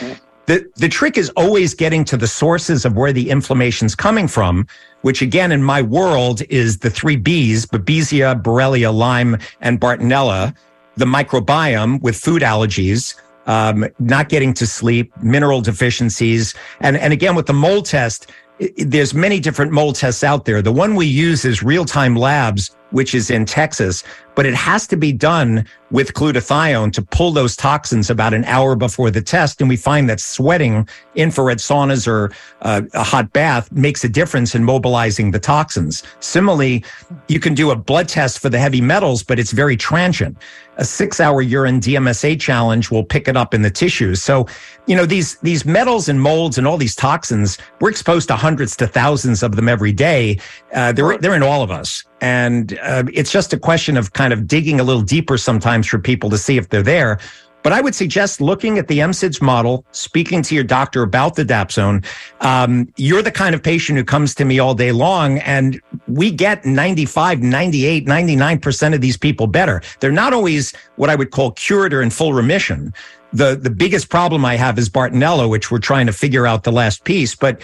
The, 0.46 0.66
the 0.76 0.88
trick 0.88 1.18
is 1.18 1.28
always 1.30 1.74
getting 1.74 2.04
to 2.06 2.16
the 2.16 2.26
sources 2.26 2.86
of 2.86 2.96
where 2.96 3.12
the 3.12 3.28
inflammation's 3.28 3.94
coming 3.94 4.26
from, 4.26 4.66
which 5.02 5.20
again, 5.20 5.52
in 5.52 5.62
my 5.62 5.82
world 5.82 6.40
is 6.48 6.78
the 6.78 6.88
three 6.88 7.16
B's, 7.16 7.66
Babesia, 7.66 8.40
Borrelia, 8.42 8.94
Lyme, 8.94 9.36
and 9.61 9.78
Bartonella, 9.78 10.56
the 10.96 11.04
microbiome 11.04 12.00
with 12.00 12.16
food 12.16 12.40
allergies, 12.40 13.14
um, 13.46 13.86
not 13.98 14.30
getting 14.30 14.54
to 14.54 14.66
sleep, 14.66 15.14
mineral 15.22 15.61
deficiencies. 15.61 16.54
And, 16.80 16.96
and 16.96 17.12
again, 17.12 17.34
with 17.34 17.46
the 17.46 17.52
mold 17.52 17.84
test, 17.84 18.30
there's 18.78 19.14
many 19.14 19.40
different 19.40 19.70
mold 19.70 19.96
tests 19.96 20.24
out 20.24 20.44
there. 20.46 20.62
The 20.62 20.72
one 20.72 20.94
we 20.94 21.06
use 21.06 21.44
is 21.44 21.62
real 21.62 21.84
time 21.84 22.16
labs, 22.16 22.74
which 22.91 23.14
is 23.14 23.30
in 23.30 23.45
Texas, 23.45 24.03
but 24.34 24.47
it 24.47 24.55
has 24.55 24.86
to 24.86 24.97
be 24.97 25.12
done 25.12 25.66
with 25.91 26.12
glutathione 26.12 26.93
to 26.93 27.03
pull 27.03 27.32
those 27.32 27.57
toxins 27.57 28.09
about 28.09 28.32
an 28.34 28.45
hour 28.45 28.76
before 28.76 29.11
the 29.11 29.20
test. 29.20 29.61
And 29.61 29.68
we 29.68 29.76
find 29.76 30.09
that 30.09 30.20
sweating, 30.20 30.89
infrared 31.16 31.59
saunas, 31.59 32.07
or 32.07 32.32
uh, 32.62 32.82
a 32.95 33.03
hot 33.03 33.32
bath 33.32 33.72
makes 33.72 34.05
a 34.05 34.09
difference 34.09 34.55
in 34.55 34.62
mobilizing 34.62 35.32
the 35.32 35.41
toxins. 35.41 36.05
Similarly, 36.20 36.84
you 37.26 37.41
can 37.41 37.55
do 37.55 37.70
a 37.70 37.76
blood 37.76 38.09
test 38.09 38.39
for 38.39 38.49
the 38.49 38.59
heavy 38.61 38.80
metals, 38.80 39.22
but 39.22 39.39
it's 39.39 39.53
very 39.53 39.76
transient. 39.76 40.36
A 40.76 40.84
six 40.84 41.18
hour 41.18 41.43
urine 41.43 41.80
DMSA 41.80 42.41
challenge 42.41 42.93
will 42.93 43.03
pick 43.05 43.26
it 43.26 43.36
up 43.36 43.55
in 43.55 43.62
the 43.62 43.70
tissues. 43.70 44.22
So, 44.22 44.47
you 44.86 44.95
know, 44.95 45.07
these, 45.07 45.36
these 45.39 45.64
metals 45.64 46.09
and 46.09 46.20
molds 46.20 46.59
and 46.59 46.66
all 46.66 46.76
these 46.76 46.95
toxins, 46.95 47.59
we're 47.80 47.91
exposed 47.91 48.28
to 48.28 48.36
hundreds 48.36 48.76
to 48.76 48.86
thousands 48.86 49.43
of 49.43 49.57
them 49.57 49.68
every 49.68 49.93
day. 49.93 50.39
Uh, 50.72 50.93
they're, 50.93 51.18
they're 51.18 51.34
in 51.34 51.43
all 51.43 51.62
of 51.62 51.72
us. 51.72 52.05
And 52.21 52.79
uh, 52.83 53.05
it's 53.12 53.31
just 53.31 53.53
a 53.53 53.59
question 53.59 53.97
of 53.97 54.12
kind 54.12 54.33
of 54.33 54.47
digging 54.47 54.81
a 54.81 54.83
little 54.83 55.03
deeper 55.03 55.39
sometimes 55.39 55.87
for 55.87 55.99
people 55.99 56.31
to 56.31 56.39
see 56.39 56.57
if 56.57 56.69
they're 56.69 56.83
there. 56.83 57.19
But 57.62 57.73
I 57.73 57.81
would 57.81 57.95
suggest 57.95 58.41
looking 58.41 58.79
at 58.79 58.89
the 58.89 59.01
MSIDS 59.01 59.43
model, 59.43 59.85
speaking 59.93 60.43
to 60.43 60.55
your 60.55 60.64
doctor 60.64 61.03
about 61.03 61.35
the 61.35 61.45
Dapsone. 61.45 62.05
Um, 62.41 62.93
you're 62.97 63.23
the 63.23 63.33
kind 63.33 63.55
of 63.55 63.62
patient 63.62 63.99
who 63.99 64.05
comes 64.05 64.35
to 64.37 64.45
me 64.45 64.59
all 64.59 64.75
day 64.75 64.93
long, 64.93 65.39
and 65.41 65.81
we 66.07 66.31
get 66.31 66.64
95, 66.64 67.43
98, 67.43 68.07
99% 68.07 68.95
of 68.95 69.01
these 69.01 69.16
people 69.16 69.47
better. 69.47 69.83
They're 70.01 70.12
not 70.12 70.33
always 70.33 70.73
what 70.97 71.11
I 71.11 71.16
would 71.16 71.31
call 71.31 71.53
cured 71.53 71.93
or 71.93 72.01
in 72.01 72.11
full 72.11 72.33
remission. 72.33 72.95
The, 73.33 73.57
the 73.57 73.71
biggest 73.71 74.09
problem 74.09 74.45
I 74.45 74.57
have 74.57 74.79
is 74.79 74.89
Bartonella, 74.89 75.51
which 75.51 75.71
we're 75.71 75.79
trying 75.79 76.07
to 76.07 76.12
figure 76.12 76.47
out 76.47 76.62
the 76.62 76.73
last 76.73 77.05
piece. 77.05 77.35
But 77.35 77.61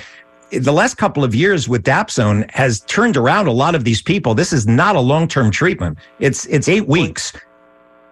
the 0.50 0.72
last 0.72 0.96
couple 0.96 1.24
of 1.24 1.34
years 1.34 1.68
with 1.68 1.82
Dapsone 1.84 2.50
has 2.50 2.80
turned 2.80 3.16
around 3.16 3.46
a 3.46 3.52
lot 3.52 3.74
of 3.74 3.84
these 3.84 4.02
people. 4.02 4.34
This 4.34 4.52
is 4.52 4.66
not 4.66 4.96
a 4.96 5.00
long 5.00 5.28
term 5.28 5.50
treatment. 5.50 5.98
It's 6.18 6.46
it's 6.46 6.68
eight 6.68 6.86
weeks. 6.86 7.32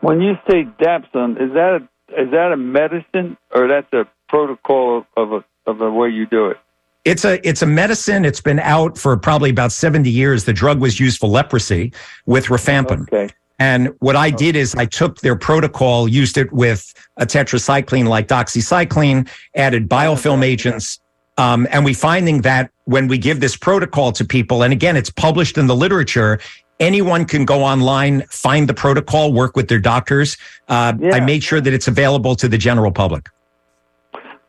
When 0.01 0.21
you 0.21 0.35
say 0.49 0.65
Dapsone, 0.81 1.41
is 1.41 1.53
that 1.53 1.81
a, 1.81 2.21
is 2.21 2.31
that 2.33 2.51
a 2.53 2.57
medicine 2.57 3.37
or 3.55 3.69
that's 3.69 3.93
a 3.93 4.07
protocol 4.29 5.07
of 5.17 5.33
a 5.33 5.45
of 5.67 5.79
the 5.79 5.91
way 5.91 6.09
you 6.09 6.27
do 6.27 6.49
it? 6.49 6.59
It's 7.05 7.25
a 7.25 7.47
it's 7.47 7.63
a 7.63 7.67
medicine. 7.67 8.25
It's 8.25 8.41
been 8.41 8.61
out 8.61 8.99
for 8.99 9.17
probably 9.17 9.51
about 9.51 9.73
seventy 9.73 10.11
years. 10.11 10.45
The 10.45 10.53
drug 10.53 10.81
was 10.81 11.01
used 11.01 11.19
for 11.19 11.29
leprosy 11.29 11.93
with 12.27 12.47
rifampin. 12.47 13.03
Okay. 13.03 13.33
And 13.59 13.95
what 14.01 14.17
I 14.17 14.31
did 14.31 14.57
is 14.57 14.75
I 14.75 14.87
took 14.87 15.21
their 15.21 15.37
protocol, 15.37 16.09
used 16.09 16.37
it 16.37 16.53
with 16.53 16.93
a 17.17 17.27
tetracycline 17.27 18.09
like 18.09 18.27
doxycycline, 18.27 19.29
added 19.55 19.89
biofilm 19.89 20.43
agents, 20.43 20.99
um, 21.39 21.67
and 21.71 21.85
we 21.85 21.95
finding 21.95 22.43
that 22.43 22.71
when 22.85 23.09
we 23.09 23.19
give 23.19 23.41
this 23.41 23.57
protocol 23.57 24.13
to 24.13 24.25
people, 24.25 24.63
and 24.63 24.73
again, 24.73 24.97
it's 24.97 25.11
published 25.11 25.57
in 25.57 25.67
the 25.67 25.77
literature, 25.77 26.39
anyone 26.81 27.25
can 27.25 27.45
go 27.45 27.63
online, 27.63 28.23
find 28.29 28.69
the 28.69 28.75
protocol, 28.75 29.33
work 29.33 29.57
with 29.57 29.69
their 29.69 29.79
doctors. 29.79 30.37
Uh, 30.69 30.93
yeah. 31.01 31.15
I 31.15 31.21
made 31.21 31.43
sure 31.43 31.61
that 31.61 31.73
it's 31.73 31.89
available 31.89 32.37
to 32.37 32.49
the 32.49 32.59
general 32.59 32.93
public. 32.93 33.29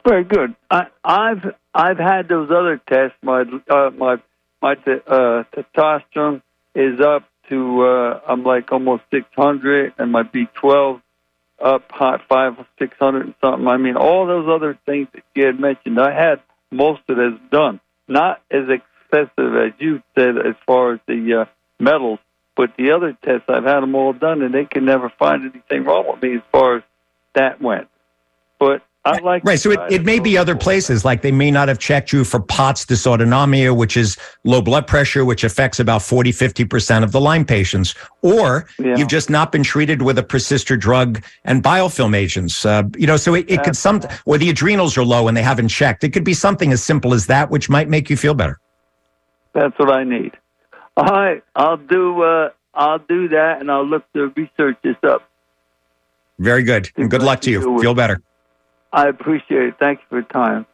Very 0.07 0.25
good. 0.25 0.55
I, 0.69 0.87
have 1.05 1.55
I've 1.73 1.97
had 1.97 2.27
those 2.27 2.49
other 2.51 2.81
tests. 2.89 3.15
My 3.21 3.43
uh, 3.69 3.89
my 3.91 4.17
my 4.61 4.73
uh, 4.73 5.43
testosterone 5.55 6.41
is 6.75 6.99
up 6.99 7.23
to 7.49 7.83
uh, 7.83 8.21
I'm 8.27 8.43
like 8.43 8.71
almost 8.71 9.03
600, 9.11 9.93
and 9.97 10.11
my 10.11 10.23
B12 10.23 11.01
up 11.63 11.89
hot 11.91 12.21
five 12.27 12.53
six 12.77 12.95
hundred 12.99 13.27
and 13.27 13.35
something. 13.41 13.67
I 13.67 13.77
mean, 13.77 13.95
all 13.95 14.27
those 14.27 14.47
other 14.49 14.77
things 14.85 15.07
that 15.13 15.23
you 15.35 15.45
had 15.45 15.59
mentioned. 15.59 15.99
I 15.99 16.13
had 16.13 16.41
most 16.73 17.01
of 17.09 17.17
it 17.17 17.33
is 17.33 17.39
done. 17.51 17.79
Not 18.07 18.41
as 18.51 18.63
excessive 18.69 19.55
as 19.55 19.73
you 19.79 20.01
said 20.17 20.37
as 20.37 20.55
far 20.65 20.93
as 20.93 20.99
the 21.07 21.41
uh, 21.41 21.45
metals, 21.79 22.19
but 22.55 22.75
the 22.77 22.91
other 22.91 23.17
tests, 23.23 23.45
I've 23.47 23.63
had 23.63 23.81
them 23.81 23.95
all 23.95 24.13
done, 24.13 24.41
and 24.41 24.53
they 24.53 24.65
can 24.65 24.85
never 24.85 25.11
find 25.17 25.43
anything 25.51 25.85
wrong 25.85 26.05
with 26.11 26.21
me 26.21 26.35
as 26.35 26.43
far 26.51 26.77
as 26.77 26.83
that 27.35 27.61
went. 27.61 27.87
But 28.59 28.83
like 29.05 29.43
right. 29.43 29.59
So 29.59 29.71
it, 29.71 29.79
it 29.91 30.05
may 30.05 30.19
be 30.19 30.37
other 30.37 30.55
places, 30.55 31.03
like 31.03 31.21
they 31.21 31.31
may 31.31 31.51
not 31.51 31.67
have 31.67 31.77
checked 31.77 32.13
you 32.13 32.23
for 32.23 32.39
POTS 32.39 32.85
dysautonomia, 32.85 33.75
which 33.75 33.97
is 33.97 34.17
low 34.45 34.61
blood 34.61 34.87
pressure, 34.87 35.25
which 35.25 35.43
affects 35.43 35.79
about 35.79 36.01
40, 36.01 36.31
50% 36.31 37.03
of 37.03 37.11
the 37.11 37.19
Lyme 37.19 37.43
patients. 37.43 37.95
Or 38.21 38.67
yeah. 38.79 38.95
you've 38.95 39.09
just 39.09 39.29
not 39.29 39.51
been 39.51 39.63
treated 39.63 40.01
with 40.01 40.17
a 40.17 40.23
persister 40.23 40.77
drug 40.77 41.21
and 41.43 41.61
biofilm 41.61 42.15
agents. 42.15 42.65
Uh, 42.65 42.83
you 42.97 43.05
know, 43.05 43.17
so 43.17 43.33
it, 43.33 43.45
it 43.49 43.61
could 43.63 43.75
some, 43.75 44.01
or 44.25 44.37
the 44.37 44.49
adrenals 44.49 44.97
are 44.97 45.03
low 45.03 45.27
and 45.27 45.35
they 45.35 45.43
haven't 45.43 45.67
checked. 45.67 46.05
It 46.05 46.11
could 46.11 46.23
be 46.23 46.33
something 46.33 46.71
as 46.71 46.81
simple 46.81 47.13
as 47.13 47.27
that, 47.27 47.49
which 47.49 47.69
might 47.69 47.89
make 47.89 48.09
you 48.09 48.15
feel 48.15 48.33
better. 48.33 48.57
That's 49.53 49.77
what 49.77 49.91
I 49.91 50.05
need. 50.05 50.31
All 50.95 51.05
right. 51.05 51.43
I'll 51.57 51.77
do, 51.77 52.23
uh, 52.23 52.49
I'll 52.73 52.99
do 52.99 53.27
that 53.29 53.59
and 53.59 53.69
I'll 53.69 53.85
look 53.85 54.05
to 54.13 54.31
research 54.37 54.77
this 54.81 54.95
up. 55.03 55.29
Very 56.39 56.63
good. 56.63 56.89
And 56.95 57.11
good 57.11 57.21
luck 57.21 57.41
to 57.41 57.51
you. 57.51 57.79
Feel 57.81 57.93
better. 57.93 58.21
I 58.93 59.07
appreciate 59.07 59.63
it. 59.63 59.75
Thank 59.79 59.99
you 59.99 60.05
for 60.07 60.15
your 60.17 60.25
time. 60.25 60.65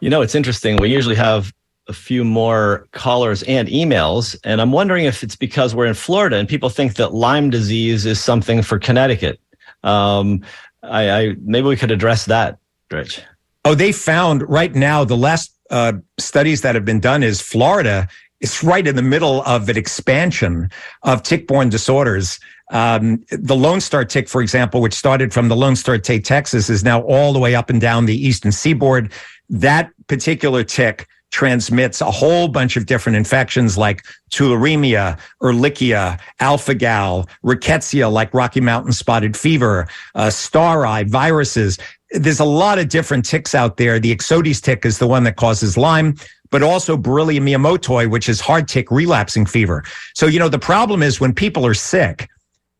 You 0.00 0.10
know, 0.10 0.20
it's 0.20 0.34
interesting. 0.34 0.76
We 0.76 0.90
usually 0.90 1.16
have 1.16 1.52
a 1.88 1.92
few 1.92 2.24
more 2.24 2.86
callers 2.92 3.42
and 3.44 3.68
emails, 3.68 4.36
and 4.44 4.60
I'm 4.60 4.70
wondering 4.70 5.06
if 5.06 5.22
it's 5.22 5.36
because 5.36 5.74
we're 5.74 5.86
in 5.86 5.94
Florida 5.94 6.36
and 6.36 6.46
people 6.48 6.68
think 6.68 6.94
that 6.96 7.14
Lyme 7.14 7.48
disease 7.48 8.04
is 8.04 8.20
something 8.20 8.60
for 8.60 8.78
Connecticut. 8.78 9.40
Um, 9.82 10.44
I, 10.82 11.10
I 11.10 11.36
maybe 11.40 11.68
we 11.68 11.76
could 11.76 11.90
address 11.90 12.26
that, 12.26 12.58
Rich. 12.90 13.22
Oh, 13.64 13.74
they 13.74 13.92
found 13.92 14.48
right 14.48 14.74
now 14.74 15.04
the 15.04 15.16
last 15.16 15.56
uh, 15.70 15.94
studies 16.18 16.60
that 16.62 16.74
have 16.74 16.84
been 16.84 17.00
done 17.00 17.22
is 17.22 17.40
Florida 17.40 18.08
is 18.40 18.62
right 18.62 18.86
in 18.86 18.96
the 18.96 19.02
middle 19.02 19.42
of 19.42 19.68
an 19.68 19.76
expansion 19.76 20.70
of 21.02 21.22
tick-borne 21.22 21.68
disorders. 21.68 22.38
Um, 22.70 23.24
the 23.30 23.56
Lone 23.56 23.80
Star 23.80 24.04
tick, 24.04 24.28
for 24.28 24.42
example, 24.42 24.80
which 24.80 24.94
started 24.94 25.32
from 25.32 25.48
the 25.48 25.56
Lone 25.56 25.76
Star 25.76 25.98
tick, 25.98 26.24
Texas, 26.24 26.68
is 26.68 26.82
now 26.82 27.02
all 27.02 27.32
the 27.32 27.38
way 27.38 27.54
up 27.54 27.70
and 27.70 27.80
down 27.80 28.06
the 28.06 28.26
eastern 28.26 28.52
seaboard. 28.52 29.12
That 29.48 29.90
particular 30.08 30.64
tick 30.64 31.06
transmits 31.30 32.00
a 32.00 32.10
whole 32.10 32.48
bunch 32.48 32.76
of 32.76 32.86
different 32.86 33.16
infections 33.16 33.76
like 33.76 34.04
tularemia, 34.30 35.18
ehrlichia, 35.42 36.18
alpha-gal, 36.40 37.28
rickettsia, 37.44 38.10
like 38.10 38.32
Rocky 38.32 38.60
Mountain 38.60 38.92
spotted 38.92 39.36
fever, 39.36 39.86
uh, 40.14 40.30
star 40.30 40.86
eye, 40.86 41.04
viruses. 41.04 41.78
There's 42.10 42.40
a 42.40 42.44
lot 42.44 42.78
of 42.78 42.88
different 42.88 43.24
ticks 43.24 43.54
out 43.54 43.76
there. 43.76 43.98
The 43.98 44.14
Ixodes 44.14 44.62
tick 44.62 44.86
is 44.86 44.98
the 44.98 45.08
one 45.08 45.24
that 45.24 45.36
causes 45.36 45.76
Lyme 45.76 46.14
but 46.50 46.62
also 46.62 46.96
Borrelia 46.96 47.40
miyamotoi, 47.40 48.10
which 48.10 48.28
is 48.28 48.40
hard 48.40 48.68
tick 48.68 48.90
relapsing 48.90 49.46
fever. 49.46 49.84
So, 50.14 50.26
you 50.26 50.38
know, 50.38 50.48
the 50.48 50.58
problem 50.58 51.02
is 51.02 51.20
when 51.20 51.34
people 51.34 51.66
are 51.66 51.74
sick, 51.74 52.28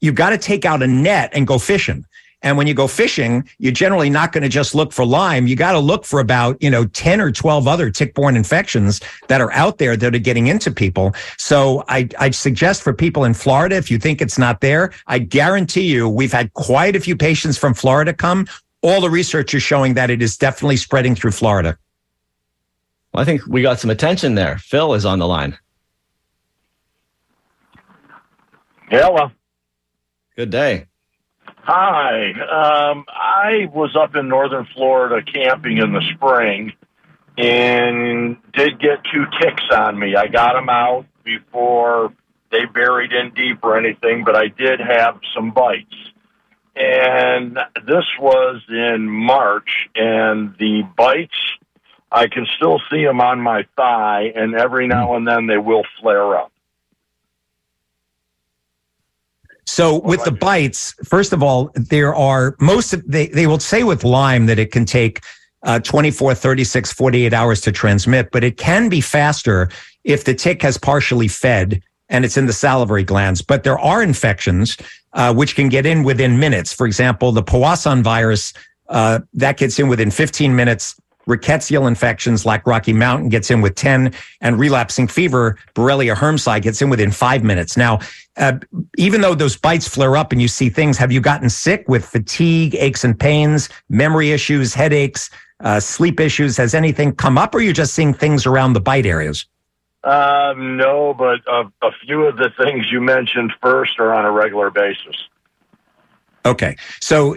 you've 0.00 0.14
got 0.14 0.30
to 0.30 0.38
take 0.38 0.64
out 0.64 0.82
a 0.82 0.86
net 0.86 1.30
and 1.32 1.46
go 1.46 1.58
fishing. 1.58 2.04
And 2.42 2.56
when 2.56 2.66
you 2.66 2.74
go 2.74 2.86
fishing, 2.86 3.48
you're 3.58 3.72
generally 3.72 4.10
not 4.10 4.30
going 4.30 4.42
to 4.42 4.48
just 4.48 4.74
look 4.74 4.92
for 4.92 5.04
Lyme. 5.04 5.46
You 5.46 5.56
got 5.56 5.72
to 5.72 5.78
look 5.78 6.04
for 6.04 6.20
about, 6.20 6.62
you 6.62 6.70
know, 6.70 6.84
10 6.84 7.20
or 7.20 7.32
12 7.32 7.66
other 7.66 7.90
tick-borne 7.90 8.36
infections 8.36 9.00
that 9.28 9.40
are 9.40 9.50
out 9.52 9.78
there 9.78 9.96
that 9.96 10.14
are 10.14 10.18
getting 10.18 10.46
into 10.46 10.70
people. 10.70 11.14
So 11.38 11.82
I, 11.88 12.08
I 12.18 12.30
suggest 12.30 12.82
for 12.82 12.92
people 12.92 13.24
in 13.24 13.34
Florida, 13.34 13.76
if 13.76 13.90
you 13.90 13.98
think 13.98 14.20
it's 14.20 14.38
not 14.38 14.60
there, 14.60 14.92
I 15.06 15.18
guarantee 15.18 15.92
you 15.92 16.08
we've 16.08 16.32
had 16.32 16.52
quite 16.52 16.94
a 16.94 17.00
few 17.00 17.16
patients 17.16 17.56
from 17.56 17.74
Florida 17.74 18.12
come. 18.12 18.46
All 18.82 19.00
the 19.00 19.10
research 19.10 19.54
is 19.54 19.62
showing 19.62 19.94
that 19.94 20.10
it 20.10 20.22
is 20.22 20.36
definitely 20.36 20.76
spreading 20.76 21.14
through 21.14 21.32
Florida. 21.32 21.76
Well, 23.16 23.22
I 23.22 23.24
think 23.24 23.46
we 23.46 23.62
got 23.62 23.80
some 23.80 23.88
attention 23.88 24.34
there. 24.34 24.58
Phil 24.58 24.92
is 24.92 25.06
on 25.06 25.18
the 25.18 25.26
line. 25.26 25.56
Hello. 28.90 29.30
Good 30.36 30.50
day. 30.50 30.88
Hi. 31.46 32.32
Um, 32.32 33.06
I 33.08 33.70
was 33.72 33.96
up 33.96 34.16
in 34.16 34.28
northern 34.28 34.66
Florida 34.74 35.24
camping 35.24 35.78
in 35.78 35.94
the 35.94 36.02
spring 36.14 36.74
and 37.38 38.36
did 38.52 38.78
get 38.78 39.02
two 39.10 39.24
ticks 39.40 39.64
on 39.74 39.98
me. 39.98 40.14
I 40.14 40.26
got 40.26 40.52
them 40.52 40.68
out 40.68 41.06
before 41.24 42.12
they 42.52 42.66
buried 42.66 43.12
in 43.12 43.32
deep 43.32 43.60
or 43.62 43.78
anything, 43.78 44.24
but 44.24 44.36
I 44.36 44.48
did 44.48 44.78
have 44.78 45.20
some 45.34 45.52
bites. 45.52 45.94
And 46.76 47.58
this 47.86 48.04
was 48.20 48.60
in 48.68 49.08
March, 49.08 49.88
and 49.94 50.54
the 50.58 50.82
bites, 50.98 51.32
I 52.10 52.28
can 52.28 52.46
still 52.56 52.80
see 52.90 53.04
them 53.04 53.20
on 53.20 53.40
my 53.40 53.66
thigh, 53.76 54.32
and 54.34 54.54
every 54.54 54.86
now 54.86 55.16
and 55.16 55.26
then 55.26 55.46
they 55.46 55.58
will 55.58 55.84
flare 56.00 56.36
up. 56.36 56.52
So 59.66 59.98
with 59.98 60.24
the 60.24 60.30
bites, 60.30 60.94
first 61.04 61.32
of 61.32 61.42
all, 61.42 61.70
there 61.74 62.14
are 62.14 62.54
most 62.60 62.92
of 62.92 63.02
they, 63.06 63.26
they 63.26 63.48
will 63.48 63.58
say 63.58 63.82
with 63.82 64.04
Lyme 64.04 64.46
that 64.46 64.58
it 64.60 64.70
can 64.70 64.84
take 64.84 65.20
uh, 65.64 65.80
24, 65.80 66.34
36, 66.34 66.92
48 66.92 67.34
hours 67.34 67.60
to 67.62 67.72
transmit, 67.72 68.30
but 68.30 68.44
it 68.44 68.56
can 68.56 68.88
be 68.88 69.00
faster 69.00 69.68
if 70.04 70.24
the 70.24 70.34
tick 70.34 70.62
has 70.62 70.78
partially 70.78 71.26
fed 71.26 71.82
and 72.08 72.24
it's 72.24 72.36
in 72.36 72.46
the 72.46 72.52
salivary 72.52 73.02
glands. 73.02 73.42
But 73.42 73.64
there 73.64 73.78
are 73.78 74.02
infections 74.02 74.76
uh, 75.14 75.34
which 75.34 75.56
can 75.56 75.68
get 75.68 75.84
in 75.84 76.04
within 76.04 76.38
minutes. 76.38 76.72
For 76.72 76.86
example, 76.86 77.32
the 77.32 77.42
Powassan 77.42 78.02
virus 78.02 78.52
uh, 78.88 79.20
that 79.34 79.56
gets 79.56 79.78
in 79.80 79.88
within 79.88 80.12
15 80.12 80.54
minutes 80.54 80.94
rickettsial 81.28 81.88
infections 81.88 82.46
like 82.46 82.66
Rocky 82.66 82.92
Mountain 82.92 83.28
gets 83.28 83.50
in 83.50 83.60
with 83.60 83.74
10 83.74 84.12
and 84.40 84.58
relapsing 84.58 85.08
fever, 85.08 85.58
Borrelia 85.74 86.14
hermsii 86.14 86.62
gets 86.62 86.80
in 86.80 86.88
within 86.88 87.10
five 87.10 87.42
minutes. 87.42 87.76
Now, 87.76 88.00
uh, 88.36 88.58
even 88.96 89.20
though 89.20 89.34
those 89.34 89.56
bites 89.56 89.88
flare 89.88 90.16
up 90.16 90.32
and 90.32 90.40
you 90.40 90.48
see 90.48 90.68
things, 90.68 90.96
have 90.98 91.10
you 91.10 91.20
gotten 91.20 91.50
sick 91.50 91.84
with 91.88 92.04
fatigue, 92.04 92.74
aches 92.76 93.04
and 93.04 93.18
pains, 93.18 93.68
memory 93.88 94.30
issues, 94.30 94.74
headaches, 94.74 95.30
uh, 95.60 95.80
sleep 95.80 96.20
issues? 96.20 96.56
Has 96.56 96.74
anything 96.74 97.14
come 97.14 97.38
up 97.38 97.54
or 97.54 97.58
are 97.58 97.62
you 97.62 97.72
just 97.72 97.94
seeing 97.94 98.14
things 98.14 98.46
around 98.46 98.74
the 98.74 98.80
bite 98.80 99.06
areas? 99.06 99.46
Um, 100.04 100.76
no, 100.76 101.14
but 101.18 101.40
a, 101.48 101.64
a 101.82 101.90
few 102.04 102.26
of 102.26 102.36
the 102.36 102.50
things 102.56 102.92
you 102.92 103.00
mentioned 103.00 103.52
first 103.60 103.98
are 103.98 104.14
on 104.14 104.24
a 104.24 104.30
regular 104.30 104.70
basis. 104.70 105.16
Okay. 106.46 106.76
So, 107.00 107.36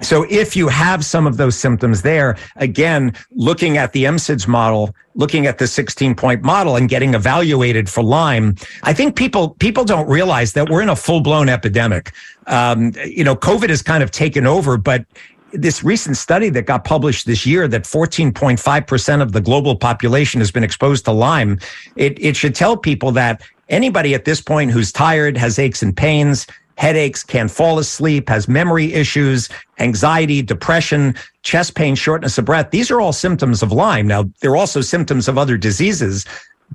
so 0.00 0.26
if 0.28 0.56
you 0.56 0.68
have 0.68 1.04
some 1.04 1.26
of 1.26 1.36
those 1.36 1.56
symptoms 1.56 2.02
there, 2.02 2.36
again, 2.56 3.14
looking 3.30 3.78
at 3.78 3.92
the 3.92 4.04
MSIDS 4.04 4.48
model, 4.48 4.94
looking 5.14 5.46
at 5.46 5.58
the 5.58 5.66
16 5.66 6.14
point 6.14 6.42
model 6.42 6.76
and 6.76 6.88
getting 6.88 7.14
evaluated 7.14 7.88
for 7.88 8.02
Lyme, 8.02 8.56
I 8.82 8.92
think 8.92 9.16
people, 9.16 9.50
people 9.60 9.84
don't 9.84 10.08
realize 10.08 10.52
that 10.54 10.68
we're 10.68 10.82
in 10.82 10.88
a 10.88 10.96
full 10.96 11.20
blown 11.20 11.48
epidemic. 11.48 12.12
Um, 12.46 12.92
you 13.04 13.24
know, 13.24 13.36
COVID 13.36 13.68
has 13.68 13.80
kind 13.80 14.02
of 14.02 14.10
taken 14.10 14.46
over, 14.46 14.76
but 14.76 15.06
this 15.52 15.82
recent 15.82 16.16
study 16.16 16.50
that 16.50 16.62
got 16.62 16.84
published 16.84 17.26
this 17.26 17.46
year 17.46 17.68
that 17.68 17.84
14.5% 17.84 19.22
of 19.22 19.32
the 19.32 19.40
global 19.40 19.76
population 19.76 20.40
has 20.40 20.50
been 20.50 20.64
exposed 20.64 21.04
to 21.06 21.12
Lyme, 21.12 21.58
it, 21.96 22.22
it 22.22 22.36
should 22.36 22.54
tell 22.54 22.76
people 22.76 23.12
that 23.12 23.42
anybody 23.68 24.14
at 24.14 24.24
this 24.24 24.40
point 24.40 24.70
who's 24.70 24.92
tired, 24.92 25.36
has 25.36 25.58
aches 25.58 25.82
and 25.82 25.96
pains, 25.96 26.46
headaches, 26.78 27.24
can't 27.24 27.50
fall 27.50 27.80
asleep, 27.80 28.28
has 28.28 28.46
memory 28.46 28.94
issues, 28.94 29.48
anxiety, 29.80 30.40
depression, 30.40 31.14
chest 31.42 31.74
pain, 31.74 31.96
shortness 31.96 32.38
of 32.38 32.44
breath. 32.44 32.70
These 32.70 32.90
are 32.90 33.00
all 33.00 33.12
symptoms 33.12 33.64
of 33.64 33.72
Lyme. 33.72 34.06
Now, 34.06 34.30
they're 34.40 34.56
also 34.56 34.80
symptoms 34.80 35.26
of 35.26 35.36
other 35.36 35.56
diseases, 35.56 36.24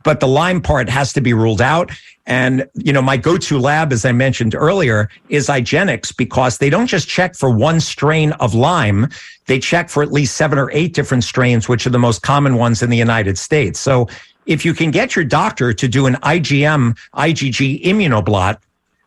but 0.03 0.19
the 0.19 0.27
Lyme 0.27 0.61
part 0.61 0.89
has 0.89 1.13
to 1.13 1.21
be 1.21 1.33
ruled 1.33 1.61
out. 1.61 1.89
And, 2.25 2.67
you 2.73 2.91
know, 2.91 3.01
my 3.01 3.15
go-to 3.15 3.57
lab, 3.57 3.93
as 3.93 4.03
I 4.03 4.11
mentioned 4.11 4.55
earlier, 4.55 5.09
is 5.29 5.47
IGeneX 5.47 6.15
because 6.17 6.57
they 6.57 6.69
don't 6.69 6.87
just 6.87 7.07
check 7.07 7.35
for 7.35 7.49
one 7.49 7.79
strain 7.79 8.33
of 8.33 8.53
Lyme. 8.53 9.07
They 9.45 9.59
check 9.59 9.89
for 9.89 10.03
at 10.03 10.11
least 10.11 10.35
seven 10.35 10.59
or 10.59 10.69
eight 10.71 10.93
different 10.93 11.23
strains, 11.23 11.69
which 11.69 11.87
are 11.87 11.91
the 11.91 11.99
most 11.99 12.23
common 12.23 12.55
ones 12.55 12.83
in 12.83 12.89
the 12.89 12.97
United 12.97 13.37
States. 13.37 13.79
So 13.79 14.09
if 14.45 14.65
you 14.65 14.73
can 14.73 14.91
get 14.91 15.15
your 15.15 15.23
doctor 15.23 15.71
to 15.73 15.87
do 15.87 16.07
an 16.07 16.15
IgM, 16.15 16.97
IgG 17.15 17.83
immunoblot, 17.83 18.57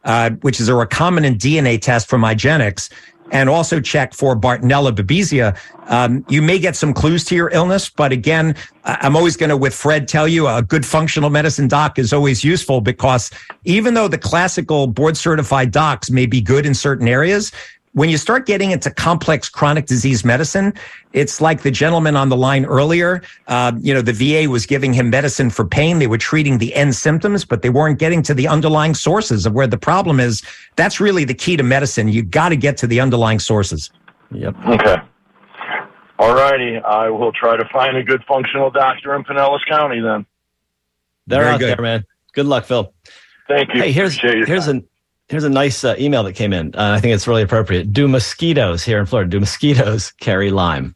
uh, 0.06 0.30
which 0.40 0.60
is 0.60 0.68
a 0.68 0.72
recombinant 0.72 1.36
DNA 1.36 1.80
test 1.80 2.08
from 2.08 2.22
IGeneX, 2.22 2.90
and 3.32 3.48
also 3.48 3.80
check 3.80 4.14
for 4.14 4.36
Bartonella 4.36 4.92
babesia. 4.92 5.56
Um, 5.88 6.24
you 6.28 6.40
may 6.40 6.58
get 6.58 6.76
some 6.76 6.94
clues 6.94 7.24
to 7.26 7.34
your 7.34 7.50
illness, 7.50 7.88
but 7.88 8.12
again, 8.12 8.54
I'm 8.84 9.16
always 9.16 9.36
going 9.36 9.50
to, 9.50 9.56
with 9.56 9.74
Fred, 9.74 10.08
tell 10.08 10.28
you 10.28 10.46
a 10.48 10.62
good 10.62 10.86
functional 10.86 11.30
medicine 11.30 11.68
doc 11.68 11.98
is 11.98 12.12
always 12.12 12.44
useful 12.44 12.80
because 12.80 13.30
even 13.64 13.94
though 13.94 14.08
the 14.08 14.18
classical 14.18 14.86
board 14.86 15.16
certified 15.16 15.72
docs 15.72 16.10
may 16.10 16.26
be 16.26 16.40
good 16.40 16.66
in 16.66 16.74
certain 16.74 17.08
areas, 17.08 17.52
when 17.96 18.10
you 18.10 18.18
start 18.18 18.44
getting 18.44 18.72
into 18.72 18.90
complex 18.90 19.48
chronic 19.48 19.86
disease 19.86 20.22
medicine, 20.22 20.74
it's 21.14 21.40
like 21.40 21.62
the 21.62 21.70
gentleman 21.70 22.14
on 22.14 22.28
the 22.28 22.36
line 22.36 22.66
earlier. 22.66 23.22
Uh, 23.46 23.72
you 23.80 23.94
know, 23.94 24.02
the 24.02 24.12
VA 24.12 24.50
was 24.50 24.66
giving 24.66 24.92
him 24.92 25.08
medicine 25.08 25.48
for 25.48 25.64
pain. 25.64 25.98
They 25.98 26.06
were 26.06 26.18
treating 26.18 26.58
the 26.58 26.74
end 26.74 26.94
symptoms, 26.94 27.46
but 27.46 27.62
they 27.62 27.70
weren't 27.70 27.98
getting 27.98 28.20
to 28.24 28.34
the 28.34 28.48
underlying 28.48 28.92
sources 28.92 29.46
of 29.46 29.54
where 29.54 29.66
the 29.66 29.78
problem 29.78 30.20
is. 30.20 30.42
That's 30.76 31.00
really 31.00 31.24
the 31.24 31.32
key 31.32 31.56
to 31.56 31.62
medicine. 31.62 32.08
You 32.08 32.22
got 32.22 32.50
to 32.50 32.56
get 32.56 32.76
to 32.78 32.86
the 32.86 33.00
underlying 33.00 33.38
sources. 33.38 33.90
Yep. 34.30 34.54
Okay. 34.66 34.96
All 36.18 36.34
righty. 36.34 36.76
I 36.76 37.08
will 37.08 37.32
try 37.32 37.56
to 37.56 37.64
find 37.72 37.96
a 37.96 38.02
good 38.02 38.22
functional 38.28 38.70
doctor 38.70 39.14
in 39.14 39.24
Pinellas 39.24 39.66
County 39.66 40.00
then. 40.00 40.26
They're 41.26 41.44
Very 41.44 41.54
out 41.54 41.60
good. 41.60 41.78
there, 41.78 41.82
man. 41.82 42.04
Good 42.34 42.44
luck, 42.44 42.66
Phil. 42.66 42.92
Thank 43.48 43.72
you. 43.72 43.80
Hey, 43.80 43.92
here's 43.92 44.18
Appreciate 44.18 44.46
here's 44.46 44.66
time. 44.66 44.76
a 44.76 44.95
here's 45.28 45.44
a 45.44 45.50
nice 45.50 45.84
uh, 45.84 45.94
email 45.98 46.22
that 46.24 46.34
came 46.34 46.52
in. 46.52 46.74
Uh, 46.74 46.94
I 46.96 47.00
think 47.00 47.14
it's 47.14 47.26
really 47.26 47.42
appropriate. 47.42 47.92
Do 47.92 48.08
mosquitoes 48.08 48.84
here 48.84 48.98
in 48.98 49.06
Florida? 49.06 49.30
Do 49.30 49.40
mosquitoes 49.40 50.10
carry 50.20 50.50
Lyme? 50.50 50.94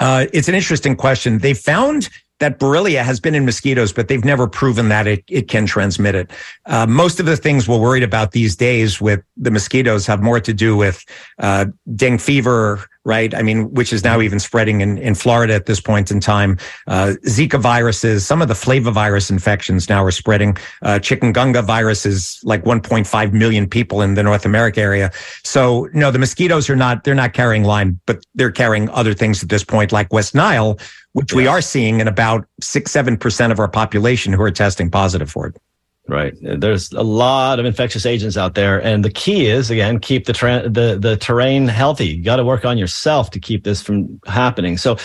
Uh, 0.00 0.26
it's 0.32 0.48
an 0.48 0.54
interesting 0.54 0.96
question. 0.96 1.38
They 1.38 1.54
found 1.54 2.08
that 2.38 2.60
Borrelia 2.60 3.02
has 3.02 3.18
been 3.18 3.34
in 3.34 3.44
mosquitoes, 3.44 3.92
but 3.92 4.06
they've 4.06 4.24
never 4.24 4.46
proven 4.46 4.88
that 4.90 5.08
it, 5.08 5.24
it 5.28 5.48
can 5.48 5.66
transmit 5.66 6.14
it. 6.14 6.30
Uh, 6.66 6.86
most 6.86 7.18
of 7.18 7.26
the 7.26 7.36
things 7.36 7.68
we're 7.68 7.80
worried 7.80 8.04
about 8.04 8.30
these 8.30 8.54
days 8.54 9.00
with 9.00 9.20
the 9.36 9.50
mosquitoes 9.50 10.06
have 10.06 10.22
more 10.22 10.38
to 10.38 10.54
do 10.54 10.76
with 10.76 11.04
uh, 11.40 11.66
dengue 11.96 12.20
fever, 12.20 12.86
right? 13.08 13.34
I 13.34 13.40
mean, 13.40 13.72
which 13.72 13.90
is 13.90 14.04
now 14.04 14.20
even 14.20 14.38
spreading 14.38 14.82
in, 14.82 14.98
in 14.98 15.14
Florida 15.14 15.54
at 15.54 15.64
this 15.64 15.80
point 15.80 16.10
in 16.10 16.20
time. 16.20 16.58
Uh, 16.86 17.14
Zika 17.24 17.58
viruses, 17.58 18.26
some 18.26 18.42
of 18.42 18.48
the 18.48 18.54
flavivirus 18.54 19.30
infections 19.30 19.88
now 19.88 20.04
are 20.04 20.10
spreading. 20.10 20.58
Uh, 20.82 20.98
chikungunya 21.00 21.64
virus 21.64 22.04
is 22.04 22.38
like 22.44 22.64
1.5 22.64 23.32
million 23.32 23.66
people 23.66 24.02
in 24.02 24.12
the 24.12 24.22
North 24.22 24.44
America 24.44 24.82
area. 24.82 25.10
So 25.42 25.88
no, 25.94 26.10
the 26.10 26.18
mosquitoes 26.18 26.68
are 26.68 26.76
not, 26.76 27.04
they're 27.04 27.14
not 27.14 27.32
carrying 27.32 27.64
Lyme, 27.64 27.98
but 28.04 28.22
they're 28.34 28.52
carrying 28.52 28.90
other 28.90 29.14
things 29.14 29.42
at 29.42 29.48
this 29.48 29.64
point, 29.64 29.90
like 29.90 30.12
West 30.12 30.34
Nile, 30.34 30.78
which 31.14 31.32
we 31.32 31.46
are 31.46 31.62
seeing 31.62 32.00
in 32.00 32.08
about 32.08 32.46
six, 32.60 32.92
7% 32.92 33.50
of 33.50 33.58
our 33.58 33.68
population 33.68 34.34
who 34.34 34.42
are 34.42 34.50
testing 34.50 34.90
positive 34.90 35.30
for 35.30 35.46
it. 35.46 35.56
Right. 36.08 36.32
There's 36.40 36.90
a 36.92 37.02
lot 37.02 37.60
of 37.60 37.66
infectious 37.66 38.06
agents 38.06 38.38
out 38.38 38.54
there, 38.54 38.82
and 38.82 39.04
the 39.04 39.10
key 39.10 39.44
is 39.44 39.70
again 39.70 39.98
keep 39.98 40.24
the 40.24 40.32
tra- 40.32 40.66
the 40.66 40.96
the 40.98 41.18
terrain 41.18 41.68
healthy. 41.68 42.06
You 42.06 42.24
got 42.24 42.36
to 42.36 42.44
work 42.44 42.64
on 42.64 42.78
yourself 42.78 43.28
to 43.32 43.38
keep 43.38 43.64
this 43.64 43.82
from 43.82 44.18
happening. 44.26 44.78
So, 44.78 44.96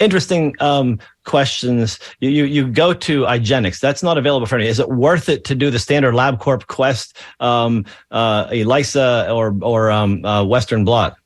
interesting 0.00 0.54
um, 0.60 0.98
questions. 1.24 1.98
You, 2.20 2.28
you 2.28 2.44
you 2.44 2.68
go 2.68 2.92
to 2.92 3.22
IGeneX. 3.22 3.80
That's 3.80 4.02
not 4.02 4.18
available 4.18 4.46
for 4.46 4.56
any. 4.56 4.66
Is 4.66 4.78
it 4.78 4.90
worth 4.90 5.30
it 5.30 5.44
to 5.44 5.54
do 5.54 5.70
the 5.70 5.78
standard 5.78 6.12
LabCorp 6.12 6.66
Quest, 6.66 7.16
um, 7.40 7.86
uh, 8.10 8.48
ELISA, 8.52 9.32
or 9.32 9.56
or 9.62 9.90
um, 9.90 10.22
uh, 10.26 10.44
Western 10.44 10.84
blot? 10.84 11.16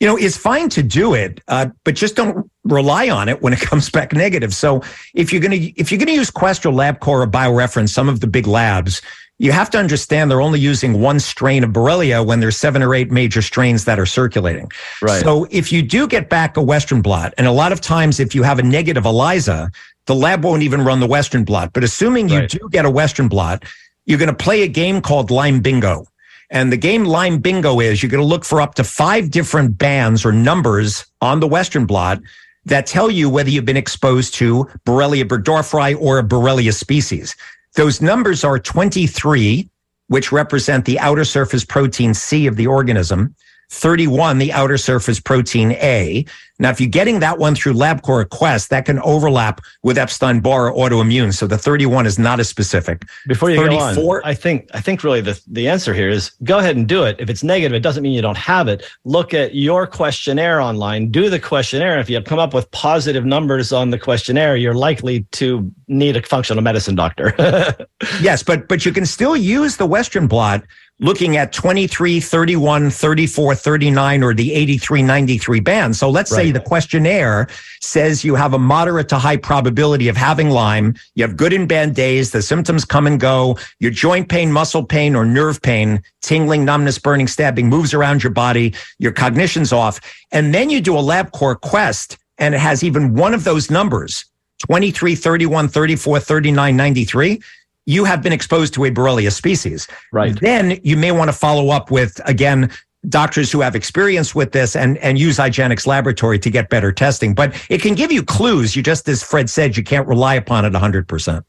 You 0.00 0.06
know, 0.06 0.16
it's 0.16 0.36
fine 0.36 0.68
to 0.70 0.82
do 0.82 1.14
it, 1.14 1.40
uh, 1.48 1.66
but 1.84 1.94
just 1.94 2.16
don't 2.16 2.50
rely 2.64 3.08
on 3.08 3.28
it 3.28 3.42
when 3.42 3.52
it 3.52 3.60
comes 3.70 3.90
back 3.90 4.12
negative. 4.12 4.54
So 4.54 4.82
if 5.14 5.32
you're 5.32 5.42
going 5.42 5.58
to, 5.58 5.80
if 5.80 5.90
you're 5.90 5.98
going 5.98 6.08
to 6.08 6.14
use 6.14 6.30
Quest 6.30 6.66
or 6.66 6.72
LabCorp 6.72 7.06
or 7.06 7.26
BioReference, 7.26 7.90
some 7.90 8.08
of 8.08 8.20
the 8.20 8.26
big 8.26 8.46
labs, 8.46 9.00
you 9.38 9.50
have 9.50 9.68
to 9.70 9.78
understand 9.78 10.30
they're 10.30 10.40
only 10.40 10.60
using 10.60 11.00
one 11.00 11.18
strain 11.18 11.64
of 11.64 11.70
Borrelia 11.70 12.24
when 12.24 12.38
there's 12.38 12.56
seven 12.56 12.82
or 12.82 12.94
eight 12.94 13.10
major 13.10 13.42
strains 13.42 13.84
that 13.84 13.98
are 13.98 14.06
circulating. 14.06 14.70
Right. 15.02 15.22
So 15.22 15.46
if 15.50 15.72
you 15.72 15.82
do 15.82 16.06
get 16.06 16.28
back 16.28 16.56
a 16.56 16.62
Western 16.62 17.02
blot, 17.02 17.34
and 17.36 17.46
a 17.46 17.52
lot 17.52 17.72
of 17.72 17.80
times 17.80 18.20
if 18.20 18.34
you 18.34 18.44
have 18.44 18.60
a 18.60 18.62
negative 18.62 19.04
ELISA, 19.04 19.70
the 20.06 20.14
lab 20.14 20.44
won't 20.44 20.62
even 20.62 20.82
run 20.82 21.00
the 21.00 21.06
Western 21.06 21.42
blot. 21.44 21.72
But 21.72 21.82
assuming 21.82 22.28
you 22.28 22.40
Right. 22.40 22.50
do 22.50 22.68
get 22.70 22.84
a 22.84 22.90
Western 22.90 23.26
blot, 23.26 23.64
you're 24.06 24.18
going 24.18 24.30
to 24.30 24.36
play 24.36 24.62
a 24.62 24.68
game 24.68 25.00
called 25.00 25.30
Lyme 25.30 25.60
Bingo. 25.60 26.06
And 26.54 26.70
the 26.70 26.76
game 26.76 27.04
Lyme 27.04 27.40
Bingo 27.40 27.80
is 27.80 28.00
you're 28.00 28.08
going 28.08 28.22
to 28.22 28.26
look 28.26 28.44
for 28.44 28.60
up 28.60 28.76
to 28.76 28.84
five 28.84 29.28
different 29.32 29.76
bands 29.76 30.24
or 30.24 30.30
numbers 30.30 31.04
on 31.20 31.40
the 31.40 31.48
Western 31.48 31.84
blot 31.84 32.20
that 32.64 32.86
tell 32.86 33.10
you 33.10 33.28
whether 33.28 33.50
you've 33.50 33.64
been 33.64 33.76
exposed 33.76 34.34
to 34.34 34.64
Borrelia 34.86 35.24
burgdorferi 35.24 36.00
or 36.00 36.20
a 36.20 36.22
Borrelia 36.22 36.72
species. 36.72 37.34
Those 37.74 38.00
numbers 38.00 38.44
are 38.44 38.60
23, 38.60 39.68
which 40.06 40.30
represent 40.30 40.84
the 40.84 40.96
outer 41.00 41.24
surface 41.24 41.64
protein 41.64 42.14
C 42.14 42.46
of 42.46 42.54
the 42.54 42.68
organism, 42.68 43.34
31, 43.70 44.38
the 44.38 44.52
outer 44.52 44.78
surface 44.78 45.20
protein 45.20 45.72
A. 45.72 46.24
Now, 46.60 46.70
if 46.70 46.80
you're 46.80 46.88
getting 46.88 47.18
that 47.18 47.38
one 47.38 47.56
through 47.56 47.74
LabCorp 47.74 48.28
Quest, 48.28 48.70
that 48.70 48.84
can 48.84 49.00
overlap 49.00 49.60
with 49.82 49.98
Epstein-Barr 49.98 50.70
autoimmune. 50.70 51.34
So 51.34 51.48
the 51.48 51.58
31 51.58 52.06
is 52.06 52.16
not 52.16 52.38
as 52.38 52.48
specific. 52.48 53.04
Before 53.26 53.50
you 53.50 53.56
34, 53.56 53.94
go 53.94 54.10
on, 54.12 54.20
I 54.24 54.34
think 54.34 54.68
I 54.72 54.80
think 54.80 55.02
really 55.02 55.20
the, 55.20 55.40
the 55.48 55.68
answer 55.68 55.92
here 55.92 56.08
is 56.08 56.30
go 56.44 56.58
ahead 56.60 56.76
and 56.76 56.86
do 56.86 57.02
it. 57.02 57.16
If 57.18 57.28
it's 57.28 57.42
negative, 57.42 57.74
it 57.74 57.80
doesn't 57.80 58.04
mean 58.04 58.12
you 58.12 58.22
don't 58.22 58.36
have 58.36 58.68
it. 58.68 58.84
Look 59.04 59.34
at 59.34 59.56
your 59.56 59.86
questionnaire 59.88 60.60
online, 60.60 61.10
do 61.10 61.28
the 61.28 61.40
questionnaire. 61.40 61.98
If 61.98 62.08
you 62.08 62.20
come 62.22 62.38
up 62.38 62.54
with 62.54 62.70
positive 62.70 63.24
numbers 63.24 63.72
on 63.72 63.90
the 63.90 63.98
questionnaire, 63.98 64.56
you're 64.56 64.74
likely 64.74 65.24
to 65.32 65.70
need 65.88 66.16
a 66.16 66.22
functional 66.22 66.62
medicine 66.62 66.94
doctor. 66.94 67.34
yes, 68.20 68.44
but 68.44 68.68
but 68.68 68.86
you 68.86 68.92
can 68.92 69.06
still 69.06 69.36
use 69.36 69.76
the 69.76 69.86
Western 69.86 70.28
blot 70.28 70.62
looking 71.00 71.36
at 71.36 71.52
23, 71.52 72.20
31, 72.20 72.90
34, 72.90 73.54
39, 73.54 74.22
or 74.22 74.32
the 74.32 74.52
83, 74.52 75.02
93 75.02 75.60
band. 75.60 75.96
So 75.96 76.08
let's 76.08 76.30
right. 76.30 76.38
say 76.38 76.50
the 76.52 76.60
questionnaire 76.60 77.48
says 77.80 78.24
you 78.24 78.36
have 78.36 78.54
a 78.54 78.58
moderate 78.58 79.08
to 79.08 79.18
high 79.18 79.36
probability 79.36 80.08
of 80.08 80.16
having 80.16 80.50
Lyme. 80.50 80.94
You 81.14 81.24
have 81.24 81.36
good 81.36 81.52
and 81.52 81.68
bad 81.68 81.94
days. 81.94 82.30
The 82.30 82.42
symptoms 82.42 82.84
come 82.84 83.06
and 83.06 83.18
go. 83.18 83.58
Your 83.80 83.90
joint 83.90 84.28
pain, 84.28 84.52
muscle 84.52 84.84
pain, 84.84 85.16
or 85.16 85.24
nerve 85.24 85.60
pain, 85.62 86.00
tingling, 86.22 86.64
numbness, 86.64 86.98
burning, 86.98 87.26
stabbing 87.26 87.68
moves 87.68 87.92
around 87.92 88.22
your 88.22 88.32
body. 88.32 88.74
Your 88.98 89.12
cognition's 89.12 89.72
off. 89.72 90.00
And 90.30 90.54
then 90.54 90.70
you 90.70 90.80
do 90.80 90.96
a 90.96 91.02
LabCorp 91.02 91.60
quest 91.60 92.18
and 92.38 92.54
it 92.54 92.60
has 92.60 92.82
even 92.82 93.14
one 93.14 93.34
of 93.34 93.44
those 93.44 93.70
numbers, 93.70 94.24
23, 94.66 95.14
31, 95.14 95.68
34, 95.68 96.20
39, 96.20 96.76
93 96.76 97.42
you 97.86 98.04
have 98.04 98.22
been 98.22 98.32
exposed 98.32 98.74
to 98.74 98.84
a 98.84 98.90
Borrelia 98.90 99.32
species. 99.32 99.86
Right. 100.12 100.38
Then 100.40 100.80
you 100.82 100.96
may 100.96 101.12
want 101.12 101.28
to 101.28 101.32
follow 101.32 101.70
up 101.70 101.90
with, 101.90 102.20
again, 102.24 102.70
doctors 103.08 103.52
who 103.52 103.60
have 103.60 103.76
experience 103.76 104.34
with 104.34 104.52
this 104.52 104.74
and, 104.74 104.96
and 104.98 105.18
use 105.18 105.38
IGeneX 105.38 105.86
laboratory 105.86 106.38
to 106.38 106.50
get 106.50 106.70
better 106.70 106.92
testing. 106.92 107.34
But 107.34 107.54
it 107.68 107.82
can 107.82 107.94
give 107.94 108.10
you 108.10 108.22
clues. 108.22 108.74
You 108.74 108.82
just, 108.82 109.08
as 109.08 109.22
Fred 109.22 109.50
said, 109.50 109.76
you 109.76 109.84
can't 109.84 110.08
rely 110.08 110.34
upon 110.34 110.64
it 110.64 110.72
100%. 110.72 111.44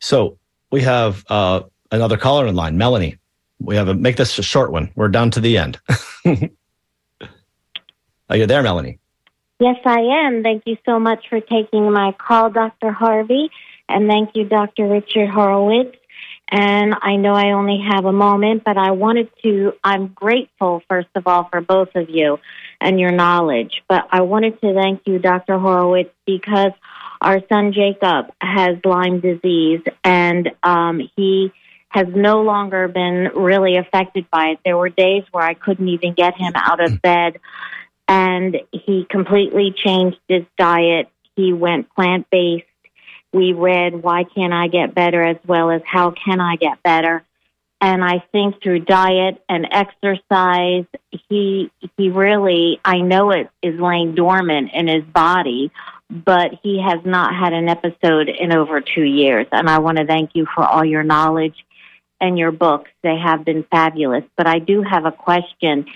So 0.00 0.38
we 0.70 0.82
have 0.82 1.24
uh, 1.28 1.62
another 1.90 2.16
caller 2.16 2.46
in 2.46 2.54
line, 2.54 2.76
Melanie. 2.76 3.18
We 3.58 3.76
have 3.76 3.88
a 3.88 3.94
make 3.94 4.16
this 4.16 4.38
a 4.38 4.42
short 4.42 4.70
one. 4.70 4.90
We're 4.96 5.08
down 5.08 5.30
to 5.32 5.40
the 5.40 5.56
end. 5.56 5.80
Are 8.28 8.36
you 8.36 8.46
there, 8.46 8.62
Melanie? 8.62 8.98
Yes, 9.58 9.76
I 9.86 10.00
am. 10.00 10.42
Thank 10.42 10.64
you 10.66 10.76
so 10.84 10.98
much 10.98 11.28
for 11.30 11.40
taking 11.40 11.90
my 11.90 12.12
call, 12.12 12.50
Dr. 12.50 12.92
Harvey. 12.92 13.50
And 13.88 14.08
thank 14.08 14.30
you, 14.34 14.44
Dr. 14.44 14.86
Richard 14.86 15.28
Horowitz. 15.28 15.96
And 16.48 16.94
I 17.02 17.16
know 17.16 17.34
I 17.34 17.52
only 17.52 17.84
have 17.90 18.04
a 18.04 18.12
moment, 18.12 18.62
but 18.64 18.76
I 18.76 18.92
wanted 18.92 19.30
to, 19.42 19.72
I'm 19.82 20.08
grateful, 20.08 20.80
first 20.88 21.08
of 21.16 21.26
all, 21.26 21.48
for 21.50 21.60
both 21.60 21.88
of 21.96 22.08
you 22.08 22.38
and 22.80 23.00
your 23.00 23.10
knowledge. 23.10 23.82
But 23.88 24.06
I 24.12 24.20
wanted 24.20 24.60
to 24.60 24.72
thank 24.74 25.02
you, 25.06 25.18
Dr. 25.18 25.58
Horowitz, 25.58 26.10
because 26.24 26.70
our 27.20 27.40
son 27.48 27.72
Jacob 27.72 28.26
has 28.40 28.76
Lyme 28.84 29.20
disease 29.20 29.80
and 30.04 30.50
um, 30.62 31.00
he 31.16 31.52
has 31.88 32.06
no 32.14 32.42
longer 32.42 32.88
been 32.88 33.30
really 33.34 33.76
affected 33.76 34.30
by 34.30 34.50
it. 34.50 34.58
There 34.64 34.76
were 34.76 34.90
days 34.90 35.24
where 35.32 35.44
I 35.44 35.54
couldn't 35.54 35.88
even 35.88 36.14
get 36.14 36.36
him 36.36 36.52
out 36.54 36.84
of 36.84 37.00
bed, 37.00 37.40
and 38.06 38.56
he 38.70 39.06
completely 39.08 39.74
changed 39.74 40.18
his 40.28 40.44
diet. 40.58 41.08
He 41.36 41.52
went 41.52 41.92
plant 41.94 42.26
based 42.30 42.66
we 43.32 43.52
read 43.52 44.02
Why 44.02 44.24
Can't 44.24 44.52
I 44.52 44.68
Get 44.68 44.94
Better 44.94 45.22
as 45.22 45.36
well 45.46 45.70
as 45.70 45.82
How 45.84 46.12
Can 46.12 46.40
I 46.40 46.56
Get 46.56 46.82
Better. 46.82 47.22
And 47.80 48.02
I 48.02 48.24
think 48.32 48.62
through 48.62 48.80
diet 48.80 49.42
and 49.48 49.68
exercise, 49.70 50.86
he 51.28 51.70
he 51.98 52.08
really 52.08 52.80
I 52.84 53.00
know 53.00 53.30
it 53.30 53.50
is 53.62 53.78
laying 53.78 54.14
dormant 54.14 54.70
in 54.72 54.88
his 54.88 55.04
body, 55.04 55.70
but 56.08 56.52
he 56.62 56.80
has 56.80 57.04
not 57.04 57.34
had 57.34 57.52
an 57.52 57.68
episode 57.68 58.28
in 58.28 58.52
over 58.52 58.80
two 58.80 59.04
years. 59.04 59.46
And 59.52 59.68
I 59.68 59.80
want 59.80 59.98
to 59.98 60.06
thank 60.06 60.30
you 60.34 60.46
for 60.54 60.64
all 60.64 60.84
your 60.84 61.02
knowledge 61.02 61.66
and 62.18 62.38
your 62.38 62.50
books. 62.52 62.90
They 63.02 63.16
have 63.18 63.44
been 63.44 63.64
fabulous. 63.64 64.24
But 64.36 64.46
I 64.46 64.58
do 64.58 64.82
have 64.82 65.04
a 65.04 65.12
question. 65.12 65.86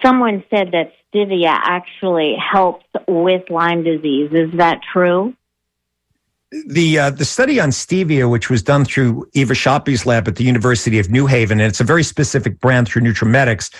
Someone 0.00 0.44
said 0.50 0.70
that 0.72 0.92
stevia 1.12 1.52
actually 1.52 2.36
helps 2.36 2.86
with 3.08 3.50
Lyme 3.50 3.82
disease. 3.82 4.30
Is 4.32 4.52
that 4.58 4.80
true? 4.92 5.34
The 6.66 6.98
uh, 6.98 7.10
the 7.10 7.24
study 7.24 7.58
on 7.60 7.70
stevia, 7.70 8.28
which 8.28 8.50
was 8.50 8.62
done 8.62 8.84
through 8.84 9.26
Eva 9.32 9.54
Sapi's 9.54 10.04
lab 10.04 10.28
at 10.28 10.36
the 10.36 10.44
University 10.44 10.98
of 10.98 11.08
New 11.08 11.26
Haven, 11.26 11.58
and 11.60 11.66
it's 11.66 11.80
a 11.80 11.84
very 11.84 12.02
specific 12.02 12.60
brand 12.60 12.88
through 12.88 13.02
NutriMedix. 13.02 13.74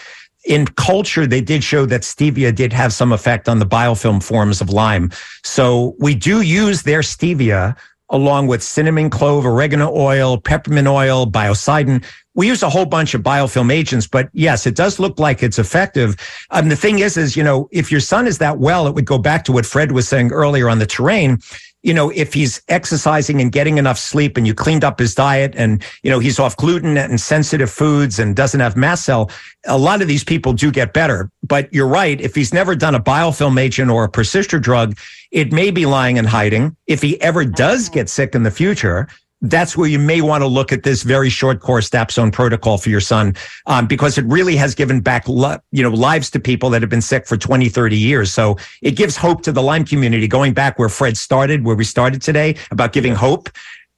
In 0.46 0.66
culture, 0.66 1.26
they 1.26 1.42
did 1.42 1.62
show 1.62 1.84
that 1.86 2.00
stevia 2.00 2.52
did 2.52 2.72
have 2.72 2.94
some 2.94 3.12
effect 3.12 3.46
on 3.46 3.58
the 3.58 3.66
biofilm 3.66 4.22
forms 4.22 4.62
of 4.62 4.70
Lyme. 4.70 5.10
So 5.44 5.94
we 5.98 6.14
do 6.14 6.40
use 6.40 6.82
their 6.82 7.00
stevia 7.00 7.76
along 8.08 8.46
with 8.46 8.62
cinnamon 8.62 9.10
clove, 9.10 9.44
oregano 9.44 9.90
oil, 9.94 10.38
peppermint 10.38 10.88
oil, 10.88 11.26
biocidin. 11.26 12.04
We 12.34 12.46
use 12.46 12.62
a 12.62 12.70
whole 12.70 12.86
bunch 12.86 13.14
of 13.14 13.22
biofilm 13.22 13.72
agents, 13.72 14.06
but 14.06 14.30
yes, 14.32 14.66
it 14.66 14.74
does 14.76 14.98
look 14.98 15.18
like 15.18 15.42
it's 15.42 15.58
effective. 15.58 16.16
And 16.50 16.70
the 16.70 16.76
thing 16.76 17.00
is, 17.00 17.16
is, 17.16 17.36
you 17.36 17.42
know, 17.42 17.68
if 17.70 17.90
your 17.90 18.00
son 18.00 18.26
is 18.26 18.38
that 18.38 18.58
well, 18.58 18.86
it 18.86 18.94
would 18.94 19.06
go 19.06 19.18
back 19.18 19.44
to 19.44 19.52
what 19.52 19.66
Fred 19.66 19.92
was 19.92 20.08
saying 20.08 20.32
earlier 20.32 20.68
on 20.68 20.78
the 20.78 20.86
terrain 20.86 21.38
you 21.82 21.92
know, 21.92 22.10
if 22.10 22.32
he's 22.32 22.62
exercising 22.68 23.40
and 23.40 23.50
getting 23.50 23.78
enough 23.78 23.98
sleep 23.98 24.36
and 24.36 24.46
you 24.46 24.54
cleaned 24.54 24.84
up 24.84 24.98
his 24.98 25.14
diet 25.14 25.54
and, 25.56 25.82
you 26.02 26.10
know, 26.10 26.20
he's 26.20 26.38
off 26.38 26.56
gluten 26.56 26.96
and 26.96 27.20
sensitive 27.20 27.70
foods 27.70 28.18
and 28.18 28.36
doesn't 28.36 28.60
have 28.60 28.76
mast 28.76 29.04
cell, 29.04 29.30
a 29.66 29.76
lot 29.76 30.00
of 30.00 30.08
these 30.08 30.24
people 30.24 30.52
do 30.52 30.70
get 30.70 30.92
better. 30.92 31.30
But 31.42 31.72
you're 31.72 31.88
right. 31.88 32.20
If 32.20 32.34
he's 32.34 32.52
never 32.54 32.76
done 32.76 32.94
a 32.94 33.00
biofilm 33.00 33.60
agent 33.60 33.90
or 33.90 34.04
a 34.04 34.08
persister 34.08 34.60
drug, 34.60 34.96
it 35.32 35.52
may 35.52 35.70
be 35.70 35.86
lying 35.86 36.18
and 36.18 36.28
hiding. 36.28 36.76
If 36.86 37.02
he 37.02 37.20
ever 37.20 37.44
does 37.44 37.88
get 37.88 38.08
sick 38.08 38.34
in 38.34 38.44
the 38.44 38.50
future, 38.50 39.08
that's 39.42 39.76
where 39.76 39.88
you 39.88 39.98
may 39.98 40.20
want 40.20 40.42
to 40.42 40.46
look 40.46 40.72
at 40.72 40.84
this 40.84 41.02
very 41.02 41.28
short 41.28 41.60
course 41.60 41.90
Dapsone 41.90 42.32
protocol 42.32 42.78
for 42.78 42.88
your 42.88 43.00
son, 43.00 43.34
um, 43.66 43.86
because 43.86 44.16
it 44.16 44.24
really 44.26 44.56
has 44.56 44.74
given 44.74 45.00
back, 45.00 45.26
you 45.28 45.82
know, 45.82 45.90
lives 45.90 46.30
to 46.30 46.40
people 46.40 46.70
that 46.70 46.80
have 46.80 46.90
been 46.90 47.02
sick 47.02 47.26
for 47.26 47.36
20, 47.36 47.68
30 47.68 47.96
years. 47.96 48.32
So 48.32 48.56
it 48.80 48.92
gives 48.92 49.16
hope 49.16 49.42
to 49.42 49.52
the 49.52 49.62
Lyme 49.62 49.84
community 49.84 50.28
going 50.28 50.54
back 50.54 50.78
where 50.78 50.88
Fred 50.88 51.16
started, 51.16 51.64
where 51.64 51.76
we 51.76 51.84
started 51.84 52.22
today 52.22 52.56
about 52.70 52.92
giving 52.92 53.14
hope. 53.14 53.50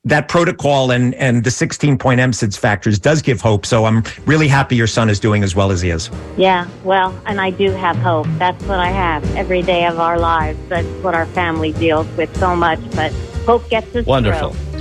That 0.07 0.29
protocol 0.29 0.91
and, 0.91 1.15
and 1.15 1.45
the 1.45 1.51
16 1.51 1.97
point 1.97 2.21
MSIDS 2.21 2.59
factors 2.59 2.99
does 2.99 3.23
give 3.23 3.41
hope. 3.41 3.65
So 3.65 3.87
I'm 3.87 4.03
really 4.27 4.49
happy 4.49 4.77
your 4.77 4.87
son 4.87 5.09
is 5.09 5.19
doing 5.19 5.43
as 5.43 5.55
well 5.57 5.71
as 5.71 5.81
he 5.81 5.89
is. 5.89 6.11
Yeah, 6.37 6.69
well, 6.85 7.19
and 7.25 7.41
I 7.41 7.49
do 7.49 7.71
have 7.71 7.97
hope. 7.97 8.27
That's 8.37 8.63
what 8.65 8.81
I 8.81 8.91
have 8.91 9.25
every 9.35 9.63
day 9.63 9.87
of 9.87 9.99
our 9.99 10.19
lives. 10.19 10.59
That's 10.69 10.87
what 11.03 11.15
our 11.15 11.25
family 11.25 11.73
deals 11.73 12.07
with 12.19 12.37
so 12.37 12.55
much. 12.55 12.81
But 12.95 13.13
hope 13.47 13.67
gets 13.71 13.97
us 13.97 14.05
Wonderful. 14.05 14.53
through. 14.53 14.74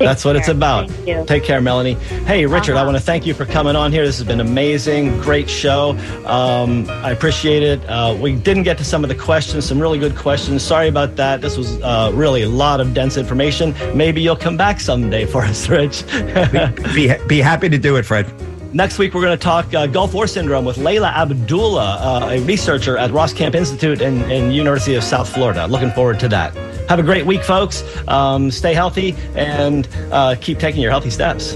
That's 0.00 0.24
what 0.24 0.34
it's 0.34 0.48
about. 0.48 0.88
Take 1.26 1.44
care, 1.44 1.60
Melanie. 1.60 1.94
Hey, 2.24 2.46
Richard, 2.46 2.72
uh-huh. 2.72 2.82
I 2.82 2.86
want 2.86 2.96
to 2.96 3.02
thank 3.02 3.26
you 3.26 3.34
for 3.34 3.44
coming 3.44 3.76
on 3.76 3.92
here. 3.92 4.04
This 4.04 4.18
has 4.18 4.26
been 4.26 4.40
amazing. 4.40 5.20
Great 5.20 5.48
show. 5.48 5.90
Um, 6.24 6.88
I 6.88 7.10
appreciate 7.10 7.62
it. 7.62 7.84
Uh, 7.84 8.16
we 8.18 8.34
didn't 8.34 8.62
get 8.62 8.78
to 8.78 8.84
some 8.84 9.04
of 9.04 9.08
the 9.08 9.14
questions, 9.14 9.66
some 9.66 9.78
really 9.78 9.98
good 9.98 10.16
questions. 10.16 10.62
Sorry 10.62 10.88
about 10.88 11.16
that. 11.16 11.42
This 11.42 11.58
was 11.58 11.80
uh, 11.82 12.10
really 12.14 12.42
a 12.42 12.48
lot 12.48 12.80
of 12.80 12.94
dense 12.94 13.18
information. 13.18 13.74
Maybe 13.94 14.22
you'll 14.22 14.36
come 14.36 14.56
back 14.56 14.80
someday 14.80 15.26
for 15.26 15.42
us, 15.42 15.68
Rich. 15.68 16.06
be, 16.52 16.72
be, 16.94 17.26
be 17.26 17.38
happy 17.38 17.68
to 17.68 17.78
do 17.78 17.96
it, 17.96 18.06
Fred. 18.06 18.26
Next 18.72 18.98
week, 18.98 19.14
we're 19.14 19.22
going 19.22 19.36
to 19.36 19.42
talk 19.42 19.74
uh, 19.74 19.86
Gulf 19.88 20.14
War 20.14 20.28
syndrome 20.28 20.64
with 20.64 20.76
Layla 20.76 21.12
Abdullah, 21.12 21.98
uh, 22.00 22.28
a 22.30 22.40
researcher 22.42 22.96
at 22.96 23.10
Roskamp 23.10 23.56
Institute 23.56 24.00
in, 24.00 24.22
in 24.30 24.52
University 24.52 24.94
of 24.94 25.02
South 25.02 25.28
Florida. 25.28 25.66
Looking 25.66 25.90
forward 25.90 26.20
to 26.20 26.28
that. 26.28 26.54
Have 26.90 26.98
a 26.98 27.04
great 27.04 27.24
week, 27.24 27.44
folks. 27.44 27.84
Um, 28.08 28.50
stay 28.50 28.74
healthy 28.74 29.14
and 29.36 29.86
uh, 30.10 30.34
keep 30.40 30.58
taking 30.58 30.80
your 30.80 30.90
healthy 30.90 31.10
steps. 31.10 31.54